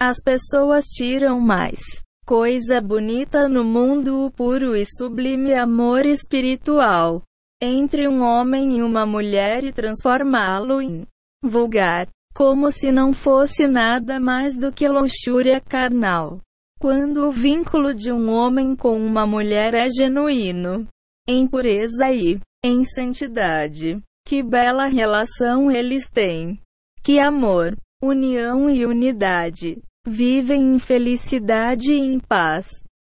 As 0.00 0.22
pessoas 0.22 0.84
tiram 0.86 1.40
mais 1.40 2.03
coisa 2.24 2.80
bonita 2.80 3.48
no 3.48 3.62
mundo 3.62 4.24
o 4.24 4.30
puro 4.30 4.74
e 4.74 4.84
sublime 4.86 5.52
amor 5.52 6.06
espiritual 6.06 7.22
entre 7.62 8.08
um 8.08 8.22
homem 8.22 8.78
e 8.78 8.82
uma 8.82 9.04
mulher 9.04 9.62
e 9.64 9.72
transformá-lo 9.72 10.80
em 10.80 11.06
vulgar 11.42 12.08
como 12.34 12.72
se 12.72 12.90
não 12.90 13.12
fosse 13.12 13.68
nada 13.68 14.18
mais 14.18 14.56
do 14.56 14.72
que 14.72 14.88
luxúria 14.88 15.60
carnal. 15.60 16.40
Quando 16.80 17.28
o 17.28 17.30
vínculo 17.30 17.94
de 17.94 18.10
um 18.10 18.28
homem 18.30 18.74
com 18.74 18.96
uma 18.96 19.26
mulher 19.26 19.74
é 19.74 19.88
genuíno, 19.88 20.86
em 21.28 21.46
pureza 21.46 22.10
e 22.10 22.40
em 22.62 22.84
santidade, 22.84 24.00
que 24.26 24.42
bela 24.42 24.86
relação 24.86 25.70
eles 25.70 26.08
têm. 26.08 26.58
Que 27.02 27.18
amor, 27.20 27.76
união 28.02 28.68
e 28.68 28.84
unidade. 28.84 29.80
Vivem 30.06 30.74
em 30.74 30.78
felicidade 30.78 31.92
e 31.92 31.98
em 31.98 32.20
paz. 32.20 32.68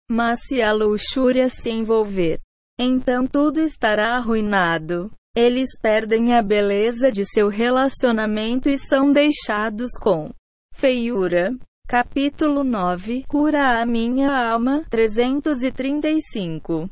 Mas 0.08 0.40
se 0.46 0.62
a 0.62 0.72
luxúria 0.72 1.48
se 1.48 1.70
envolver, 1.70 2.38
então 2.78 3.26
tudo 3.26 3.60
estará 3.60 4.16
arruinado. 4.16 5.10
Eles 5.36 5.70
perdem 5.80 6.34
a 6.34 6.42
beleza 6.42 7.10
de 7.10 7.24
seu 7.24 7.48
relacionamento 7.48 8.68
e 8.68 8.78
são 8.78 9.10
deixados 9.10 9.90
com 10.00 10.30
feiura. 10.72 11.50
Capítulo 11.88 12.62
9 12.62 13.24
Cura 13.28 13.82
a 13.82 13.84
minha 13.84 14.30
alma 14.30 14.84
335 14.88 16.88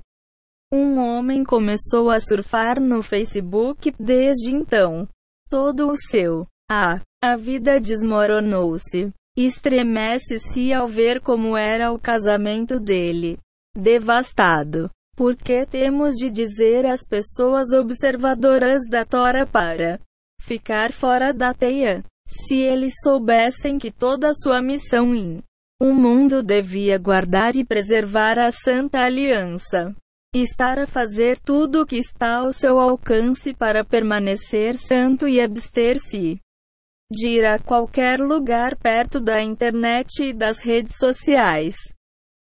Um 0.72 0.98
homem 0.98 1.44
começou 1.44 2.10
a 2.10 2.20
surfar 2.20 2.80
no 2.80 3.02
Facebook 3.02 3.94
desde 3.98 4.50
então. 4.50 5.08
Todo 5.48 5.88
o 5.88 5.96
seu 5.96 6.46
a 6.70 7.00
a 7.22 7.36
vida 7.36 7.80
desmoronou-se. 7.80 9.12
Estremece-se 9.36 10.72
ao 10.74 10.86
ver 10.86 11.20
como 11.20 11.56
era 11.56 11.90
o 11.90 11.98
casamento 11.98 12.78
dele. 12.78 13.38
Devastado. 13.74 14.90
Porque 15.16 15.66
temos 15.66 16.14
de 16.14 16.30
dizer 16.30 16.86
às 16.86 17.04
pessoas 17.04 17.72
observadoras 17.72 18.82
da 18.88 19.04
Tora 19.04 19.46
para 19.46 20.00
ficar 20.40 20.92
fora 20.92 21.32
da 21.32 21.54
teia? 21.54 22.02
Se 22.26 22.56
eles 22.56 22.94
soubessem 23.02 23.78
que 23.78 23.90
toda 23.90 24.30
a 24.30 24.34
sua 24.34 24.62
missão 24.62 25.14
em 25.14 25.42
um 25.80 25.92
mundo 25.92 26.42
devia 26.42 26.96
guardar 26.96 27.56
e 27.56 27.64
preservar 27.64 28.38
a 28.38 28.50
Santa 28.52 29.00
Aliança, 29.00 29.94
estar 30.34 30.78
a 30.78 30.86
fazer 30.86 31.38
tudo 31.38 31.82
o 31.82 31.86
que 31.86 31.96
está 31.96 32.36
ao 32.36 32.52
seu 32.52 32.78
alcance 32.78 33.52
para 33.52 33.84
permanecer 33.84 34.78
santo 34.78 35.26
e 35.26 35.40
abster-se 35.40 36.38
de 37.12 37.28
ir 37.28 37.44
a 37.44 37.58
qualquer 37.58 38.18
lugar 38.18 38.74
perto 38.76 39.20
da 39.20 39.40
internet 39.42 40.24
e 40.24 40.32
das 40.32 40.60
redes 40.60 40.96
sociais. 40.96 41.76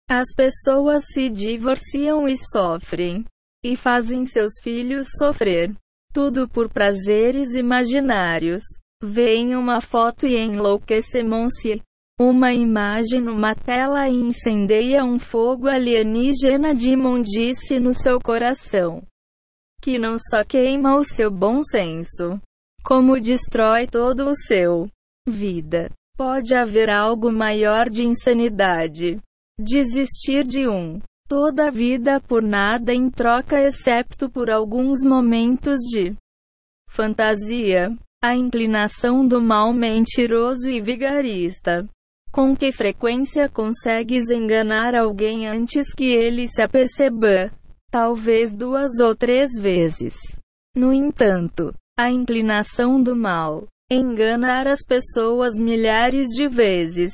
As 0.09 0.29
pessoas 0.35 1.05
se 1.13 1.29
divorciam 1.29 2.27
e 2.27 2.37
sofrem. 2.37 3.25
E 3.65 3.77
fazem 3.77 4.25
seus 4.25 4.53
filhos 4.63 5.07
sofrer. 5.19 5.75
Tudo 6.13 6.49
por 6.49 6.69
prazeres 6.69 7.55
imaginários. 7.55 8.63
Vêem 9.03 9.55
uma 9.57 9.81
foto 9.81 10.27
e 10.27 10.37
enlouquecem-se. 10.39 11.83
Uma 12.19 12.53
imagem 12.53 13.21
numa 13.21 13.55
tela 13.55 14.09
e 14.09 14.15
incendeia 14.15 15.05
um 15.05 15.19
fogo 15.19 15.69
alienígena 15.69 16.75
de 16.75 16.91
imundice 16.91 17.79
no 17.79 17.93
seu 17.93 18.19
coração. 18.19 19.03
Que 19.83 19.99
não 19.99 20.17
só 20.19 20.43
queima 20.43 20.97
o 20.97 21.05
seu 21.05 21.31
bom 21.31 21.63
senso, 21.63 22.41
como 22.87 23.21
destrói 23.21 23.89
todo 23.89 24.29
o 24.31 24.37
seu 24.37 24.89
vida. 25.29 25.91
Pode 26.17 26.55
haver 26.55 26.89
algo 26.89 27.33
maior 27.33 27.91
de 27.91 28.05
insanidade 28.05 29.21
Desistir 29.59 30.47
de 30.47 30.69
um. 30.69 31.01
Toda 31.27 31.69
a 31.69 31.71
vida 31.71 32.21
por 32.21 32.43
nada 32.43 32.93
em 32.93 33.09
troca, 33.09 33.59
excepto 33.59 34.29
por 34.29 34.51
alguns 34.51 35.03
momentos 35.03 35.79
de 35.79 36.15
fantasia. 36.91 37.91
A 38.23 38.37
inclinação 38.37 39.27
do 39.27 39.41
mal 39.41 39.73
mentiroso 39.73 40.69
e 40.69 40.79
vigarista. 40.79 41.89
Com 42.31 42.55
que 42.55 42.71
frequência 42.71 43.49
consegues 43.49 44.29
enganar 44.29 44.95
alguém 44.95 45.49
antes 45.49 45.95
que 45.95 46.13
ele 46.13 46.47
se 46.47 46.61
aperceba? 46.61 47.51
Talvez 47.91 48.51
duas 48.51 49.01
ou 49.01 49.17
três 49.17 49.53
vezes. 49.59 50.15
No 50.75 50.93
entanto, 50.93 51.75
a 51.99 52.11
inclinação 52.11 53.03
do 53.03 53.17
mal 53.17 53.67
enganar 53.91 54.67
as 54.67 54.81
pessoas 54.83 55.57
milhares 55.57 56.29
de 56.29 56.49
vezes. 56.49 57.13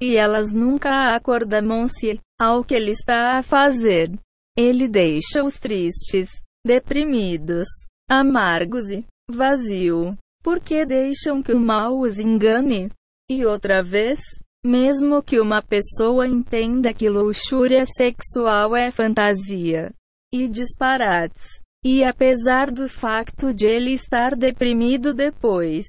E 0.00 0.16
elas 0.16 0.50
nunca 0.50 1.14
acordam-se 1.14 2.18
ao 2.40 2.64
que 2.64 2.74
ele 2.74 2.90
está 2.90 3.38
a 3.38 3.42
fazer. 3.42 4.10
Ele 4.56 4.88
deixa-os 4.88 5.54
tristes, 5.54 6.28
deprimidos, 6.64 7.68
amargos 8.08 8.90
e 8.90 9.04
vazio, 9.30 10.16
porque 10.42 10.84
deixam 10.84 11.42
que 11.42 11.52
o 11.52 11.58
mal 11.58 11.98
os 11.98 12.18
engane. 12.18 12.90
E 13.30 13.44
outra 13.46 13.82
vez, 13.82 14.20
mesmo 14.64 15.22
que 15.22 15.40
uma 15.40 15.62
pessoa 15.62 16.26
entenda 16.26 16.92
que 16.92 17.08
luxúria 17.08 17.84
sexual 17.86 18.76
é 18.76 18.90
fantasia 18.90 19.92
e 20.32 20.48
disparates, 20.48 21.62
e 21.84 22.04
apesar 22.04 22.70
do 22.70 22.88
facto 22.88 23.52
de 23.52 23.66
ele 23.66 23.92
estar 23.92 24.36
deprimido 24.36 25.12
depois, 25.12 25.84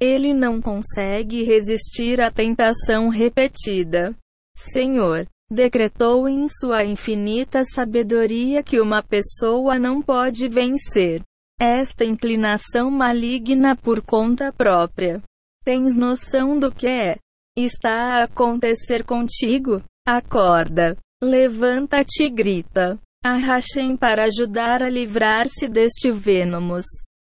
ele 0.00 0.32
não 0.32 0.60
consegue 0.60 1.42
resistir 1.42 2.20
à 2.20 2.30
tentação 2.30 3.08
repetida. 3.08 4.14
Senhor, 4.56 5.26
decretou 5.50 6.28
em 6.28 6.46
sua 6.48 6.84
infinita 6.84 7.64
sabedoria 7.64 8.62
que 8.62 8.80
uma 8.80 9.02
pessoa 9.02 9.78
não 9.78 10.00
pode 10.00 10.48
vencer 10.48 11.22
esta 11.60 12.04
inclinação 12.04 12.90
maligna 12.90 13.76
por 13.76 14.02
conta 14.02 14.52
própria. 14.52 15.22
Tens 15.64 15.94
noção 15.94 16.58
do 16.58 16.72
que 16.72 16.88
é? 16.88 17.16
Está 17.56 18.16
a 18.16 18.24
acontecer 18.24 19.04
contigo? 19.04 19.80
Acorda. 20.04 20.96
Levanta-te 21.22 22.24
e 22.24 22.30
grita. 22.30 22.98
Arrachem 23.24 23.96
para 23.96 24.24
ajudar 24.24 24.82
a 24.82 24.88
livrar-se 24.88 25.68
deste 25.68 26.10
vênomos. 26.10 26.84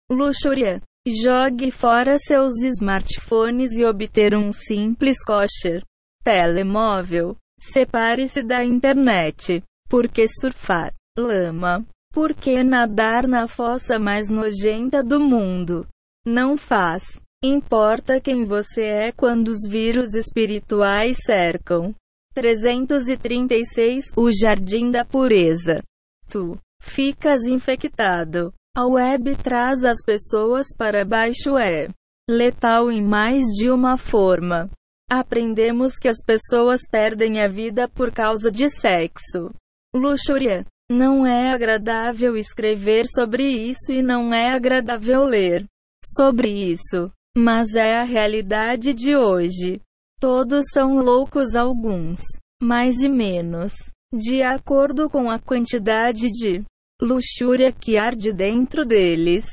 Luxúria. 0.09 0.81
Jogue 1.05 1.69
fora 1.69 2.17
seus 2.17 2.61
smartphones 2.61 3.71
e 3.73 3.83
obter 3.83 4.33
um 4.33 4.53
simples 4.53 5.17
kosher. 5.21 5.83
Telemóvel. 6.23 7.35
Separe-se 7.59 8.41
da 8.41 8.63
internet. 8.63 9.61
Por 9.89 10.07
que 10.07 10.25
surfar? 10.27 10.93
Lama. 11.17 11.85
Por 12.13 12.33
que 12.33 12.63
nadar 12.63 13.27
na 13.27 13.47
fossa 13.47 13.99
mais 13.99 14.29
nojenta 14.29 15.03
do 15.03 15.19
mundo? 15.19 15.85
Não 16.25 16.55
faz. 16.55 17.19
Importa 17.43 18.21
quem 18.21 18.45
você 18.45 18.83
é 18.83 19.11
quando 19.11 19.49
os 19.49 19.67
vírus 19.67 20.13
espirituais 20.13 21.17
cercam. 21.25 21.93
336 22.33 24.05
O 24.15 24.29
Jardim 24.31 24.89
da 24.89 25.03
Pureza. 25.03 25.83
Tu 26.29 26.57
ficas 26.81 27.43
infectado. 27.43 28.53
A 28.75 28.85
web 28.85 29.35
traz 29.35 29.83
as 29.83 30.01
pessoas 30.03 30.67
para 30.77 31.03
baixo 31.03 31.57
é 31.57 31.89
letal 32.29 32.89
em 32.89 33.01
mais 33.01 33.43
de 33.47 33.69
uma 33.69 33.97
forma. 33.97 34.69
Aprendemos 35.09 35.97
que 35.97 36.07
as 36.07 36.23
pessoas 36.25 36.81
perdem 36.89 37.41
a 37.41 37.47
vida 37.47 37.89
por 37.89 38.11
causa 38.13 38.49
de 38.49 38.69
sexo. 38.69 39.51
Luxúria. 39.93 40.65
Não 40.89 41.25
é 41.25 41.53
agradável 41.53 42.35
escrever 42.35 43.05
sobre 43.07 43.43
isso 43.43 43.91
e 43.91 44.01
não 44.01 44.33
é 44.33 44.51
agradável 44.51 45.23
ler 45.23 45.65
sobre 46.05 46.49
isso. 46.49 47.11
Mas 47.37 47.75
é 47.75 47.97
a 47.97 48.03
realidade 48.03 48.93
de 48.93 49.15
hoje. 49.15 49.81
Todos 50.21 50.65
são 50.71 50.97
loucos, 50.97 51.55
alguns, 51.55 52.21
mais 52.61 53.01
e 53.01 53.09
menos, 53.09 53.73
de 54.13 54.43
acordo 54.43 55.09
com 55.09 55.31
a 55.31 55.39
quantidade 55.39 56.27
de 56.27 56.63
luxúria 57.01 57.71
que 57.71 57.97
arde 57.97 58.31
dentro 58.31 58.85
deles. 58.85 59.47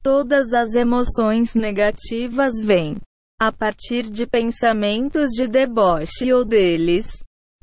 Todas 0.00 0.52
as 0.52 0.74
emoções 0.74 1.54
negativas 1.54 2.52
vêm 2.62 2.98
a 3.40 3.50
partir 3.50 4.08
de 4.08 4.24
pensamentos 4.24 5.30
de 5.30 5.48
deboche 5.48 6.32
ou 6.32 6.44
deles, 6.44 7.08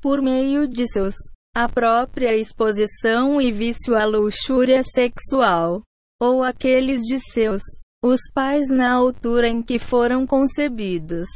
por 0.01 0.21
meio 0.21 0.67
de 0.67 0.85
seus 0.85 1.13
a 1.55 1.69
própria 1.69 2.35
exposição 2.35 3.39
e 3.39 3.53
vício 3.53 3.95
à 3.95 4.03
luxúria 4.03 4.83
sexual, 4.83 5.81
ou 6.21 6.43
aqueles 6.43 6.99
de 7.03 7.19
seus 7.19 7.61
os 8.03 8.19
pais 8.33 8.67
na 8.67 8.91
altura 8.91 9.47
em 9.47 9.63
que 9.63 9.79
foram 9.79 10.27
concebidos. 10.27 11.27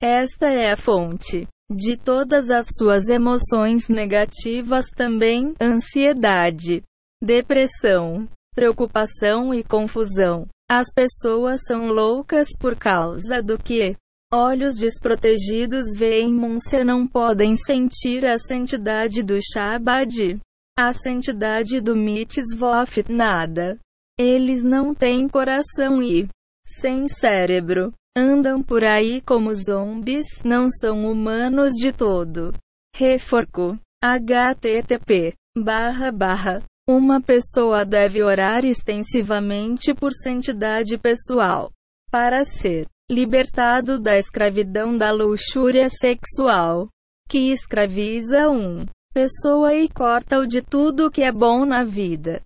Esta 0.00 0.48
é 0.48 0.72
a 0.72 0.76
fonte 0.76 1.48
de 1.70 1.96
todas 1.96 2.50
as 2.50 2.66
suas 2.76 3.08
emoções 3.08 3.88
negativas 3.88 4.86
também, 4.90 5.54
ansiedade, 5.60 6.82
depressão, 7.22 8.28
preocupação 8.54 9.54
e 9.54 9.64
confusão. 9.64 10.46
As 10.70 10.92
pessoas 10.92 11.62
são 11.66 11.88
loucas 11.88 12.48
por 12.58 12.76
causa 12.76 13.42
do 13.42 13.56
que 13.56 13.96
olhos 14.32 14.76
desprotegidos 14.76 15.86
veem 15.96 16.32
Munse 16.34 16.84
não 16.84 17.06
podem 17.06 17.56
sentir 17.56 18.26
a 18.26 18.38
santidade 18.38 19.22
do 19.22 19.38
Shabbat, 19.40 20.38
a 20.78 20.92
santidade 20.92 21.80
do 21.80 21.96
Mitzvot, 21.96 23.04
nada. 23.08 23.78
Eles 24.18 24.62
não 24.62 24.94
têm 24.94 25.26
coração 25.26 26.02
e, 26.02 26.28
sem 26.66 27.08
cérebro, 27.08 27.92
andam 28.16 28.62
por 28.62 28.82
aí 28.82 29.20
como 29.20 29.54
zombies, 29.54 30.26
não 30.42 30.70
são 30.70 31.04
humanos 31.10 31.72
de 31.74 31.92
todo. 31.92 32.52
Reforco. 32.94 33.78
http 34.02 35.34
barra 35.56 36.10
barra 36.10 36.62
uma 36.88 37.20
pessoa 37.20 37.84
deve 37.84 38.22
orar 38.22 38.64
extensivamente 38.64 39.92
por 39.92 40.12
santidade 40.12 40.96
pessoal 40.96 41.70
para 42.10 42.44
ser 42.44 42.86
libertado 43.10 43.98
da 43.98 44.16
escravidão 44.16 44.96
da 44.96 45.10
luxúria 45.10 45.88
sexual 45.88 46.88
que 47.28 47.50
escraviza 47.50 48.48
um 48.48 48.86
pessoa 49.12 49.74
e 49.74 49.88
corta-o 49.88 50.46
de 50.46 50.62
tudo 50.62 51.10
que 51.10 51.22
é 51.22 51.32
bom 51.32 51.64
na 51.64 51.84
vida. 51.84 52.42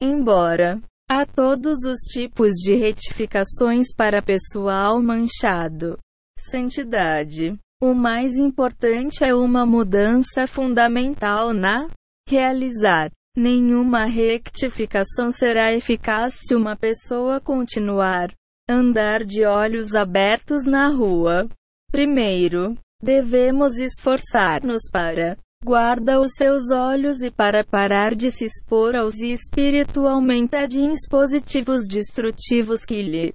Embora 0.00 0.82
Há 1.14 1.26
todos 1.26 1.84
os 1.84 1.98
tipos 2.10 2.52
de 2.52 2.74
retificações 2.74 3.94
para 3.94 4.22
pessoal 4.22 5.02
manchado. 5.02 5.98
Santidade. 6.38 7.54
O 7.82 7.92
mais 7.92 8.38
importante 8.38 9.22
é 9.22 9.34
uma 9.34 9.66
mudança 9.66 10.46
fundamental 10.46 11.52
na 11.52 11.86
realizar. 12.26 13.10
Nenhuma 13.36 14.06
rectificação 14.06 15.30
será 15.30 15.70
eficaz 15.70 16.34
se 16.46 16.54
uma 16.54 16.74
pessoa 16.76 17.38
continuar 17.38 18.32
andar 18.66 19.22
de 19.22 19.44
olhos 19.44 19.94
abertos 19.94 20.64
na 20.64 20.88
rua. 20.88 21.46
Primeiro, 21.90 22.74
devemos 23.02 23.78
esforçar-nos 23.78 24.88
para 24.90 25.36
Guarda 25.64 26.20
os 26.20 26.32
seus 26.34 26.72
olhos 26.72 27.22
e 27.22 27.30
para 27.30 27.64
parar 27.64 28.16
de 28.16 28.32
se 28.32 28.44
expor 28.44 28.96
aos 28.96 29.20
espiritualmente 29.20 30.66
dispositivos 30.66 31.86
destrutivos 31.86 32.84
que 32.84 33.00
lhe 33.00 33.32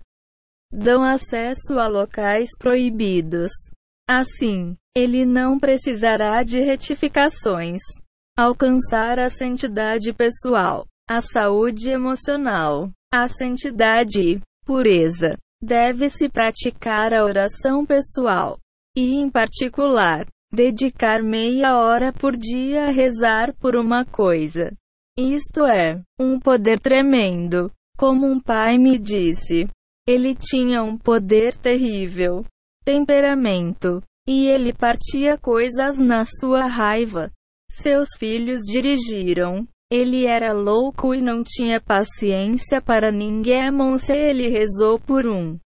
dão 0.70 1.04
acesso 1.04 1.80
a 1.80 1.88
locais 1.88 2.50
proibidos. 2.60 3.52
Assim, 4.10 4.76
ele 4.94 5.26
não 5.26 5.58
precisará 5.58 6.44
de 6.44 6.60
retificações. 6.60 7.80
Alcançar 8.38 9.20
a 9.20 9.30
santidade 9.30 10.12
pessoal, 10.12 10.86
a 11.10 11.22
saúde 11.22 11.90
emocional, 11.90 12.92
a 13.12 13.30
santidade 13.30 14.42
pureza. 14.66 15.38
Deve-se 15.64 16.28
praticar 16.28 17.14
a 17.14 17.24
oração 17.24 17.86
pessoal 17.86 18.60
e, 18.96 19.16
em 19.16 19.30
particular, 19.30 20.28
dedicar 20.52 21.22
meia 21.22 21.78
hora 21.78 22.14
por 22.14 22.36
dia 22.36 22.86
a 22.88 22.92
rezar 22.92 23.54
por 23.56 23.76
uma 23.76 24.06
coisa. 24.06 24.74
Isto 25.18 25.66
é, 25.66 26.02
um 26.20 26.40
poder 26.40 26.80
tremendo. 26.80 27.72
Como 27.98 28.28
um 28.28 28.40
pai 28.40 28.78
me 28.78 28.98
disse, 28.98 29.68
ele 30.08 30.36
tinha 30.36 30.84
um 30.84 30.98
poder 30.98 31.56
terrível, 31.56 32.46
temperamento, 32.86 34.02
e 34.28 34.48
ele 34.48 34.72
partia 34.72 35.38
coisas 35.38 35.98
na 35.98 36.24
sua 36.24 36.66
raiva. 36.68 37.32
Seus 37.72 38.10
filhos 38.18 38.62
dirigiram. 38.62 39.68
Ele 39.92 40.26
era 40.26 40.52
louco 40.52 41.16
e 41.16 41.22
não 41.22 41.44
tinha 41.44 41.80
paciência 41.80 42.82
para 42.82 43.10
ninguém. 43.10 43.72
Se 43.98 44.14
ele 44.14 44.50
rezou 44.50 45.00
por 45.00 45.26
um 45.26 45.58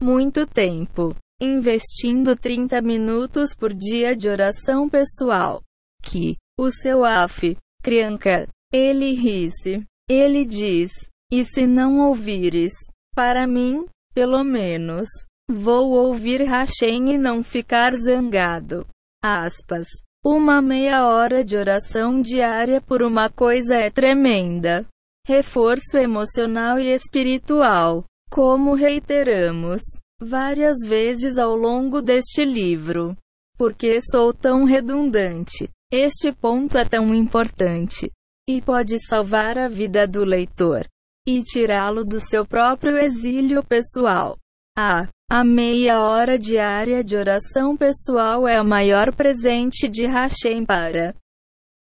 muito 0.00 0.46
tempo 0.46 1.16
investindo 1.40 2.34
30 2.34 2.80
minutos 2.80 3.54
por 3.54 3.72
dia 3.72 4.16
de 4.16 4.28
oração 4.28 4.88
pessoal. 4.88 5.62
Que 6.02 6.36
o 6.58 6.70
seu 6.70 7.04
af, 7.04 7.56
criança, 7.82 8.48
ele 8.72 9.12
ri-se. 9.12 9.84
Ele 10.08 10.44
diz: 10.44 10.90
E 11.32 11.44
se 11.44 11.66
não 11.66 11.98
ouvires, 12.08 12.72
para 13.14 13.46
mim, 13.46 13.84
pelo 14.14 14.44
menos, 14.44 15.08
vou 15.50 15.90
ouvir 15.90 16.42
Hashem 16.42 17.10
e 17.10 17.18
não 17.18 17.42
ficar 17.42 17.96
zangado. 17.96 18.86
Aspas. 19.22 19.88
Uma 20.24 20.60
meia 20.60 21.06
hora 21.06 21.44
de 21.44 21.56
oração 21.56 22.20
diária 22.20 22.80
por 22.80 23.02
uma 23.02 23.30
coisa 23.30 23.76
é 23.76 23.90
tremenda. 23.90 24.86
Reforço 25.26 25.96
emocional 25.98 26.78
e 26.78 26.92
espiritual. 26.92 28.04
Como 28.30 28.74
reiteramos, 28.74 29.82
várias 30.20 30.78
vezes 30.86 31.38
ao 31.38 31.54
longo 31.54 32.00
deste 32.00 32.44
livro. 32.44 33.16
Porque 33.56 34.00
sou 34.00 34.32
tão 34.34 34.64
redundante? 34.64 35.68
Este 35.90 36.32
ponto 36.32 36.76
é 36.76 36.84
tão 36.84 37.14
importante 37.14 38.10
e 38.48 38.60
pode 38.60 38.98
salvar 39.06 39.56
a 39.56 39.68
vida 39.68 40.06
do 40.06 40.24
leitor 40.24 40.86
e 41.26 41.42
tirá-lo 41.42 42.04
do 42.04 42.20
seu 42.20 42.46
próprio 42.46 42.98
exílio 42.98 43.64
pessoal. 43.64 44.36
A, 44.76 45.08
a 45.30 45.44
meia 45.44 46.00
hora 46.00 46.38
diária 46.38 47.02
de 47.02 47.16
oração 47.16 47.76
pessoal 47.76 48.46
é 48.46 48.60
o 48.60 48.64
maior 48.64 49.14
presente 49.14 49.88
de 49.88 50.06
Hashem 50.06 50.64
para 50.64 51.14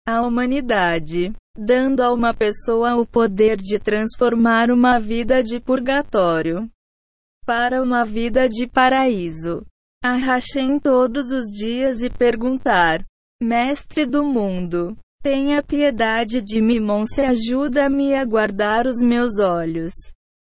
a 0.07 0.21
humanidade, 0.21 1.33
dando 1.57 2.01
a 2.01 2.13
uma 2.13 2.33
pessoa 2.33 2.95
o 2.95 3.05
poder 3.05 3.57
de 3.57 3.79
transformar 3.79 4.69
uma 4.69 4.99
vida 4.99 5.41
de 5.41 5.59
purgatório 5.59 6.69
para 7.45 7.81
uma 7.81 8.03
vida 8.03 8.47
de 8.47 8.67
paraíso. 8.67 9.65
A 10.03 10.15
Hashem 10.15 10.79
todos 10.79 11.31
os 11.31 11.45
dias 11.45 12.01
e 12.01 12.09
perguntar: 12.09 13.03
Mestre 13.41 14.05
do 14.05 14.23
mundo, 14.23 14.97
Tenha 15.23 15.63
piedade 15.63 16.41
de 16.41 16.61
mim, 16.61 16.81
Monse, 16.81 17.21
ajuda-me 17.21 18.13
a 18.13 18.25
guardar 18.25 18.85
os 18.85 18.97
meus 18.97 19.39
olhos. 19.39 19.93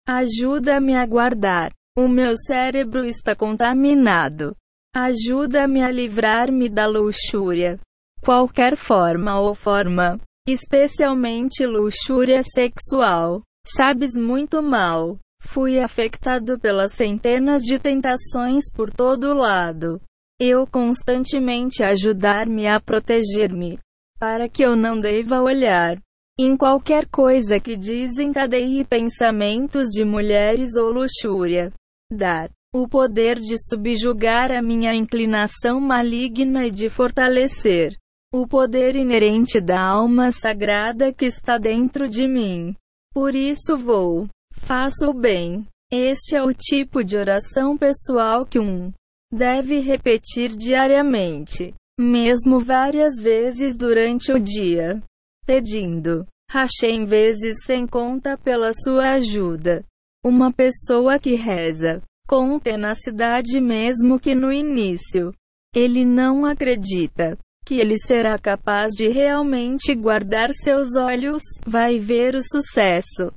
Ajuda-me 0.07 0.95
a 0.95 1.05
guardar. 1.05 1.71
O 1.95 2.07
meu 2.07 2.35
cérebro 2.35 3.05
está 3.05 3.35
contaminado. 3.35 4.55
Ajuda-me 4.95 5.83
a 5.83 5.91
livrar-me 5.91 6.67
da 6.67 6.87
luxúria. 6.87 7.79
Qualquer 8.23 8.75
forma 8.75 9.39
ou 9.39 9.53
forma, 9.53 10.19
especialmente 10.47 11.63
luxúria 11.63 12.41
sexual. 12.41 13.43
Sabes 13.63 14.13
muito 14.15 14.63
mal. 14.63 15.19
Fui 15.41 15.79
afetado 15.79 16.57
pelas 16.59 16.93
centenas 16.93 17.61
de 17.63 17.77
tentações 17.77 18.71
por 18.71 18.89
todo 18.89 19.33
lado. 19.33 19.99
Eu 20.39 20.65
constantemente 20.65 21.83
ajudar-me 21.83 22.67
a 22.67 22.79
proteger-me 22.79 23.77
para 24.17 24.47
que 24.47 24.63
eu 24.63 24.75
não 24.75 24.99
deva 24.99 25.41
olhar 25.41 25.97
em 26.39 26.55
qualquer 26.55 27.07
coisa 27.07 27.59
que 27.59 27.75
desencadeie 27.75 28.85
pensamentos 28.85 29.89
de 29.89 30.05
mulheres 30.05 30.75
ou 30.77 30.91
luxúria. 30.91 31.71
Dar 32.09 32.49
o 32.73 32.87
poder 32.87 33.35
de 33.35 33.57
subjugar 33.57 34.51
a 34.51 34.61
minha 34.61 34.95
inclinação 34.95 35.79
maligna 35.81 36.65
e 36.65 36.71
de 36.71 36.89
fortalecer 36.89 37.97
o 38.33 38.47
poder 38.47 38.95
inerente 38.95 39.59
da 39.59 39.81
alma 39.81 40.31
sagrada 40.31 41.11
que 41.11 41.25
está 41.25 41.57
dentro 41.57 42.07
de 42.07 42.27
mim. 42.27 42.73
Por 43.13 43.35
isso 43.35 43.75
vou, 43.77 44.29
faço 44.51 45.09
o 45.09 45.13
bem. 45.13 45.65
Este 45.91 46.35
é 46.35 46.43
o 46.43 46.53
tipo 46.53 47.03
de 47.03 47.17
oração 47.17 47.77
pessoal 47.77 48.45
que 48.45 48.59
um 48.59 48.91
deve 49.31 49.79
repetir 49.79 50.55
diariamente 50.55 51.73
mesmo 51.99 52.59
várias 52.59 53.13
vezes 53.21 53.75
durante 53.75 54.31
o 54.31 54.39
dia, 54.39 55.01
pedindo 55.45 56.25
Hashem 56.49 57.05
vezes 57.05 57.57
sem 57.65 57.85
conta 57.85 58.37
pela 58.37 58.71
sua 58.73 59.11
ajuda. 59.11 59.83
Uma 60.25 60.51
pessoa 60.51 61.19
que 61.19 61.35
reza 61.35 62.01
com 62.27 62.57
tenacidade 62.59 63.59
mesmo 63.59 64.19
que 64.19 64.33
no 64.33 64.51
início 64.51 65.33
ele 65.75 66.05
não 66.05 66.45
acredita 66.45 67.37
que 67.65 67.75
ele 67.75 67.97
será 67.97 68.37
capaz 68.37 68.91
de 68.93 69.07
realmente 69.07 69.93
guardar 69.95 70.49
seus 70.51 70.95
olhos, 70.97 71.41
vai 71.65 71.99
ver 71.99 72.35
o 72.35 72.41
sucesso. 72.41 73.31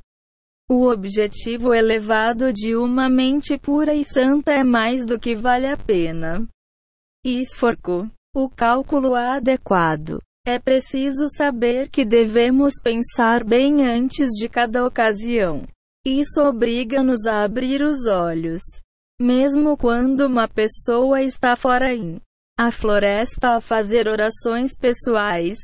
O 0.68 0.90
objetivo 0.90 1.74
elevado 1.74 2.50
de 2.50 2.74
uma 2.74 3.08
mente 3.08 3.58
pura 3.58 3.94
e 3.94 4.02
santa 4.02 4.52
é 4.52 4.64
mais 4.64 5.04
do 5.04 5.20
que 5.20 5.34
vale 5.34 5.66
a 5.66 5.76
pena. 5.76 6.48
Esforco. 7.24 8.10
O 8.34 8.48
cálculo 8.48 9.14
adequado. 9.14 10.18
É 10.46 10.58
preciso 10.58 11.26
saber 11.28 11.88
que 11.88 12.04
devemos 12.04 12.74
pensar 12.82 13.44
bem 13.44 13.86
antes 13.86 14.30
de 14.30 14.48
cada 14.48 14.84
ocasião. 14.84 15.66
Isso 16.04 16.42
obriga-nos 16.42 17.26
a 17.26 17.44
abrir 17.44 17.82
os 17.82 18.06
olhos. 18.06 18.60
Mesmo 19.20 19.76
quando 19.76 20.26
uma 20.26 20.48
pessoa 20.48 21.22
está 21.22 21.56
fora 21.56 21.94
em 21.94 22.20
a 22.58 22.70
floresta 22.70 23.56
a 23.56 23.60
fazer 23.60 24.06
orações 24.08 24.76
pessoais, 24.76 25.58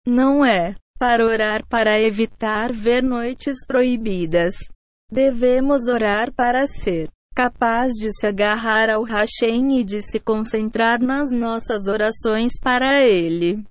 Não 0.07 0.45
é 0.45 0.75
para 0.99 1.25
orar 1.25 1.67
para 1.67 2.01
evitar 2.01 2.73
ver 2.73 3.03
noites 3.03 3.67
proibidas. 3.67 4.55
Devemos 5.11 5.89
orar 5.89 6.33
para 6.33 6.67
ser 6.67 7.11
capaz 7.35 7.93
de 7.95 8.11
se 8.13 8.27
agarrar 8.27 8.91
ao 8.91 9.03
Hashem 9.03 9.81
e 9.81 9.85
de 9.85 10.01
se 10.01 10.21
concentrar 10.21 11.01
nas 11.03 11.31
nossas 11.31 11.87
orações 11.87 12.53
para 12.61 13.05
Ele. 13.05 13.65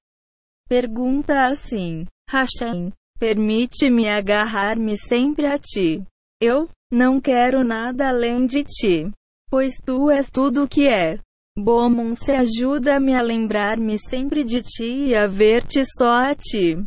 Pergunta 0.68 1.46
assim: 1.46 2.06
Hashem, 2.30 2.92
permite-me 3.20 4.10
agarrar-me 4.10 4.98
sempre 4.98 5.46
a 5.46 5.58
Ti. 5.58 6.04
Eu 6.42 6.70
não 6.92 7.22
quero 7.22 7.64
nada 7.64 8.10
além 8.10 8.46
de 8.46 8.64
Ti, 8.64 9.12
pois 9.52 9.74
Tu 9.86 10.10
és 10.10 10.30
tudo 10.30 10.64
o 10.64 10.68
que 10.68 10.88
é. 10.88 11.20
Bomon 11.58 12.16
se 12.16 12.32
ajuda-me 12.32 13.14
a 13.14 13.22
lembrar-me 13.22 14.00
sempre 14.00 14.46
de 14.46 14.62
Ti 14.62 15.10
e 15.10 15.16
a 15.16 15.28
ver-te 15.28 15.84
só 15.98 16.32
a 16.32 16.34
Ti. 16.34 16.78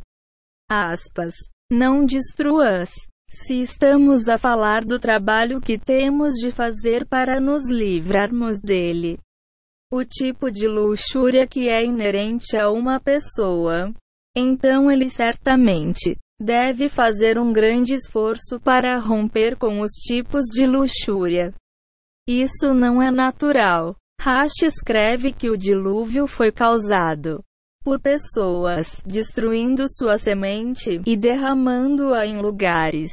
Aspas. 0.70 1.34
Não 1.70 2.06
destruas. 2.06 2.90
Se 3.30 3.60
estamos 3.60 4.28
a 4.28 4.38
falar 4.38 4.84
do 4.84 4.98
trabalho 4.98 5.60
que 5.60 5.78
temos 5.78 6.34
de 6.34 6.50
fazer 6.50 7.04
para 7.04 7.40
nos 7.40 7.68
livrarmos 7.68 8.60
dele, 8.60 9.18
o 9.92 10.04
tipo 10.04 10.50
de 10.50 10.66
luxúria 10.66 11.46
que 11.46 11.68
é 11.68 11.84
inerente 11.84 12.56
a 12.56 12.70
uma 12.70 13.00
pessoa, 13.00 13.92
então 14.36 14.90
ele 14.90 15.10
certamente 15.10 16.16
deve 16.40 16.88
fazer 16.88 17.38
um 17.38 17.52
grande 17.52 17.94
esforço 17.94 18.58
para 18.60 18.98
romper 18.98 19.56
com 19.56 19.80
os 19.80 19.92
tipos 19.92 20.44
de 20.46 20.66
luxúria. 20.66 21.52
Isso 22.26 22.72
não 22.74 23.02
é 23.02 23.10
natural. 23.10 23.96
Rash 24.20 24.62
escreve 24.62 25.32
que 25.32 25.50
o 25.50 25.56
dilúvio 25.56 26.26
foi 26.26 26.50
causado 26.50 27.42
por 27.84 28.00
pessoas, 28.00 29.02
destruindo 29.04 29.84
sua 29.88 30.18
semente 30.18 31.02
e 31.04 31.16
derramando-a 31.16 32.24
em 32.26 32.40
lugares 32.40 33.12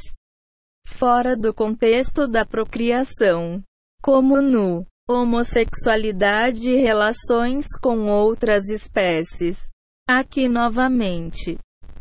fora 0.91 1.35
do 1.35 1.53
contexto 1.53 2.27
da 2.27 2.45
procriação, 2.45 3.61
como 4.01 4.41
no 4.41 4.85
homossexualidade 5.09 6.69
e 6.69 6.77
relações 6.77 7.65
com 7.81 8.07
outras 8.07 8.69
espécies. 8.69 9.57
Aqui 10.07 10.47
novamente. 10.47 11.57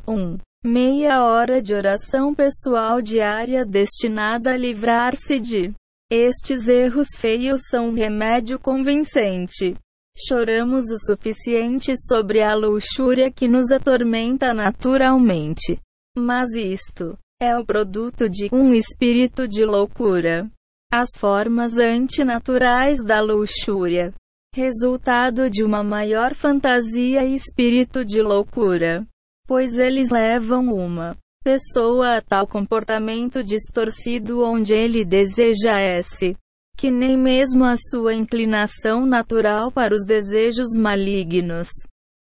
1. 0.06 0.12
Um, 0.12 0.38
meia 0.64 1.24
hora 1.24 1.62
de 1.62 1.74
oração 1.74 2.34
pessoal 2.34 3.00
diária 3.00 3.64
destinada 3.64 4.52
a 4.52 4.56
livrar-se 4.56 5.40
de 5.40 5.72
estes 6.10 6.68
erros 6.68 7.08
feios 7.16 7.60
são 7.70 7.90
um 7.90 7.94
remédio 7.94 8.58
convincente 8.58 9.74
Choramos 10.18 10.90
o 10.90 10.98
suficiente 10.98 11.94
sobre 11.96 12.42
a 12.42 12.54
luxúria 12.54 13.30
que 13.30 13.48
nos 13.48 13.70
atormenta 13.70 14.52
naturalmente. 14.52 15.80
Mas 16.16 16.50
isto 16.54 17.16
é 17.40 17.56
o 17.56 17.64
produto 17.64 18.28
de 18.28 18.48
um 18.52 18.74
espírito 18.74 19.48
de 19.48 19.64
loucura. 19.64 20.50
As 20.92 21.08
formas 21.16 21.78
antinaturais 21.78 23.02
da 23.02 23.20
luxúria. 23.20 24.12
Resultado 24.54 25.48
de 25.48 25.62
uma 25.64 25.82
maior 25.82 26.34
fantasia 26.34 27.24
e 27.24 27.34
espírito 27.34 28.04
de 28.04 28.20
loucura. 28.20 29.06
Pois 29.46 29.78
eles 29.78 30.10
levam 30.10 30.74
uma 30.74 31.16
pessoa 31.42 32.16
a 32.16 32.22
tal 32.22 32.46
comportamento 32.46 33.42
distorcido 33.42 34.42
onde 34.42 34.74
ele 34.74 35.04
deseja 35.04 35.80
esse 35.80 36.36
que 36.76 36.90
nem 36.90 37.16
mesmo 37.16 37.64
a 37.64 37.76
sua 37.76 38.14
inclinação 38.14 39.04
natural 39.04 39.70
para 39.70 39.94
os 39.94 40.04
desejos 40.06 40.76
malignos 40.76 41.68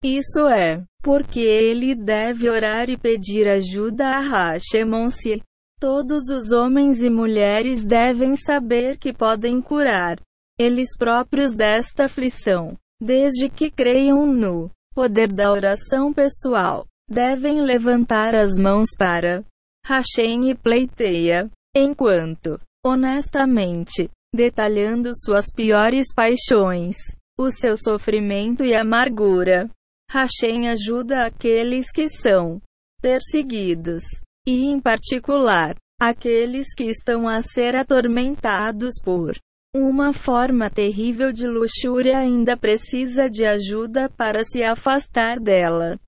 Isso 0.03 0.47
é, 0.47 0.83
porque 1.03 1.39
ele 1.39 1.93
deve 1.93 2.49
orar 2.49 2.89
e 2.89 2.97
pedir 2.97 3.47
ajuda 3.47 4.07
a 4.07 4.19
Hashemon-se. 4.19 5.41
Todos 5.79 6.29
os 6.29 6.51
homens 6.51 7.01
e 7.01 7.09
mulheres 7.09 7.83
devem 7.83 8.35
saber 8.35 8.97
que 8.97 9.11
podem 9.11 9.61
curar 9.61 10.17
eles 10.57 10.95
próprios 10.97 11.53
desta 11.53 12.05
aflição, 12.05 12.77
desde 13.01 13.49
que 13.49 13.69
creiam 13.69 14.25
no 14.25 14.71
poder 14.93 15.31
da 15.31 15.51
oração 15.51 16.13
pessoal. 16.13 16.85
Devem 17.09 17.61
levantar 17.61 18.33
as 18.33 18.57
mãos 18.57 18.89
para 18.97 19.43
Hashem 19.85 20.49
e 20.49 20.55
pleiteia, 20.55 21.51
enquanto, 21.75 22.59
honestamente, 22.83 24.09
detalhando 24.33 25.11
suas 25.13 25.45
piores 25.51 26.07
paixões, 26.13 26.95
o 27.37 27.51
seu 27.51 27.77
sofrimento 27.77 28.65
e 28.65 28.73
amargura. 28.73 29.69
Hashem 30.09 30.67
ajuda 30.69 31.25
aqueles 31.25 31.91
que 31.91 32.07
são 32.09 32.61
perseguidos, 33.01 34.03
e 34.47 34.65
em 34.65 34.79
particular, 34.79 35.75
aqueles 35.99 36.73
que 36.73 36.85
estão 36.85 37.27
a 37.27 37.41
ser 37.41 37.75
atormentados 37.75 38.95
por 39.03 39.35
uma 39.75 40.13
forma 40.13 40.69
terrível 40.69 41.31
de 41.31 41.45
luxúria 41.47 42.17
ainda 42.17 42.55
precisa 42.55 43.29
de 43.29 43.45
ajuda 43.45 44.09
para 44.09 44.43
se 44.43 44.63
afastar 44.63 45.39
dela. 45.39 45.99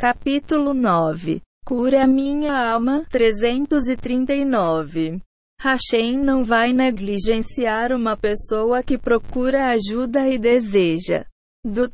Capítulo 0.00 0.74
9 0.74 1.40
Cura 1.66 2.06
minha 2.06 2.72
alma 2.72 3.04
339 3.10 5.20
Hashem 5.60 6.16
não 6.16 6.44
vai 6.44 6.72
negligenciar 6.72 7.92
uma 7.92 8.16
pessoa 8.16 8.80
que 8.80 8.96
procura 8.96 9.72
ajuda 9.72 10.28
e 10.28 10.38
deseja. 10.38 11.24
Do 11.66 11.90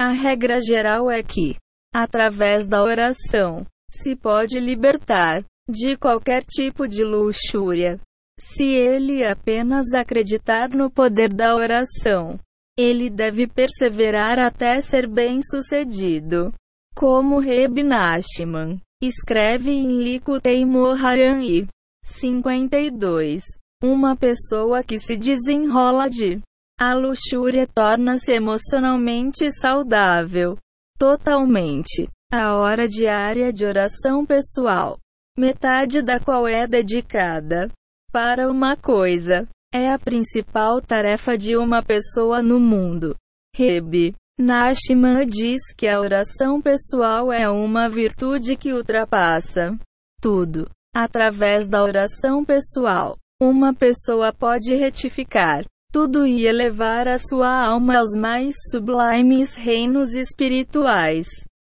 a 0.00 0.08
regra 0.08 0.58
geral 0.58 1.10
é 1.10 1.22
que, 1.22 1.54
através 1.94 2.66
da 2.66 2.82
oração, 2.82 3.66
se 3.90 4.16
pode 4.16 4.58
libertar 4.58 5.44
de 5.68 5.98
qualquer 5.98 6.42
tipo 6.42 6.88
de 6.88 7.04
luxúria. 7.04 8.00
Se 8.40 8.64
ele 8.64 9.22
apenas 9.22 9.92
acreditar 9.92 10.70
no 10.70 10.90
poder 10.90 11.30
da 11.30 11.54
oração, 11.54 12.40
ele 12.74 13.10
deve 13.10 13.46
perseverar 13.46 14.38
até 14.38 14.80
ser 14.80 15.06
bem-sucedido. 15.06 16.50
Como 16.94 17.38
Reb 17.38 17.82
Nachman 17.82 18.80
escreve 19.02 19.70
em 19.70 20.02
Likutei 20.02 20.64
Moharani 20.64 21.66
52. 22.04 23.42
Uma 23.82 24.14
pessoa 24.14 24.84
que 24.84 24.98
se 24.98 25.16
desenrola 25.16 26.08
de 26.08 26.40
a 26.78 26.94
luxúria 26.94 27.66
torna-se 27.66 28.32
emocionalmente 28.32 29.50
saudável. 29.52 30.56
Totalmente. 30.98 32.08
A 32.32 32.56
hora 32.56 32.88
diária 32.88 33.52
de 33.52 33.64
oração 33.64 34.24
pessoal, 34.24 34.98
metade 35.36 36.00
da 36.02 36.18
qual 36.20 36.46
é 36.46 36.66
dedicada 36.66 37.70
para 38.12 38.50
uma 38.50 38.76
coisa, 38.76 39.48
é 39.72 39.90
a 39.90 39.98
principal 39.98 40.80
tarefa 40.80 41.36
de 41.36 41.56
uma 41.56 41.82
pessoa 41.82 42.42
no 42.42 42.60
mundo. 42.60 43.16
Reb 43.54 44.14
Nachman 44.38 45.26
diz 45.26 45.60
que 45.76 45.86
a 45.86 46.00
oração 46.00 46.60
pessoal 46.60 47.32
é 47.32 47.48
uma 47.48 47.88
virtude 47.88 48.56
que 48.56 48.72
ultrapassa 48.72 49.78
tudo. 50.20 50.68
Através 50.94 51.68
da 51.68 51.82
oração 51.82 52.44
pessoal, 52.44 53.16
uma 53.40 53.74
pessoa 53.74 54.32
pode 54.32 54.74
retificar 54.74 55.64
tudo 55.92 56.26
e 56.26 56.46
elevar 56.46 57.06
a 57.06 57.18
sua 57.18 57.66
alma 57.66 57.98
aos 57.98 58.14
mais 58.16 58.54
sublimes 58.70 59.54
reinos 59.54 60.14
espirituais. 60.14 61.26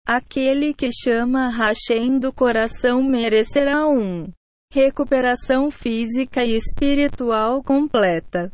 Aquele 0.07 0.73
que 0.73 0.89
chama 0.91 1.49
Hashem 1.49 2.17
do 2.19 2.31
coração 2.31 3.03
merecerá 3.03 3.85
um 3.87 4.31
recuperação 4.71 5.69
física 5.69 6.43
e 6.43 6.55
espiritual 6.55 7.61
completa. 7.63 8.51